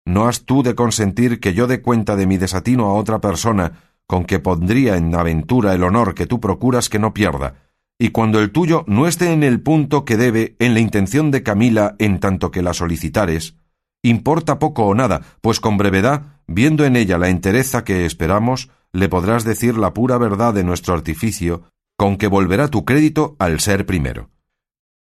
¿no 0.06 0.28
has 0.28 0.46
tú 0.46 0.64
de 0.64 0.76
consentir 0.76 1.40
que 1.40 1.54
yo 1.54 1.68
dé 1.68 1.82
cuenta 1.82 2.16
de 2.16 2.26
mi 2.26 2.38
desatino 2.38 2.86
a 2.86 2.94
otra 2.94 3.20
persona 3.20 3.94
con 4.08 4.24
que 4.24 4.40
pondría 4.40 4.96
en 4.96 5.14
aventura 5.14 5.74
el 5.74 5.84
honor 5.84 6.16
que 6.16 6.26
tú 6.26 6.40
procuras 6.40 6.88
que 6.88 6.98
no 6.98 7.14
pierda, 7.14 7.67
y 8.00 8.10
cuando 8.10 8.40
el 8.40 8.52
tuyo 8.52 8.84
no 8.88 9.08
esté 9.08 9.32
en 9.32 9.44
el 9.44 9.62
punto 9.62 10.06
que 10.06 10.18
debe 10.18 10.56
en 10.60 10.74
la 10.74 10.80
intención 10.80 11.32
de 11.32 11.44
Camila 11.44 11.96
en 12.00 12.20
tanto 12.20 12.52
que 12.52 12.62
la 12.62 12.74
solicitares, 12.74 13.56
importa 14.04 14.60
poco 14.60 14.86
o 14.86 14.96
nada, 14.96 15.22
pues 15.42 15.60
con 15.60 15.78
brevedad 15.78 16.42
viendo 16.48 16.86
en 16.86 16.96
ella 16.96 17.18
la 17.18 17.30
entereza 17.30 17.84
que 17.84 18.06
esperamos, 18.06 18.70
le 18.94 19.10
podrás 19.10 19.44
decir 19.44 19.78
la 19.78 19.94
pura 19.94 20.18
verdad 20.18 20.54
de 20.54 20.64
nuestro 20.64 20.94
artificio, 20.94 21.64
con 21.98 22.18
que 22.18 22.28
volverá 22.28 22.70
tu 22.70 22.86
crédito 22.86 23.36
al 23.40 23.60
ser 23.60 23.86
primero. 23.86 24.30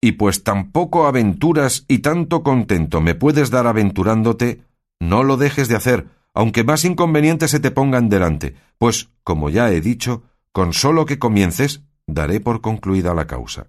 Y 0.01 0.13
pues 0.13 0.43
tan 0.43 0.71
poco 0.71 1.07
aventuras 1.07 1.85
y 1.87 1.99
tanto 1.99 2.43
contento 2.43 3.01
me 3.01 3.15
puedes 3.15 3.49
dar 3.49 3.67
aventurándote, 3.67 4.61
no 4.99 5.23
lo 5.23 5.35
dejes 5.37 5.67
de 5.67 5.75
hacer, 5.75 6.07
aunque 6.33 6.63
más 6.63 6.85
inconvenientes 6.85 7.51
se 7.51 7.59
te 7.59 7.71
pongan 7.71 8.09
delante, 8.09 8.55
pues, 8.77 9.09
como 9.23 9.49
ya 9.49 9.71
he 9.71 9.81
dicho, 9.81 10.23
con 10.51 10.73
solo 10.73 11.05
que 11.05 11.17
comiences, 11.17 11.83
daré 12.07 12.39
por 12.39 12.61
concluida 12.61 13.13
la 13.13 13.27
causa. 13.27 13.67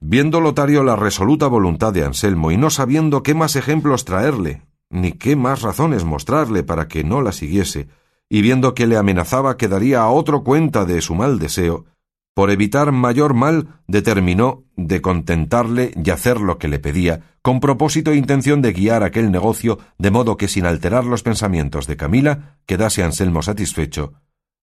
Viendo 0.00 0.40
Lotario 0.40 0.82
la 0.82 0.96
resoluta 0.96 1.46
voluntad 1.46 1.92
de 1.92 2.04
Anselmo 2.04 2.50
y 2.50 2.56
no 2.56 2.70
sabiendo 2.70 3.22
qué 3.22 3.34
más 3.34 3.56
ejemplos 3.56 4.04
traerle, 4.04 4.62
ni 4.90 5.12
qué 5.12 5.36
más 5.36 5.62
razones 5.62 6.04
mostrarle 6.04 6.62
para 6.62 6.88
que 6.88 7.04
no 7.04 7.22
la 7.22 7.32
siguiese, 7.32 7.88
y 8.28 8.42
viendo 8.42 8.74
que 8.74 8.86
le 8.86 8.96
amenazaba 8.96 9.56
que 9.56 9.68
daría 9.68 10.02
a 10.02 10.10
otro 10.10 10.44
cuenta 10.44 10.84
de 10.84 11.00
su 11.00 11.14
mal 11.14 11.38
deseo, 11.38 11.86
por 12.34 12.50
evitar 12.50 12.90
mayor 12.90 13.32
mal, 13.32 13.80
determinó 13.86 14.64
de 14.76 15.00
contentarle 15.00 15.92
y 16.04 16.10
hacer 16.10 16.40
lo 16.40 16.58
que 16.58 16.66
le 16.66 16.80
pedía, 16.80 17.36
con 17.42 17.60
propósito 17.60 18.10
e 18.10 18.16
intención 18.16 18.60
de 18.60 18.72
guiar 18.72 19.04
aquel 19.04 19.30
negocio 19.30 19.78
de 19.98 20.10
modo 20.10 20.36
que 20.36 20.48
sin 20.48 20.66
alterar 20.66 21.04
los 21.04 21.22
pensamientos 21.22 21.86
de 21.86 21.96
Camila 21.96 22.58
quedase 22.66 23.04
Anselmo 23.04 23.42
satisfecho. 23.42 24.14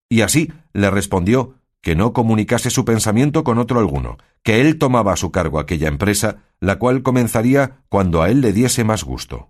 Y 0.09 0.21
así 0.21 0.51
le 0.73 0.91
respondió 0.91 1.55
que 1.81 1.95
no 1.95 2.13
comunicase 2.13 2.69
su 2.69 2.85
pensamiento 2.85 3.43
con 3.43 3.57
otro 3.57 3.79
alguno, 3.79 4.17
que 4.43 4.61
él 4.61 4.77
tomaba 4.77 5.13
a 5.13 5.17
su 5.17 5.31
cargo 5.31 5.59
aquella 5.59 5.87
empresa, 5.87 6.43
la 6.59 6.77
cual 6.77 7.01
comenzaría 7.01 7.81
cuando 7.89 8.21
a 8.21 8.29
él 8.29 8.41
le 8.41 8.53
diese 8.53 8.83
más 8.83 9.03
gusto. 9.03 9.49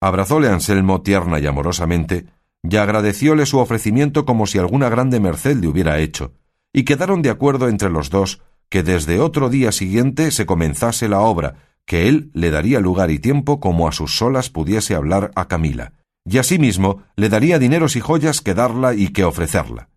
Abrazóle 0.00 0.48
Anselmo 0.48 1.02
tierna 1.02 1.40
y 1.40 1.46
amorosamente, 1.46 2.26
y 2.62 2.76
agradecióle 2.76 3.46
su 3.46 3.58
ofrecimiento 3.58 4.24
como 4.24 4.46
si 4.46 4.58
alguna 4.58 4.88
grande 4.88 5.20
merced 5.20 5.56
le 5.56 5.68
hubiera 5.68 5.98
hecho, 5.98 6.32
y 6.72 6.84
quedaron 6.84 7.22
de 7.22 7.30
acuerdo 7.30 7.68
entre 7.68 7.90
los 7.90 8.10
dos 8.10 8.40
que 8.68 8.82
desde 8.84 9.18
otro 9.18 9.50
día 9.50 9.72
siguiente 9.72 10.30
se 10.30 10.46
comenzase 10.46 11.08
la 11.08 11.20
obra, 11.20 11.56
que 11.84 12.08
él 12.08 12.30
le 12.34 12.52
daría 12.52 12.78
lugar 12.78 13.10
y 13.10 13.18
tiempo 13.18 13.58
como 13.58 13.88
a 13.88 13.92
sus 13.92 14.16
solas 14.16 14.48
pudiese 14.48 14.94
hablar 14.94 15.32
a 15.34 15.48
Camila, 15.48 15.94
y 16.24 16.38
asimismo 16.38 17.02
le 17.16 17.28
daría 17.28 17.58
dineros 17.58 17.96
y 17.96 18.00
joyas 18.00 18.40
que 18.40 18.54
darla 18.54 18.94
y 18.94 19.08
que 19.08 19.24
ofrecerla. 19.24 19.88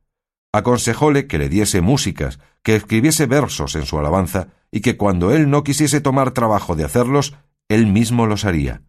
Aconsejóle 0.53 1.27
que 1.27 1.39
le 1.39 1.49
diese 1.49 1.81
músicas, 1.81 2.39
que 2.61 2.75
escribiese 2.75 3.25
versos 3.25 3.75
en 3.75 3.85
su 3.85 3.99
alabanza, 3.99 4.49
y 4.71 4.79
que 4.81 4.95
cuando 4.95 5.33
él 5.33 5.49
no 5.49 5.63
quisiese 5.63 5.99
tomar 5.99 6.31
trabajo 6.31 6.75
de 6.75 6.85
hacerlos, 6.85 7.35
él 7.67 7.87
mismo 7.87 8.27
los 8.27 8.45
haría. 8.45 8.83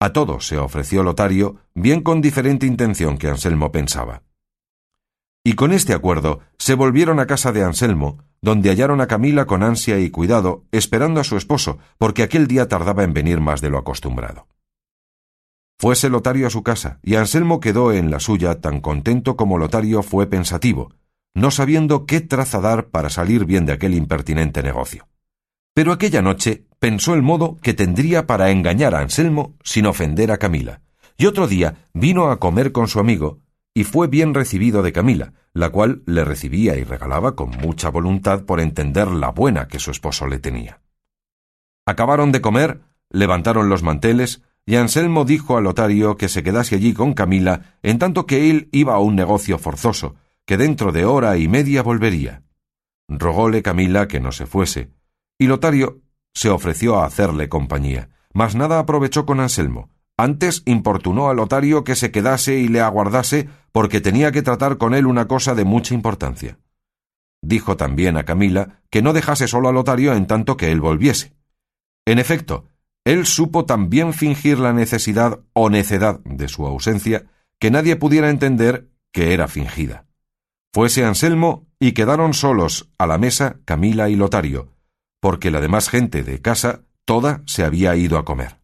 A 0.00 0.12
todo 0.12 0.40
se 0.40 0.56
ofreció 0.56 1.02
Lotario, 1.02 1.56
bien 1.74 2.00
con 2.00 2.20
diferente 2.20 2.66
intención 2.66 3.18
que 3.18 3.28
Anselmo 3.28 3.72
pensaba. 3.72 4.22
Y 5.44 5.54
con 5.54 5.72
este 5.72 5.92
acuerdo 5.92 6.40
se 6.58 6.74
volvieron 6.74 7.20
a 7.20 7.26
casa 7.26 7.52
de 7.52 7.62
Anselmo, 7.62 8.18
donde 8.40 8.70
hallaron 8.70 9.00
a 9.00 9.06
Camila 9.06 9.46
con 9.46 9.62
ansia 9.62 9.98
y 9.98 10.10
cuidado, 10.10 10.64
esperando 10.72 11.20
a 11.20 11.24
su 11.24 11.36
esposo, 11.36 11.78
porque 11.98 12.22
aquel 12.22 12.46
día 12.46 12.68
tardaba 12.68 13.04
en 13.04 13.12
venir 13.12 13.40
más 13.40 13.60
de 13.60 13.70
lo 13.70 13.78
acostumbrado. 13.78 14.46
Fuese 15.78 16.08
Lotario 16.08 16.46
a 16.46 16.50
su 16.50 16.62
casa, 16.62 16.98
y 17.02 17.16
Anselmo 17.16 17.60
quedó 17.60 17.92
en 17.92 18.10
la 18.10 18.20
suya 18.20 18.60
tan 18.60 18.80
contento 18.80 19.36
como 19.36 19.58
Lotario 19.58 20.02
fue 20.02 20.26
pensativo, 20.26 20.92
no 21.34 21.50
sabiendo 21.50 22.06
qué 22.06 22.20
traza 22.20 22.60
dar 22.60 22.86
para 22.86 23.10
salir 23.10 23.44
bien 23.44 23.66
de 23.66 23.72
aquel 23.72 23.94
impertinente 23.94 24.62
negocio. 24.62 25.08
Pero 25.74 25.92
aquella 25.92 26.22
noche 26.22 26.66
pensó 26.78 27.14
el 27.14 27.22
modo 27.22 27.56
que 27.60 27.74
tendría 27.74 28.26
para 28.26 28.50
engañar 28.50 28.94
a 28.94 29.00
Anselmo 29.00 29.56
sin 29.64 29.86
ofender 29.86 30.30
a 30.30 30.38
Camila, 30.38 30.80
y 31.16 31.26
otro 31.26 31.48
día 31.48 31.88
vino 31.92 32.30
a 32.30 32.38
comer 32.38 32.70
con 32.70 32.86
su 32.86 33.00
amigo, 33.00 33.40
y 33.74 33.82
fue 33.82 34.06
bien 34.06 34.34
recibido 34.34 34.82
de 34.82 34.92
Camila, 34.92 35.32
la 35.52 35.70
cual 35.70 36.02
le 36.06 36.24
recibía 36.24 36.76
y 36.76 36.84
regalaba 36.84 37.34
con 37.34 37.50
mucha 37.50 37.88
voluntad 37.88 38.44
por 38.44 38.60
entender 38.60 39.08
la 39.08 39.30
buena 39.30 39.66
que 39.66 39.80
su 39.80 39.90
esposo 39.90 40.28
le 40.28 40.38
tenía. 40.38 40.80
Acabaron 41.86 42.30
de 42.30 42.40
comer, 42.40 42.80
levantaron 43.10 43.68
los 43.68 43.82
manteles, 43.82 44.42
y 44.66 44.76
Anselmo 44.76 45.24
dijo 45.24 45.56
a 45.56 45.60
Lotario 45.60 46.16
que 46.16 46.28
se 46.28 46.42
quedase 46.42 46.76
allí 46.76 46.94
con 46.94 47.12
Camila 47.12 47.76
en 47.82 47.98
tanto 47.98 48.26
que 48.26 48.50
él 48.50 48.68
iba 48.72 48.94
a 48.94 48.98
un 48.98 49.14
negocio 49.14 49.58
forzoso, 49.58 50.16
que 50.46 50.56
dentro 50.56 50.92
de 50.92 51.04
hora 51.04 51.36
y 51.36 51.48
media 51.48 51.82
volvería. 51.82 52.42
Rogóle 53.08 53.62
Camila 53.62 54.08
que 54.08 54.20
no 54.20 54.32
se 54.32 54.46
fuese, 54.46 54.90
y 55.38 55.46
Lotario 55.46 56.00
se 56.32 56.48
ofreció 56.48 56.96
a 56.96 57.06
hacerle 57.06 57.48
compañía, 57.48 58.08
mas 58.32 58.54
nada 58.54 58.78
aprovechó 58.78 59.26
con 59.26 59.40
Anselmo. 59.40 59.90
Antes 60.16 60.62
importunó 60.64 61.28
a 61.28 61.34
Lotario 61.34 61.84
que 61.84 61.96
se 61.96 62.10
quedase 62.10 62.56
y 62.56 62.68
le 62.68 62.80
aguardase, 62.80 63.48
porque 63.72 64.00
tenía 64.00 64.32
que 64.32 64.42
tratar 64.42 64.78
con 64.78 64.94
él 64.94 65.06
una 65.06 65.26
cosa 65.26 65.54
de 65.54 65.64
mucha 65.64 65.92
importancia. 65.92 66.58
Dijo 67.42 67.76
también 67.76 68.16
a 68.16 68.24
Camila 68.24 68.80
que 68.90 69.02
no 69.02 69.12
dejase 69.12 69.48
solo 69.48 69.68
a 69.68 69.72
Lotario 69.72 70.14
en 70.14 70.26
tanto 70.26 70.56
que 70.56 70.72
él 70.72 70.80
volviese. 70.80 71.34
En 72.06 72.18
efecto, 72.18 72.70
él 73.04 73.26
supo 73.26 73.66
también 73.66 74.12
fingir 74.12 74.58
la 74.58 74.72
necesidad 74.72 75.40
o 75.52 75.70
necedad 75.70 76.20
de 76.24 76.48
su 76.48 76.66
ausencia, 76.66 77.26
que 77.58 77.70
nadie 77.70 77.96
pudiera 77.96 78.30
entender 78.30 78.88
que 79.12 79.34
era 79.34 79.46
fingida. 79.46 80.06
Fuese 80.72 81.04
Anselmo 81.04 81.66
y 81.78 81.92
quedaron 81.92 82.34
solos 82.34 82.90
a 82.98 83.06
la 83.06 83.18
mesa 83.18 83.56
Camila 83.64 84.08
y 84.08 84.16
Lotario, 84.16 84.72
porque 85.20 85.50
la 85.50 85.60
demás 85.60 85.88
gente 85.88 86.22
de 86.22 86.40
casa 86.40 86.82
toda 87.04 87.42
se 87.46 87.62
había 87.62 87.94
ido 87.94 88.18
a 88.18 88.24
comer. 88.24 88.60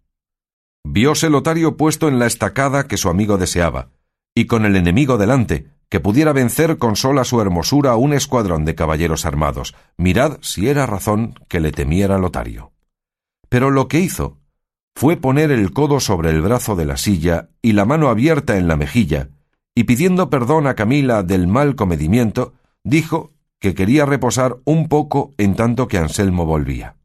Vióse 0.85 1.29
Lotario 1.29 1.77
puesto 1.77 2.09
en 2.09 2.19
la 2.19 2.27
estacada 2.27 2.89
que 2.89 2.97
su 2.97 3.11
amigo 3.11 3.37
deseaba, 3.37 3.91
y 4.35 4.47
con 4.47 4.65
el 4.65 4.75
enemigo 4.77 5.19
delante, 5.19 5.69
que 5.91 6.01
pudiera 6.01 6.33
vencer 6.33 6.79
con 6.79 6.97
sola 6.97 7.25
su 7.25 7.41
hermosura 7.41 7.97
un 7.97 8.15
escuadrón 8.15 8.65
de 8.65 8.75
caballeros 8.75 9.27
armados. 9.27 9.75
Mirad 9.99 10.39
si 10.41 10.69
era 10.69 10.87
razón 10.87 11.35
que 11.49 11.61
le 11.61 11.73
temiera 11.73 12.17
Lotario. 12.17 12.73
Pero 13.51 13.71
lo 13.71 13.89
que 13.89 13.99
hizo 13.99 14.39
fue 14.95 15.17
poner 15.17 15.51
el 15.51 15.73
codo 15.73 16.01
sobre 16.01 16.31
el 16.31 16.41
brazo 16.41 16.77
de 16.77 16.87
la 16.87 16.97
silla 16.97 17.51
y 17.61 17.73
la 17.73 17.85
mano 17.85 18.09
abierta 18.09 18.57
en 18.57 18.69
la 18.69 18.77
mejilla, 18.77 19.29
y 19.75 19.85
pidiendo 19.85 20.31
perdón 20.31 20.67
a 20.67 20.75
Camila 20.75 21.23
del 21.23 21.47
mal 21.47 21.75
comedimiento, 21.75 22.55
dijo 22.85 23.33
que 23.59 23.75
quería 23.75 24.07
reposar 24.07 24.59
un 24.65 24.89
poco 24.89 25.33
en 25.37 25.55
tanto 25.55 25.89
que 25.89 25.99
Anselmo 25.99 26.47
volvía. 26.47 26.97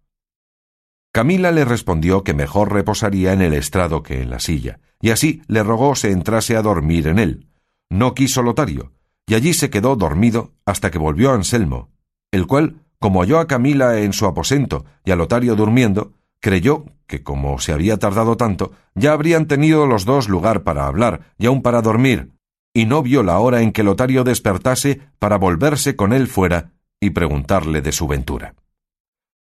Camila 1.11 1.51
le 1.51 1.65
respondió 1.65 2.23
que 2.23 2.33
mejor 2.33 2.73
reposaría 2.73 3.33
en 3.33 3.41
el 3.41 3.53
estrado 3.53 4.03
que 4.03 4.21
en 4.21 4.29
la 4.29 4.39
silla, 4.39 4.79
y 5.01 5.09
así 5.11 5.41
le 5.47 5.63
rogó 5.63 5.95
se 5.95 6.11
entrase 6.11 6.57
a 6.57 6.61
dormir 6.61 7.07
en 7.07 7.19
él. 7.19 7.47
No 7.89 8.13
quiso 8.13 8.43
Lotario, 8.43 8.91
y 9.25 9.35
allí 9.35 9.53
se 9.53 9.69
quedó 9.69 9.95
dormido 9.95 10.53
hasta 10.65 10.91
que 10.91 10.97
volvió 10.97 11.31
Anselmo, 11.31 11.89
el 12.31 12.47
cual, 12.47 12.81
como 12.99 13.21
halló 13.21 13.39
a 13.39 13.47
Camila 13.47 14.01
en 14.01 14.13
su 14.13 14.25
aposento 14.25 14.85
y 15.05 15.11
a 15.11 15.15
Lotario 15.15 15.55
durmiendo, 15.55 16.13
creyó 16.45 16.85
que 17.07 17.23
como 17.23 17.57
se 17.57 17.71
había 17.71 17.97
tardado 17.97 18.37
tanto, 18.37 18.71
ya 18.93 19.13
habrían 19.13 19.47
tenido 19.47 19.87
los 19.87 20.05
dos 20.05 20.29
lugar 20.29 20.61
para 20.61 20.85
hablar 20.85 21.33
y 21.39 21.47
aun 21.47 21.63
para 21.63 21.81
dormir, 21.81 22.33
y 22.71 22.85
no 22.85 23.01
vio 23.01 23.23
la 23.23 23.39
hora 23.39 23.63
en 23.63 23.71
que 23.71 23.81
Lotario 23.81 24.23
despertase 24.23 25.01
para 25.17 25.39
volverse 25.39 25.95
con 25.95 26.13
él 26.13 26.27
fuera 26.27 26.73
y 26.99 27.09
preguntarle 27.09 27.81
de 27.81 27.91
su 27.91 28.05
ventura. 28.05 28.53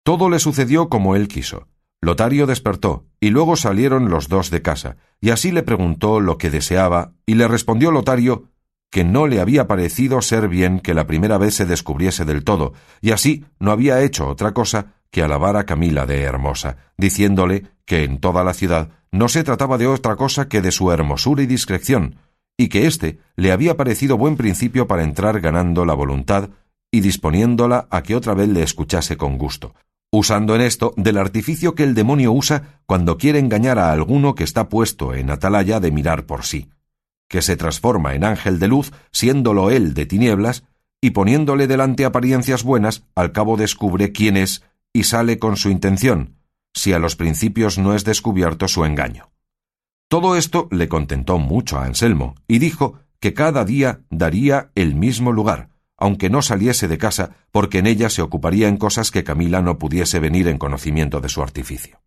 Todo 0.04 0.30
le 0.30 0.38
sucedió 0.38 0.88
como 0.88 1.16
él 1.16 1.26
quiso. 1.26 1.66
Lotario 2.00 2.46
despertó, 2.46 3.04
y 3.18 3.30
luego 3.30 3.56
salieron 3.56 4.08
los 4.08 4.28
dos 4.28 4.50
de 4.50 4.62
casa, 4.62 4.96
y 5.20 5.30
así 5.30 5.50
le 5.50 5.64
preguntó 5.64 6.20
lo 6.20 6.38
que 6.38 6.50
deseaba, 6.50 7.14
y 7.26 7.34
le 7.34 7.48
respondió 7.48 7.90
Lotario 7.90 8.44
que 8.92 9.02
no 9.02 9.26
le 9.26 9.40
había 9.40 9.66
parecido 9.66 10.22
ser 10.22 10.46
bien 10.46 10.78
que 10.78 10.94
la 10.94 11.08
primera 11.08 11.36
vez 11.36 11.54
se 11.54 11.66
descubriese 11.66 12.24
del 12.24 12.44
todo, 12.44 12.74
y 13.00 13.10
así 13.10 13.44
no 13.58 13.72
había 13.72 14.02
hecho 14.02 14.28
otra 14.28 14.52
cosa 14.54 15.01
que 15.12 15.22
alabar 15.22 15.56
a 15.56 15.66
Camila 15.66 16.06
de 16.06 16.22
hermosa, 16.22 16.78
diciéndole 16.96 17.66
que 17.84 18.02
en 18.02 18.18
toda 18.18 18.42
la 18.42 18.54
ciudad 18.54 18.88
no 19.12 19.28
se 19.28 19.44
trataba 19.44 19.78
de 19.78 19.86
otra 19.86 20.16
cosa 20.16 20.48
que 20.48 20.62
de 20.62 20.72
su 20.72 20.90
hermosura 20.90 21.42
y 21.42 21.46
discreción, 21.46 22.16
y 22.56 22.68
que 22.68 22.86
éste 22.86 23.18
le 23.36 23.52
había 23.52 23.76
parecido 23.76 24.16
buen 24.16 24.36
principio 24.36 24.88
para 24.88 25.04
entrar 25.04 25.40
ganando 25.40 25.84
la 25.84 25.94
voluntad 25.94 26.48
y 26.90 27.00
disponiéndola 27.00 27.86
a 27.90 28.02
que 28.02 28.16
otra 28.16 28.34
vez 28.34 28.48
le 28.48 28.62
escuchase 28.62 29.16
con 29.18 29.36
gusto, 29.36 29.74
usando 30.10 30.54
en 30.54 30.62
esto 30.62 30.94
del 30.96 31.18
artificio 31.18 31.74
que 31.74 31.84
el 31.84 31.94
demonio 31.94 32.32
usa 32.32 32.80
cuando 32.86 33.18
quiere 33.18 33.38
engañar 33.38 33.78
a 33.78 33.92
alguno 33.92 34.34
que 34.34 34.44
está 34.44 34.70
puesto 34.70 35.14
en 35.14 35.30
atalaya 35.30 35.78
de 35.78 35.90
mirar 35.90 36.24
por 36.24 36.44
sí, 36.44 36.70
que 37.28 37.42
se 37.42 37.56
transforma 37.56 38.14
en 38.14 38.24
ángel 38.24 38.58
de 38.58 38.68
luz, 38.68 38.92
siéndolo 39.10 39.70
él 39.70 39.92
de 39.92 40.06
tinieblas, 40.06 40.64
y 41.02 41.10
poniéndole 41.10 41.66
delante 41.66 42.04
apariencias 42.06 42.62
buenas, 42.62 43.04
al 43.14 43.32
cabo 43.32 43.56
descubre 43.56 44.12
quién 44.12 44.36
es 44.36 44.62
y 44.92 45.04
sale 45.04 45.38
con 45.38 45.56
su 45.56 45.70
intención, 45.70 46.36
si 46.74 46.92
a 46.92 46.98
los 46.98 47.16
principios 47.16 47.78
no 47.78 47.94
es 47.94 48.04
descubierto 48.04 48.68
su 48.68 48.84
engaño. 48.84 49.30
Todo 50.08 50.36
esto 50.36 50.68
le 50.70 50.88
contentó 50.88 51.38
mucho 51.38 51.78
a 51.78 51.84
Anselmo, 51.84 52.34
y 52.46 52.58
dijo 52.58 52.98
que 53.18 53.34
cada 53.34 53.64
día 53.64 54.00
daría 54.10 54.70
el 54.74 54.94
mismo 54.94 55.32
lugar, 55.32 55.70
aunque 55.96 56.30
no 56.30 56.42
saliese 56.42 56.88
de 56.88 56.98
casa, 56.98 57.36
porque 57.50 57.78
en 57.78 57.86
ella 57.86 58.10
se 58.10 58.22
ocuparía 58.22 58.68
en 58.68 58.76
cosas 58.76 59.10
que 59.10 59.24
Camila 59.24 59.62
no 59.62 59.78
pudiese 59.78 60.18
venir 60.18 60.48
en 60.48 60.58
conocimiento 60.58 61.20
de 61.20 61.28
su 61.28 61.42
artificio. 61.42 62.00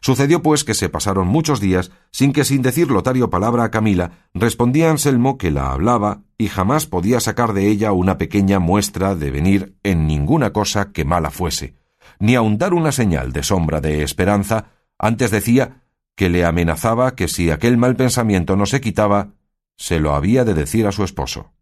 Sucedió 0.00 0.42
pues 0.42 0.64
que 0.64 0.74
se 0.74 0.88
pasaron 0.88 1.26
muchos 1.26 1.60
días 1.60 1.90
sin 2.12 2.32
que 2.32 2.44
sin 2.44 2.62
decir 2.62 2.90
Lotario 2.90 3.30
palabra 3.30 3.64
a 3.64 3.70
Camila 3.70 4.28
respondía 4.32 4.90
Anselmo 4.90 5.38
que 5.38 5.50
la 5.50 5.72
hablaba 5.72 6.22
y 6.38 6.48
jamás 6.48 6.86
podía 6.86 7.20
sacar 7.20 7.52
de 7.52 7.68
ella 7.68 7.92
una 7.92 8.16
pequeña 8.16 8.60
muestra 8.60 9.14
de 9.14 9.30
venir 9.30 9.76
en 9.82 10.06
ninguna 10.06 10.52
cosa 10.52 10.92
que 10.92 11.04
mala 11.04 11.30
fuese, 11.30 11.74
ni 12.18 12.34
aun 12.34 12.58
dar 12.58 12.74
una 12.74 12.92
señal 12.92 13.32
de 13.32 13.42
sombra 13.42 13.80
de 13.80 14.02
esperanza, 14.02 14.66
antes 14.98 15.30
decía 15.30 15.82
que 16.14 16.28
le 16.28 16.44
amenazaba 16.44 17.14
que 17.14 17.28
si 17.28 17.50
aquel 17.50 17.76
mal 17.76 17.96
pensamiento 17.96 18.56
no 18.56 18.66
se 18.66 18.80
quitaba, 18.80 19.28
se 19.76 20.00
lo 20.00 20.14
había 20.14 20.44
de 20.44 20.54
decir 20.54 20.86
a 20.86 20.92
su 20.92 21.04
esposo. 21.04 21.52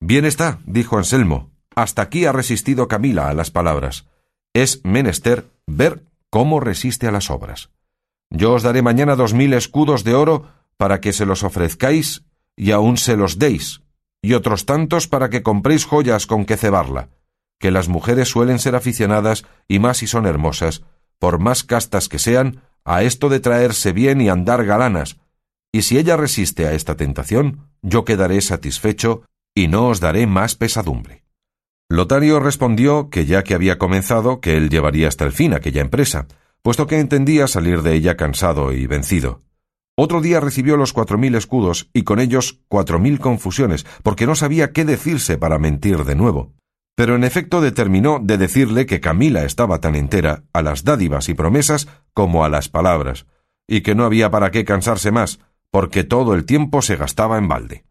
Bien 0.00 0.24
está, 0.24 0.60
dijo 0.64 0.98
Anselmo, 0.98 1.50
hasta 1.74 2.02
aquí 2.02 2.24
ha 2.24 2.32
resistido 2.32 2.88
Camila 2.88 3.28
a 3.28 3.34
las 3.34 3.50
palabras. 3.50 4.06
Es 4.54 4.80
menester 4.84 5.50
ver 5.66 6.04
cómo 6.30 6.60
resiste 6.60 7.06
a 7.06 7.12
las 7.12 7.30
obras. 7.30 7.70
Yo 8.30 8.52
os 8.52 8.62
daré 8.62 8.82
mañana 8.82 9.16
dos 9.16 9.34
mil 9.34 9.52
escudos 9.54 10.04
de 10.04 10.14
oro 10.14 10.48
para 10.76 11.00
que 11.00 11.12
se 11.12 11.26
los 11.26 11.42
ofrezcáis 11.42 12.24
y 12.56 12.70
aun 12.70 12.96
se 12.96 13.16
los 13.16 13.38
deis, 13.38 13.82
y 14.22 14.34
otros 14.34 14.66
tantos 14.66 15.08
para 15.08 15.30
que 15.30 15.42
compréis 15.42 15.84
joyas 15.84 16.26
con 16.26 16.44
que 16.46 16.56
cebarla, 16.56 17.10
que 17.58 17.70
las 17.70 17.88
mujeres 17.88 18.28
suelen 18.28 18.58
ser 18.58 18.74
aficionadas, 18.74 19.44
y 19.68 19.78
más 19.78 19.98
si 19.98 20.06
son 20.06 20.26
hermosas, 20.26 20.82
por 21.18 21.38
más 21.38 21.64
castas 21.64 22.08
que 22.08 22.18
sean, 22.18 22.62
a 22.84 23.02
esto 23.02 23.28
de 23.28 23.40
traerse 23.40 23.92
bien 23.92 24.20
y 24.20 24.28
andar 24.28 24.64
galanas, 24.64 25.18
y 25.72 25.82
si 25.82 25.98
ella 25.98 26.16
resiste 26.16 26.66
a 26.66 26.72
esta 26.72 26.96
tentación, 26.96 27.68
yo 27.82 28.04
quedaré 28.04 28.40
satisfecho 28.40 29.24
y 29.54 29.68
no 29.68 29.88
os 29.88 30.00
daré 30.00 30.26
más 30.26 30.54
pesadumbre. 30.54 31.24
Lotario 31.88 32.40
respondió 32.40 33.10
que 33.10 33.26
ya 33.26 33.44
que 33.44 33.54
había 33.54 33.78
comenzado, 33.78 34.40
que 34.40 34.56
él 34.56 34.70
llevaría 34.70 35.08
hasta 35.08 35.24
el 35.24 35.32
fin 35.32 35.52
aquella 35.52 35.82
empresa, 35.82 36.26
puesto 36.62 36.86
que 36.86 36.98
entendía 36.98 37.46
salir 37.46 37.82
de 37.82 37.94
ella 37.94 38.16
cansado 38.16 38.72
y 38.72 38.86
vencido. 38.86 39.42
Otro 39.96 40.20
día 40.20 40.40
recibió 40.40 40.76
los 40.76 40.92
cuatro 40.92 41.18
mil 41.18 41.34
escudos 41.34 41.90
y 41.92 42.02
con 42.02 42.20
ellos 42.20 42.60
cuatro 42.68 42.98
mil 42.98 43.20
confusiones, 43.20 43.86
porque 44.02 44.26
no 44.26 44.34
sabía 44.34 44.72
qué 44.72 44.84
decirse 44.84 45.38
para 45.38 45.58
mentir 45.58 46.04
de 46.04 46.14
nuevo 46.14 46.54
pero 46.96 47.14
en 47.14 47.24
efecto 47.24 47.60
determinó 47.60 48.18
de 48.20 48.38
decirle 48.38 48.86
que 48.86 49.00
Camila 49.00 49.44
estaba 49.44 49.80
tan 49.80 49.94
entera 49.94 50.44
a 50.54 50.62
las 50.62 50.82
dádivas 50.82 51.28
y 51.28 51.34
promesas 51.34 51.88
como 52.14 52.44
a 52.44 52.48
las 52.48 52.70
palabras, 52.70 53.26
y 53.68 53.82
que 53.82 53.94
no 53.94 54.04
había 54.04 54.30
para 54.30 54.50
qué 54.50 54.64
cansarse 54.64 55.12
más, 55.12 55.38
porque 55.70 56.04
todo 56.04 56.34
el 56.34 56.46
tiempo 56.46 56.80
se 56.80 56.96
gastaba 56.96 57.36
en 57.36 57.48
balde. 57.48 57.84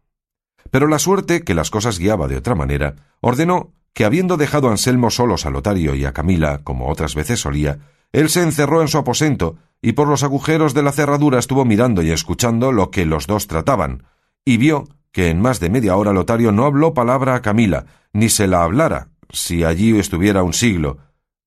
Pero 0.72 0.88
la 0.88 0.98
suerte, 0.98 1.44
que 1.44 1.54
las 1.54 1.70
cosas 1.70 2.00
guiaba 2.00 2.26
de 2.26 2.36
otra 2.36 2.56
manera, 2.56 2.96
ordenó 3.20 3.72
que 3.94 4.04
habiendo 4.04 4.36
dejado 4.36 4.68
a 4.68 4.72
Anselmo 4.72 5.10
solos 5.10 5.46
a 5.46 5.50
Lotario 5.50 5.94
y 5.94 6.04
a 6.04 6.12
Camila, 6.12 6.62
como 6.64 6.90
otras 6.90 7.14
veces 7.14 7.40
solía, 7.40 7.78
él 8.12 8.28
se 8.28 8.42
encerró 8.42 8.82
en 8.82 8.88
su 8.88 8.98
aposento 8.98 9.56
y 9.80 9.92
por 9.92 10.08
los 10.08 10.24
agujeros 10.24 10.74
de 10.74 10.82
la 10.82 10.90
cerradura 10.90 11.38
estuvo 11.38 11.64
mirando 11.64 12.02
y 12.02 12.10
escuchando 12.10 12.72
lo 12.72 12.90
que 12.90 13.06
los 13.06 13.28
dos 13.28 13.46
trataban, 13.46 14.02
y 14.44 14.56
vio 14.56 14.88
que 15.16 15.30
en 15.30 15.40
más 15.40 15.60
de 15.60 15.70
media 15.70 15.96
hora 15.96 16.12
Lotario 16.12 16.52
no 16.52 16.66
habló 16.66 16.92
palabra 16.92 17.36
a 17.36 17.40
Camila, 17.40 17.86
ni 18.12 18.28
se 18.28 18.46
la 18.46 18.64
hablara, 18.64 19.08
si 19.30 19.64
allí 19.64 19.98
estuviera 19.98 20.42
un 20.42 20.52
siglo, 20.52 20.98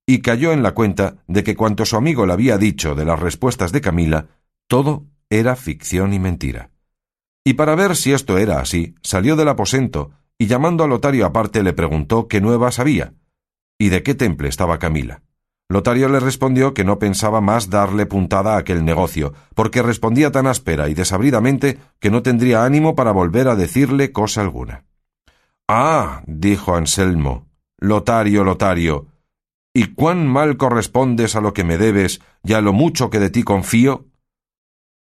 y 0.08 0.22
cayó 0.22 0.54
en 0.54 0.64
la 0.64 0.72
cuenta 0.72 1.18
de 1.28 1.44
que 1.44 1.56
cuanto 1.56 1.86
su 1.86 1.96
amigo 1.96 2.26
le 2.26 2.34
había 2.34 2.58
dicho 2.58 2.96
de 2.96 3.06
las 3.06 3.20
respuestas 3.20 3.72
de 3.72 3.80
Camila, 3.80 4.26
todo 4.68 5.06
era 5.30 5.56
ficción 5.56 6.14
y 6.14 6.20
mentira. 6.20 6.72
Y 7.46 7.54
para 7.54 7.76
ver 7.76 7.96
si 7.96 8.12
esto 8.12 8.40
era 8.40 8.60
así, 8.60 8.96
salió 9.04 9.36
del 9.36 9.50
aposento 9.50 10.14
y 10.40 10.48
llamando 10.48 10.84
a 10.84 10.88
Lotario 10.88 11.28
aparte 11.28 11.62
le 11.62 11.74
preguntó 11.74 12.28
qué 12.28 12.42
nuevas 12.42 12.80
había 12.80 13.14
y 13.78 13.90
de 13.90 14.02
qué 14.02 14.16
temple 14.16 14.50
estaba 14.50 14.80
Camila. 14.80 15.22
Lotario 15.72 16.10
le 16.10 16.20
respondió 16.20 16.74
que 16.74 16.84
no 16.84 16.98
pensaba 16.98 17.42
más 17.42 17.70
darle 17.70 18.08
puntada 18.08 18.56
a 18.56 18.58
aquel 18.58 18.84
negocio, 18.84 19.34
porque 19.54 19.84
respondía 19.84 20.32
tan 20.32 20.48
áspera 20.48 20.90
y 20.90 20.96
desabridamente 20.96 21.78
que 22.00 22.10
no 22.10 22.24
tendría 22.24 22.66
ánimo 22.66 22.96
para 22.96 23.12
volver 23.12 23.48
a 23.48 23.56
decirle 23.56 24.12
cosa 24.12 24.42
alguna. 24.42 24.86
Ah, 25.68 26.24
dijo 26.26 26.76
Anselmo, 26.76 27.48
Lotario, 27.78 28.44
Lotario, 28.44 29.10
¿y 29.72 29.94
cuán 29.94 30.26
mal 30.26 30.58
correspondes 30.58 31.36
a 31.36 31.42
lo 31.42 31.54
que 31.54 31.64
me 31.64 31.78
debes 31.78 32.20
y 32.44 32.54
a 32.54 32.62
lo 32.62 32.74
mucho 32.74 33.12
que 33.12 33.20
de 33.20 33.30
ti 33.30 33.44
confío? 33.44 34.08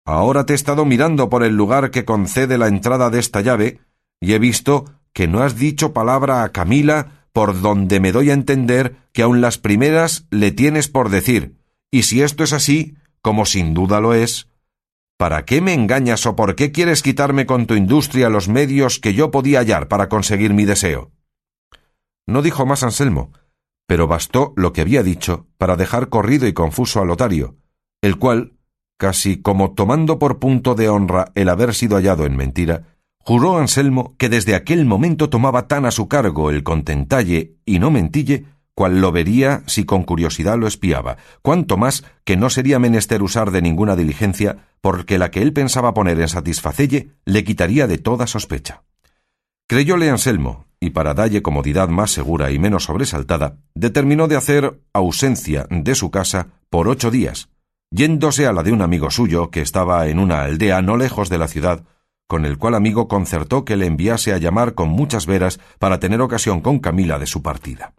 Ahora 0.04 0.46
te 0.46 0.52
he 0.52 0.56
estado 0.56 0.84
mirando 0.84 1.28
por 1.28 1.44
el 1.44 1.56
lugar 1.56 1.92
que 1.92 2.04
concede 2.04 2.58
la 2.58 2.66
entrada 2.66 3.08
de 3.08 3.20
esta 3.20 3.40
llave, 3.40 3.78
y 4.20 4.32
he 4.32 4.40
visto 4.40 4.84
que 5.12 5.28
no 5.28 5.44
has 5.44 5.56
dicho 5.56 5.92
palabra 5.92 6.42
a 6.42 6.50
Camila 6.50 7.15
por 7.36 7.60
donde 7.60 8.00
me 8.00 8.12
doy 8.12 8.30
a 8.30 8.32
entender 8.32 8.96
que 9.12 9.20
aun 9.20 9.42
las 9.42 9.58
primeras 9.58 10.26
le 10.30 10.52
tienes 10.52 10.88
por 10.88 11.10
decir, 11.10 11.58
y 11.90 12.04
si 12.04 12.22
esto 12.22 12.44
es 12.44 12.54
así, 12.54 12.96
como 13.20 13.44
sin 13.44 13.74
duda 13.74 14.00
lo 14.00 14.14
es, 14.14 14.48
¿para 15.18 15.44
qué 15.44 15.60
me 15.60 15.74
engañas 15.74 16.24
o 16.24 16.34
por 16.34 16.54
qué 16.56 16.72
quieres 16.72 17.02
quitarme 17.02 17.44
con 17.44 17.66
tu 17.66 17.74
industria 17.74 18.30
los 18.30 18.48
medios 18.48 19.00
que 19.00 19.12
yo 19.12 19.30
podía 19.30 19.58
hallar 19.58 19.86
para 19.86 20.08
conseguir 20.08 20.54
mi 20.54 20.64
deseo? 20.64 21.12
No 22.26 22.40
dijo 22.40 22.64
más 22.64 22.82
Anselmo, 22.82 23.32
pero 23.86 24.06
bastó 24.06 24.54
lo 24.56 24.72
que 24.72 24.80
había 24.80 25.02
dicho 25.02 25.46
para 25.58 25.76
dejar 25.76 26.08
corrido 26.08 26.46
y 26.46 26.54
confuso 26.54 27.02
a 27.02 27.04
Lotario, 27.04 27.56
el 28.00 28.16
cual, 28.16 28.54
casi 28.96 29.42
como 29.42 29.74
tomando 29.74 30.18
por 30.18 30.38
punto 30.38 30.74
de 30.74 30.88
honra 30.88 31.32
el 31.34 31.50
haber 31.50 31.74
sido 31.74 31.96
hallado 31.96 32.24
en 32.24 32.34
mentira, 32.34 32.95
juró 33.26 33.58
Anselmo 33.58 34.14
que 34.18 34.28
desde 34.28 34.54
aquel 34.54 34.86
momento 34.86 35.28
tomaba 35.28 35.66
tan 35.66 35.84
a 35.84 35.90
su 35.90 36.06
cargo 36.06 36.50
el 36.50 36.62
contentalle 36.62 37.56
y 37.64 37.80
no 37.80 37.90
mentille, 37.90 38.44
cual 38.72 39.00
lo 39.00 39.10
vería 39.10 39.64
si 39.66 39.84
con 39.84 40.04
curiosidad 40.04 40.56
lo 40.56 40.68
espiaba, 40.68 41.16
cuanto 41.42 41.76
más 41.76 42.04
que 42.24 42.36
no 42.36 42.50
sería 42.50 42.78
menester 42.78 43.24
usar 43.24 43.50
de 43.50 43.62
ninguna 43.62 43.96
diligencia, 43.96 44.68
porque 44.80 45.18
la 45.18 45.32
que 45.32 45.42
él 45.42 45.52
pensaba 45.52 45.92
poner 45.92 46.20
en 46.20 46.28
satisfacelle 46.28 47.08
le 47.24 47.42
quitaría 47.42 47.88
de 47.88 47.98
toda 47.98 48.28
sospecha. 48.28 48.84
Creyóle 49.66 50.08
Anselmo, 50.08 50.66
y 50.78 50.90
para 50.90 51.12
dalle 51.12 51.42
comodidad 51.42 51.88
más 51.88 52.12
segura 52.12 52.52
y 52.52 52.60
menos 52.60 52.84
sobresaltada, 52.84 53.56
determinó 53.74 54.28
de 54.28 54.36
hacer 54.36 54.80
ausencia 54.92 55.66
de 55.68 55.96
su 55.96 56.12
casa 56.12 56.46
por 56.70 56.86
ocho 56.86 57.10
días, 57.10 57.48
yéndose 57.90 58.46
a 58.46 58.52
la 58.52 58.62
de 58.62 58.70
un 58.70 58.82
amigo 58.82 59.10
suyo 59.10 59.50
que 59.50 59.62
estaba 59.62 60.06
en 60.06 60.20
una 60.20 60.42
aldea 60.42 60.80
no 60.80 60.96
lejos 60.96 61.28
de 61.28 61.38
la 61.38 61.48
ciudad, 61.48 61.82
con 62.26 62.44
el 62.44 62.58
cual 62.58 62.74
amigo 62.74 63.08
concertó 63.08 63.64
que 63.64 63.76
le 63.76 63.86
enviase 63.86 64.32
a 64.32 64.38
llamar 64.38 64.74
con 64.74 64.88
muchas 64.88 65.26
veras 65.26 65.60
para 65.78 66.00
tener 66.00 66.20
ocasión 66.20 66.60
con 66.60 66.78
Camila 66.78 67.18
de 67.18 67.26
su 67.26 67.42
partida. 67.42 67.94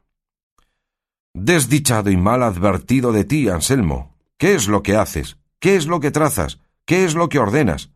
Desdichado 1.34 2.10
y 2.10 2.18
mal 2.18 2.44
advertido 2.44 3.12
de 3.12 3.24
ti, 3.24 3.48
Anselmo. 3.48 4.16
¿Qué 4.38 4.56
es 4.56 4.68
lo 4.68 4.84
que 4.84 4.96
haces? 4.96 5.38
¿Qué 5.60 5.76
es 5.76 5.88
lo 5.88 6.00
que 6.00 6.12
trazas? 6.12 6.60
¿Qué 6.86 7.06
es 7.06 7.16
lo 7.16 7.30
que 7.30 7.40
ordenas? 7.40 7.92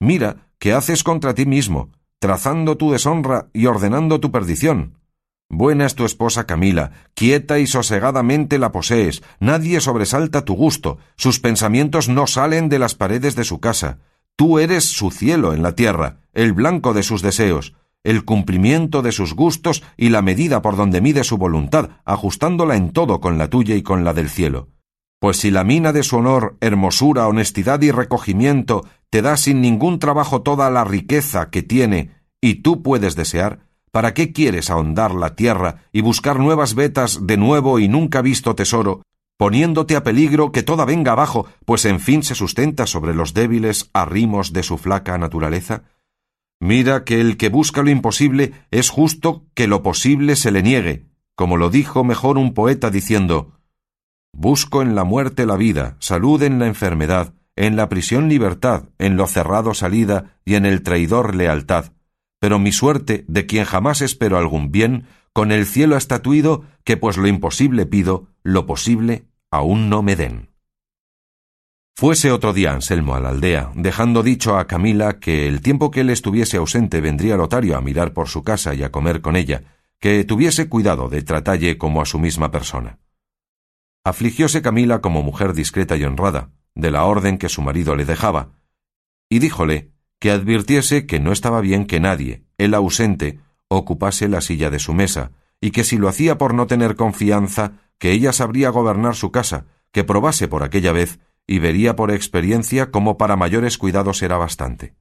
Mira, 0.00 0.48
¿qué 0.58 0.72
haces 0.72 1.04
contra 1.04 1.34
ti 1.34 1.46
mismo, 1.46 1.90
trazando 2.18 2.76
tu 2.76 2.90
deshonra 2.92 3.48
y 3.52 3.66
ordenando 3.66 4.18
tu 4.20 4.30
perdición? 4.30 4.98
Buena 5.52 5.84
es 5.84 5.94
tu 5.94 6.04
esposa 6.04 6.46
Camila, 6.46 6.92
quieta 7.14 7.58
y 7.58 7.66
sosegadamente 7.66 8.58
la 8.58 8.70
posees, 8.70 9.22
nadie 9.40 9.80
sobresalta 9.80 10.44
tu 10.44 10.54
gusto, 10.54 10.98
sus 11.16 11.40
pensamientos 11.40 12.08
no 12.08 12.26
salen 12.28 12.68
de 12.68 12.78
las 12.78 12.94
paredes 12.94 13.34
de 13.34 13.44
su 13.44 13.58
casa. 13.58 13.98
Tú 14.40 14.58
eres 14.58 14.86
su 14.86 15.10
cielo 15.10 15.52
en 15.52 15.62
la 15.62 15.74
tierra, 15.74 16.20
el 16.32 16.54
blanco 16.54 16.94
de 16.94 17.02
sus 17.02 17.20
deseos, 17.20 17.74
el 18.04 18.24
cumplimiento 18.24 19.02
de 19.02 19.12
sus 19.12 19.34
gustos 19.34 19.82
y 19.98 20.08
la 20.08 20.22
medida 20.22 20.62
por 20.62 20.76
donde 20.76 21.02
mide 21.02 21.24
su 21.24 21.36
voluntad, 21.36 21.90
ajustándola 22.06 22.74
en 22.76 22.90
todo 22.90 23.20
con 23.20 23.36
la 23.36 23.50
tuya 23.50 23.74
y 23.74 23.82
con 23.82 24.02
la 24.02 24.14
del 24.14 24.30
cielo. 24.30 24.70
Pues 25.18 25.36
si 25.36 25.50
la 25.50 25.62
mina 25.62 25.92
de 25.92 26.02
su 26.02 26.16
honor, 26.16 26.56
hermosura, 26.62 27.28
honestidad 27.28 27.82
y 27.82 27.90
recogimiento 27.90 28.86
te 29.10 29.20
da 29.20 29.36
sin 29.36 29.60
ningún 29.60 29.98
trabajo 29.98 30.40
toda 30.40 30.70
la 30.70 30.84
riqueza 30.84 31.50
que 31.50 31.62
tiene 31.62 32.12
y 32.40 32.62
tú 32.62 32.82
puedes 32.82 33.16
desear, 33.16 33.68
¿Para 33.90 34.14
qué 34.14 34.32
quieres 34.32 34.70
ahondar 34.70 35.12
la 35.12 35.34
tierra 35.34 35.82
y 35.90 36.00
buscar 36.00 36.38
nuevas 36.38 36.74
vetas 36.74 37.26
de 37.26 37.36
nuevo 37.36 37.80
y 37.80 37.88
nunca 37.88 38.22
visto 38.22 38.54
tesoro, 38.54 39.02
poniéndote 39.40 39.96
a 39.96 40.04
peligro 40.04 40.52
que 40.52 40.62
toda 40.62 40.84
venga 40.84 41.12
abajo, 41.12 41.46
pues 41.64 41.86
en 41.86 41.98
fin 41.98 42.22
se 42.22 42.34
sustenta 42.34 42.86
sobre 42.86 43.14
los 43.14 43.32
débiles 43.32 43.88
arrimos 43.94 44.52
de 44.52 44.62
su 44.62 44.76
flaca 44.76 45.16
naturaleza? 45.16 45.84
Mira 46.60 47.04
que 47.04 47.22
el 47.22 47.38
que 47.38 47.48
busca 47.48 47.82
lo 47.82 47.88
imposible 47.88 48.52
es 48.70 48.90
justo 48.90 49.46
que 49.54 49.66
lo 49.66 49.82
posible 49.82 50.36
se 50.36 50.50
le 50.50 50.62
niegue, 50.62 51.06
como 51.36 51.56
lo 51.56 51.70
dijo 51.70 52.04
mejor 52.04 52.36
un 52.36 52.52
poeta 52.52 52.90
diciendo 52.90 53.52
Busco 54.34 54.82
en 54.82 54.94
la 54.94 55.04
muerte 55.04 55.46
la 55.46 55.56
vida, 55.56 55.96
salud 56.00 56.42
en 56.42 56.58
la 56.58 56.66
enfermedad, 56.66 57.32
en 57.56 57.76
la 57.76 57.88
prisión 57.88 58.28
libertad, 58.28 58.90
en 58.98 59.16
lo 59.16 59.26
cerrado 59.26 59.72
salida 59.72 60.36
y 60.44 60.56
en 60.56 60.66
el 60.66 60.82
traidor 60.82 61.34
lealtad 61.34 61.92
pero 62.40 62.58
mi 62.58 62.72
suerte, 62.72 63.24
de 63.28 63.46
quien 63.46 63.64
jamás 63.64 64.00
espero 64.00 64.38
algún 64.38 64.72
bien, 64.72 65.06
con 65.32 65.52
el 65.52 65.66
cielo 65.66 65.94
ha 65.94 65.98
estatuido 65.98 66.64
que 66.82 66.96
pues 66.96 67.18
lo 67.18 67.28
imposible 67.28 67.86
pido, 67.86 68.28
lo 68.42 68.66
posible 68.66 69.26
aún 69.50 69.88
no 69.88 70.02
me 70.02 70.16
den. 70.16 70.50
Fuese 71.96 72.32
otro 72.32 72.52
día 72.52 72.72
Anselmo 72.72 73.14
a 73.14 73.20
la 73.20 73.28
aldea, 73.28 73.72
dejando 73.74 74.22
dicho 74.22 74.56
a 74.56 74.66
Camila 74.66 75.18
que 75.18 75.46
el 75.46 75.60
tiempo 75.60 75.90
que 75.90 76.00
él 76.00 76.10
estuviese 76.10 76.56
ausente 76.56 77.00
vendría 77.00 77.36
Lotario 77.36 77.76
a 77.76 77.82
mirar 77.82 78.14
por 78.14 78.28
su 78.28 78.42
casa 78.42 78.74
y 78.74 78.82
a 78.82 78.90
comer 78.90 79.20
con 79.20 79.36
ella, 79.36 79.64
que 79.98 80.24
tuviese 80.24 80.68
cuidado 80.68 81.10
de 81.10 81.22
tratalle 81.22 81.76
como 81.76 82.00
a 82.00 82.06
su 82.06 82.18
misma 82.18 82.50
persona. 82.50 82.98
Afligióse 84.02 84.62
Camila 84.62 85.02
como 85.02 85.22
mujer 85.22 85.52
discreta 85.52 85.96
y 85.96 86.04
honrada, 86.04 86.50
de 86.74 86.90
la 86.90 87.04
orden 87.04 87.36
que 87.36 87.50
su 87.50 87.60
marido 87.60 87.96
le 87.96 88.06
dejaba, 88.06 88.52
y 89.28 89.40
díjole 89.40 89.90
que 90.18 90.30
advirtiese 90.30 91.06
que 91.06 91.20
no 91.20 91.32
estaba 91.32 91.60
bien 91.60 91.86
que 91.86 92.00
nadie, 92.00 92.44
el 92.56 92.72
ausente, 92.74 93.40
ocupase 93.68 94.28
la 94.28 94.40
silla 94.40 94.70
de 94.70 94.78
su 94.78 94.94
mesa, 94.94 95.32
y 95.60 95.70
que 95.70 95.84
si 95.84 95.98
lo 95.98 96.08
hacía 96.08 96.38
por 96.38 96.54
no 96.54 96.66
tener 96.66 96.96
confianza, 96.96 97.72
que 98.00 98.10
ella 98.10 98.32
sabría 98.32 98.70
gobernar 98.70 99.14
su 99.14 99.30
casa, 99.30 99.66
que 99.92 100.02
probase 100.02 100.48
por 100.48 100.64
aquella 100.64 100.90
vez, 100.90 101.20
y 101.46 101.58
vería 101.58 101.94
por 101.94 102.10
experiencia 102.10 102.90
cómo 102.90 103.18
para 103.18 103.36
mayores 103.36 103.76
cuidados 103.76 104.22
era 104.22 104.38
bastante. 104.38 104.96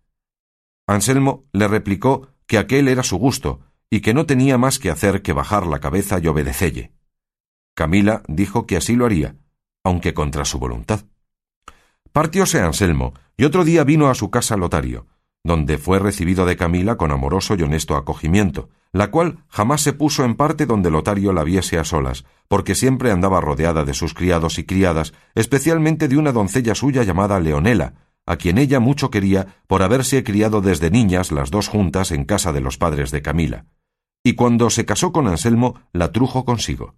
Anselmo 0.85 1.45
le 1.53 1.67
replicó 1.67 2.27
que 2.45 2.57
aquel 2.57 2.87
era 2.89 3.03
su 3.03 3.17
gusto, 3.17 3.61
y 3.89 4.01
que 4.01 4.13
no 4.13 4.25
tenía 4.25 4.57
más 4.57 4.79
que 4.79 4.89
hacer 4.89 5.21
que 5.21 5.33
bajar 5.33 5.65
la 5.65 5.79
cabeza 5.79 6.19
y 6.19 6.27
obedecelle. 6.27 6.91
Camila 7.73 8.21
dijo 8.27 8.67
que 8.67 8.75
así 8.75 8.95
lo 8.95 9.05
haría, 9.05 9.37
aunque 9.83 10.13
contra 10.13 10.43
su 10.43 10.59
voluntad. 10.59 11.05
Partióse 12.11 12.59
Anselmo, 12.59 13.13
y 13.37 13.45
otro 13.45 13.63
día 13.63 13.85
vino 13.85 14.09
a 14.09 14.15
su 14.15 14.29
casa 14.29 14.57
Lotario, 14.57 15.07
donde 15.43 15.77
fue 15.77 15.99
recibido 15.99 16.45
de 16.45 16.57
Camila 16.57 16.97
con 16.97 17.11
amoroso 17.11 17.55
y 17.55 17.61
honesto 17.61 17.95
acogimiento, 17.95 18.69
la 18.91 19.11
cual 19.11 19.43
jamás 19.47 19.81
se 19.81 19.93
puso 19.93 20.23
en 20.25 20.35
parte 20.35 20.65
donde 20.65 20.91
Lotario 20.91 21.33
la 21.33 21.43
viese 21.43 21.77
a 21.77 21.83
solas, 21.83 22.25
porque 22.47 22.75
siempre 22.75 23.11
andaba 23.11 23.41
rodeada 23.41 23.85
de 23.85 23.93
sus 23.93 24.13
criados 24.13 24.59
y 24.59 24.65
criadas, 24.65 25.13
especialmente 25.35 26.07
de 26.07 26.17
una 26.17 26.31
doncella 26.31 26.75
suya 26.75 27.03
llamada 27.03 27.39
Leonela, 27.39 27.93
a 28.25 28.37
quien 28.37 28.57
ella 28.57 28.79
mucho 28.79 29.09
quería 29.09 29.55
por 29.67 29.81
haberse 29.81 30.23
criado 30.23 30.61
desde 30.61 30.91
niñas 30.91 31.31
las 31.31 31.51
dos 31.51 31.67
juntas 31.67 32.11
en 32.11 32.25
casa 32.25 32.53
de 32.53 32.61
los 32.61 32.77
padres 32.77 33.11
de 33.11 33.21
Camila. 33.21 33.65
Y 34.23 34.33
cuando 34.33 34.69
se 34.69 34.85
casó 34.85 35.11
con 35.11 35.27
Anselmo, 35.27 35.81
la 35.93 36.11
trujo 36.11 36.45
consigo. 36.45 36.95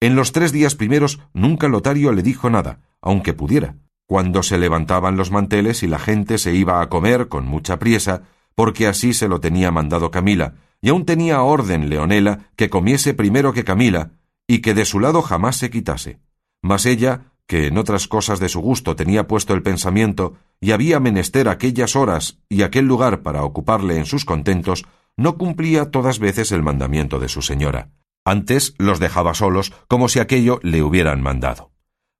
En 0.00 0.16
los 0.16 0.32
tres 0.32 0.52
días 0.52 0.74
primeros 0.74 1.20
nunca 1.32 1.68
Lotario 1.68 2.12
le 2.12 2.22
dijo 2.22 2.50
nada, 2.50 2.80
aunque 3.00 3.32
pudiera, 3.32 3.76
cuando 4.06 4.42
se 4.42 4.58
levantaban 4.58 5.16
los 5.16 5.30
manteles 5.30 5.82
y 5.82 5.88
la 5.88 5.98
gente 5.98 6.38
se 6.38 6.54
iba 6.54 6.80
a 6.80 6.88
comer 6.88 7.28
con 7.28 7.46
mucha 7.46 7.78
priesa, 7.78 8.22
porque 8.54 8.86
así 8.86 9.12
se 9.12 9.28
lo 9.28 9.40
tenía 9.40 9.70
mandado 9.70 10.10
Camila, 10.10 10.54
y 10.80 10.90
aún 10.90 11.04
tenía 11.04 11.42
orden 11.42 11.88
Leonela 11.88 12.50
que 12.56 12.70
comiese 12.70 13.14
primero 13.14 13.52
que 13.52 13.64
Camila, 13.64 14.12
y 14.46 14.60
que 14.60 14.74
de 14.74 14.84
su 14.84 15.00
lado 15.00 15.22
jamás 15.22 15.56
se 15.56 15.70
quitase. 15.70 16.20
Mas 16.62 16.86
ella, 16.86 17.32
que 17.46 17.66
en 17.66 17.78
otras 17.78 18.08
cosas 18.08 18.40
de 18.40 18.48
su 18.48 18.60
gusto 18.60 18.96
tenía 18.96 19.26
puesto 19.26 19.54
el 19.54 19.62
pensamiento 19.62 20.34
y 20.60 20.70
había 20.72 21.00
menester 21.00 21.48
aquellas 21.48 21.96
horas 21.96 22.38
y 22.48 22.62
aquel 22.62 22.86
lugar 22.86 23.22
para 23.22 23.44
ocuparle 23.44 23.98
en 23.98 24.06
sus 24.06 24.24
contentos, 24.24 24.84
no 25.16 25.36
cumplía 25.36 25.90
todas 25.90 26.18
veces 26.18 26.52
el 26.52 26.62
mandamiento 26.62 27.18
de 27.18 27.28
su 27.28 27.42
señora. 27.42 27.90
Antes 28.24 28.74
los 28.78 28.98
dejaba 28.98 29.34
solos 29.34 29.72
como 29.88 30.08
si 30.08 30.18
aquello 30.18 30.58
le 30.62 30.82
hubieran 30.82 31.22
mandado. 31.22 31.70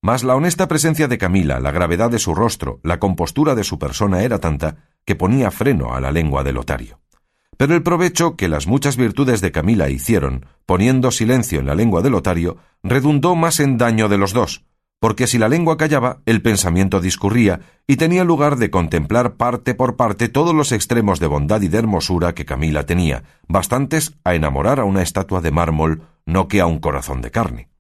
Mas 0.07 0.23
la 0.23 0.37
honesta 0.37 0.69
presencia 0.69 1.09
de 1.09 1.19
Camila, 1.19 1.59
la 1.59 1.73
gravedad 1.73 2.13
de 2.13 2.21
su 2.21 2.33
rostro, 2.33 2.79
la 2.85 3.01
compostura 3.01 3.57
de 3.57 3.65
su 3.65 3.77
persona 3.77 4.23
era 4.23 4.39
tanta 4.39 4.77
que 5.05 5.17
ponía 5.17 5.51
freno 5.51 5.95
a 5.95 6.01
la 6.01 6.13
lengua 6.13 6.45
de 6.45 6.53
Lotario. 6.53 7.01
Pero 7.57 7.75
el 7.75 7.83
provecho 7.83 8.37
que 8.37 8.47
las 8.47 8.69
muchas 8.69 8.97
virtudes 8.97 9.41
de 9.41 9.51
Camila 9.51 9.91
hicieron, 9.91 10.47
poniendo 10.65 11.11
silencio 11.11 11.59
en 11.59 11.67
la 11.67 11.75
lengua 11.75 12.03
de 12.03 12.11
Lotario, 12.11 12.57
redundó 12.85 13.35
más 13.35 13.59
en 13.59 13.79
daño 13.79 14.09
de 14.09 14.17
los 14.17 14.33
dos, 14.33 14.65
porque 15.01 15.27
si 15.27 15.39
la 15.39 15.49
lengua 15.49 15.77
callaba, 15.77 16.21
el 16.25 16.41
pensamiento 16.41 17.01
discurría, 17.01 17.63
y 17.89 17.97
tenía 17.97 18.23
lugar 18.23 18.59
de 18.59 18.71
contemplar 18.71 19.35
parte 19.35 19.75
por 19.75 19.97
parte 19.97 20.29
todos 20.29 20.55
los 20.55 20.71
extremos 20.71 21.19
de 21.19 21.27
bondad 21.27 21.63
y 21.63 21.67
de 21.67 21.79
hermosura 21.79 22.33
que 22.33 22.45
Camila 22.45 22.87
tenía, 22.87 23.25
bastantes 23.49 24.15
a 24.23 24.37
enamorar 24.37 24.79
a 24.79 24.85
una 24.85 25.03
estatua 25.03 25.41
de 25.41 25.51
mármol, 25.51 26.03
no 26.27 26.47
que 26.47 26.61
a 26.61 26.67
un 26.67 26.79
corazón 26.79 27.23
de 27.23 27.33
carne. 27.33 27.71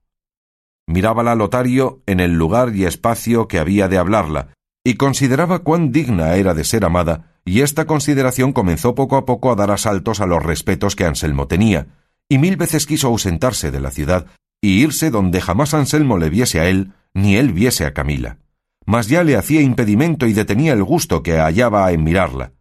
Mirábala 0.86 1.34
Lotario 1.34 2.02
en 2.06 2.20
el 2.20 2.34
lugar 2.34 2.74
y 2.74 2.84
espacio 2.84 3.48
que 3.48 3.58
había 3.58 3.88
de 3.88 3.98
hablarla, 3.98 4.48
y 4.84 4.94
consideraba 4.94 5.60
cuán 5.60 5.90
digna 5.90 6.34
era 6.36 6.54
de 6.54 6.62
ser 6.62 6.84
amada, 6.84 7.34
y 7.44 7.62
esta 7.62 7.86
consideración 7.86 8.52
comenzó 8.52 8.94
poco 8.94 9.16
a 9.16 9.26
poco 9.26 9.50
a 9.50 9.56
dar 9.56 9.72
asaltos 9.72 10.20
a 10.20 10.26
los 10.26 10.42
respetos 10.42 10.94
que 10.94 11.04
Anselmo 11.04 11.48
tenía, 11.48 11.88
y 12.28 12.38
mil 12.38 12.56
veces 12.56 12.86
quiso 12.86 13.08
ausentarse 13.08 13.70
de 13.70 13.80
la 13.80 13.90
ciudad 13.90 14.26
y 14.60 14.82
irse 14.82 15.10
donde 15.10 15.40
jamás 15.40 15.74
Anselmo 15.74 16.18
le 16.18 16.30
viese 16.30 16.60
a 16.60 16.68
él, 16.68 16.92
ni 17.14 17.36
él 17.36 17.52
viese 17.52 17.84
a 17.84 17.92
Camila. 17.92 18.38
Mas 18.84 19.08
ya 19.08 19.22
le 19.22 19.36
hacía 19.36 19.60
impedimento 19.60 20.26
y 20.26 20.32
detenía 20.32 20.72
el 20.72 20.82
gusto 20.82 21.22
que 21.22 21.38
hallaba 21.38 21.90
en 21.92 22.04
mirarla. 22.04 22.52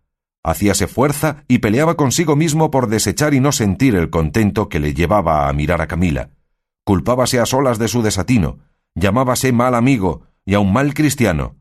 Hacíase 0.44 0.88
fuerza 0.88 1.44
y 1.48 1.60
peleaba 1.60 1.96
consigo 1.96 2.36
mismo 2.36 2.70
por 2.70 2.88
desechar 2.88 3.34
y 3.34 3.40
no 3.40 3.52
sentir 3.52 3.96
el 3.96 4.10
contento 4.10 4.70
que 4.70 4.80
le 4.80 4.94
llevaba 4.94 5.48
a 5.48 5.54
mirar 5.54 5.82
a 5.82 5.88
Camila. 5.88 6.30
Culpábase 6.86 7.40
a 7.40 7.48
solas 7.48 7.80
de 7.80 7.88
su 7.88 8.04
desatino, 8.04 8.60
llamábase 8.94 9.52
mal 9.52 9.74
amigo 9.74 10.28
y 10.46 10.54
aun 10.54 10.72
mal 10.72 10.94
cristiano. 10.94 11.56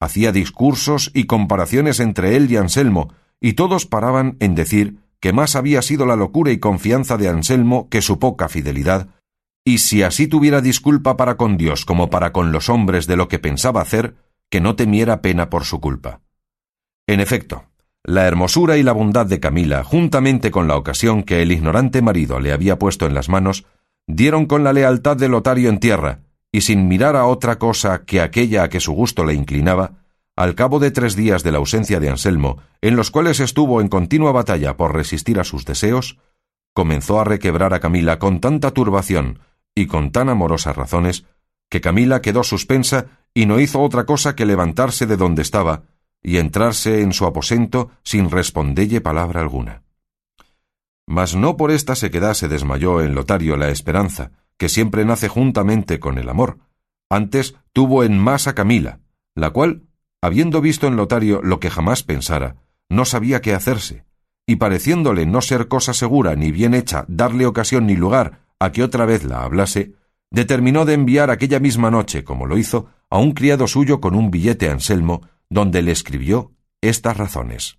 Hacía 0.00 0.32
discursos 0.32 1.12
y 1.14 1.24
comparaciones 1.24 2.00
entre 2.00 2.36
él 2.36 2.50
y 2.50 2.56
Anselmo, 2.56 3.12
y 3.40 3.52
todos 3.52 3.86
paraban 3.86 4.36
en 4.40 4.56
decir 4.56 4.98
que 5.20 5.32
más 5.32 5.54
había 5.54 5.82
sido 5.82 6.04
la 6.04 6.16
locura 6.16 6.50
y 6.50 6.58
confianza 6.58 7.16
de 7.16 7.28
Anselmo 7.28 7.88
que 7.88 8.02
su 8.02 8.18
poca 8.18 8.48
fidelidad, 8.48 9.08
y 9.64 9.78
si 9.78 10.02
así 10.02 10.26
tuviera 10.26 10.60
disculpa 10.60 11.16
para 11.16 11.36
con 11.36 11.56
Dios 11.56 11.84
como 11.84 12.10
para 12.10 12.32
con 12.32 12.50
los 12.50 12.68
hombres 12.68 13.06
de 13.06 13.16
lo 13.16 13.28
que 13.28 13.38
pensaba 13.38 13.80
hacer, 13.80 14.16
que 14.50 14.60
no 14.60 14.74
temiera 14.74 15.22
pena 15.22 15.48
por 15.48 15.64
su 15.64 15.80
culpa. 15.80 16.22
En 17.06 17.20
efecto, 17.20 17.66
la 18.02 18.26
hermosura 18.26 18.76
y 18.76 18.82
la 18.82 18.92
bondad 18.92 19.26
de 19.26 19.38
Camila, 19.38 19.84
juntamente 19.84 20.50
con 20.50 20.66
la 20.66 20.76
ocasión 20.76 21.22
que 21.22 21.42
el 21.42 21.52
ignorante 21.52 22.02
marido 22.02 22.40
le 22.40 22.52
había 22.52 22.78
puesto 22.78 23.06
en 23.06 23.14
las 23.14 23.28
manos, 23.28 23.64
dieron 24.06 24.46
con 24.46 24.64
la 24.64 24.72
lealtad 24.72 25.16
de 25.16 25.28
Lotario 25.28 25.68
en 25.68 25.80
tierra, 25.80 26.20
y 26.52 26.62
sin 26.62 26.88
mirar 26.88 27.16
a 27.16 27.26
otra 27.26 27.58
cosa 27.58 28.04
que 28.04 28.20
aquella 28.20 28.64
a 28.64 28.68
que 28.68 28.80
su 28.80 28.92
gusto 28.92 29.24
le 29.24 29.34
inclinaba, 29.34 30.04
al 30.36 30.54
cabo 30.54 30.78
de 30.78 30.90
tres 30.90 31.16
días 31.16 31.42
de 31.42 31.52
la 31.52 31.58
ausencia 31.58 31.98
de 31.98 32.10
Anselmo, 32.10 32.58
en 32.82 32.94
los 32.94 33.10
cuales 33.10 33.40
estuvo 33.40 33.80
en 33.80 33.88
continua 33.88 34.32
batalla 34.32 34.76
por 34.76 34.94
resistir 34.94 35.40
a 35.40 35.44
sus 35.44 35.64
deseos, 35.64 36.18
comenzó 36.74 37.20
a 37.20 37.24
requebrar 37.24 37.72
a 37.72 37.80
Camila 37.80 38.18
con 38.18 38.40
tanta 38.40 38.70
turbación 38.72 39.38
y 39.74 39.86
con 39.86 40.12
tan 40.12 40.28
amorosas 40.28 40.76
razones, 40.76 41.24
que 41.70 41.80
Camila 41.80 42.20
quedó 42.20 42.42
suspensa 42.42 43.06
y 43.34 43.46
no 43.46 43.60
hizo 43.60 43.80
otra 43.80 44.04
cosa 44.04 44.36
que 44.36 44.46
levantarse 44.46 45.06
de 45.06 45.16
donde 45.16 45.42
estaba 45.42 45.82
y 46.22 46.36
entrarse 46.36 47.00
en 47.02 47.12
su 47.12 47.24
aposento 47.24 47.90
sin 48.02 48.30
respondelle 48.30 49.00
palabra 49.00 49.40
alguna. 49.40 49.85
Mas 51.06 51.36
no 51.36 51.56
por 51.56 51.70
esta 51.70 51.94
sequedad 51.94 52.34
se 52.34 52.48
desmayó 52.48 53.00
en 53.00 53.14
Lotario 53.14 53.56
la 53.56 53.70
esperanza, 53.70 54.32
que 54.58 54.68
siempre 54.68 55.04
nace 55.04 55.28
juntamente 55.28 56.00
con 56.00 56.18
el 56.18 56.28
amor. 56.28 56.58
Antes 57.08 57.54
tuvo 57.72 58.02
en 58.02 58.18
más 58.18 58.48
a 58.48 58.54
Camila, 58.54 59.00
la 59.34 59.50
cual, 59.50 59.84
habiendo 60.20 60.60
visto 60.60 60.86
en 60.86 60.96
Lotario 60.96 61.40
lo 61.42 61.60
que 61.60 61.70
jamás 61.70 62.02
pensara, 62.02 62.56
no 62.88 63.04
sabía 63.04 63.40
qué 63.40 63.54
hacerse, 63.54 64.04
y 64.46 64.56
pareciéndole 64.56 65.26
no 65.26 65.40
ser 65.40 65.68
cosa 65.68 65.92
segura 65.92 66.34
ni 66.34 66.50
bien 66.50 66.74
hecha 66.74 67.04
darle 67.08 67.46
ocasión 67.46 67.86
ni 67.86 67.96
lugar 67.96 68.40
a 68.58 68.72
que 68.72 68.82
otra 68.82 69.04
vez 69.04 69.24
la 69.24 69.42
hablase, 69.42 69.92
determinó 70.30 70.84
de 70.84 70.94
enviar 70.94 71.30
aquella 71.30 71.60
misma 71.60 71.90
noche, 71.90 72.24
como 72.24 72.46
lo 72.46 72.58
hizo, 72.58 72.88
a 73.10 73.18
un 73.18 73.32
criado 73.32 73.68
suyo 73.68 74.00
con 74.00 74.14
un 74.14 74.30
billete 74.30 74.68
a 74.68 74.72
Anselmo, 74.72 75.22
donde 75.48 75.82
le 75.82 75.92
escribió 75.92 76.52
estas 76.80 77.16
razones. 77.16 77.78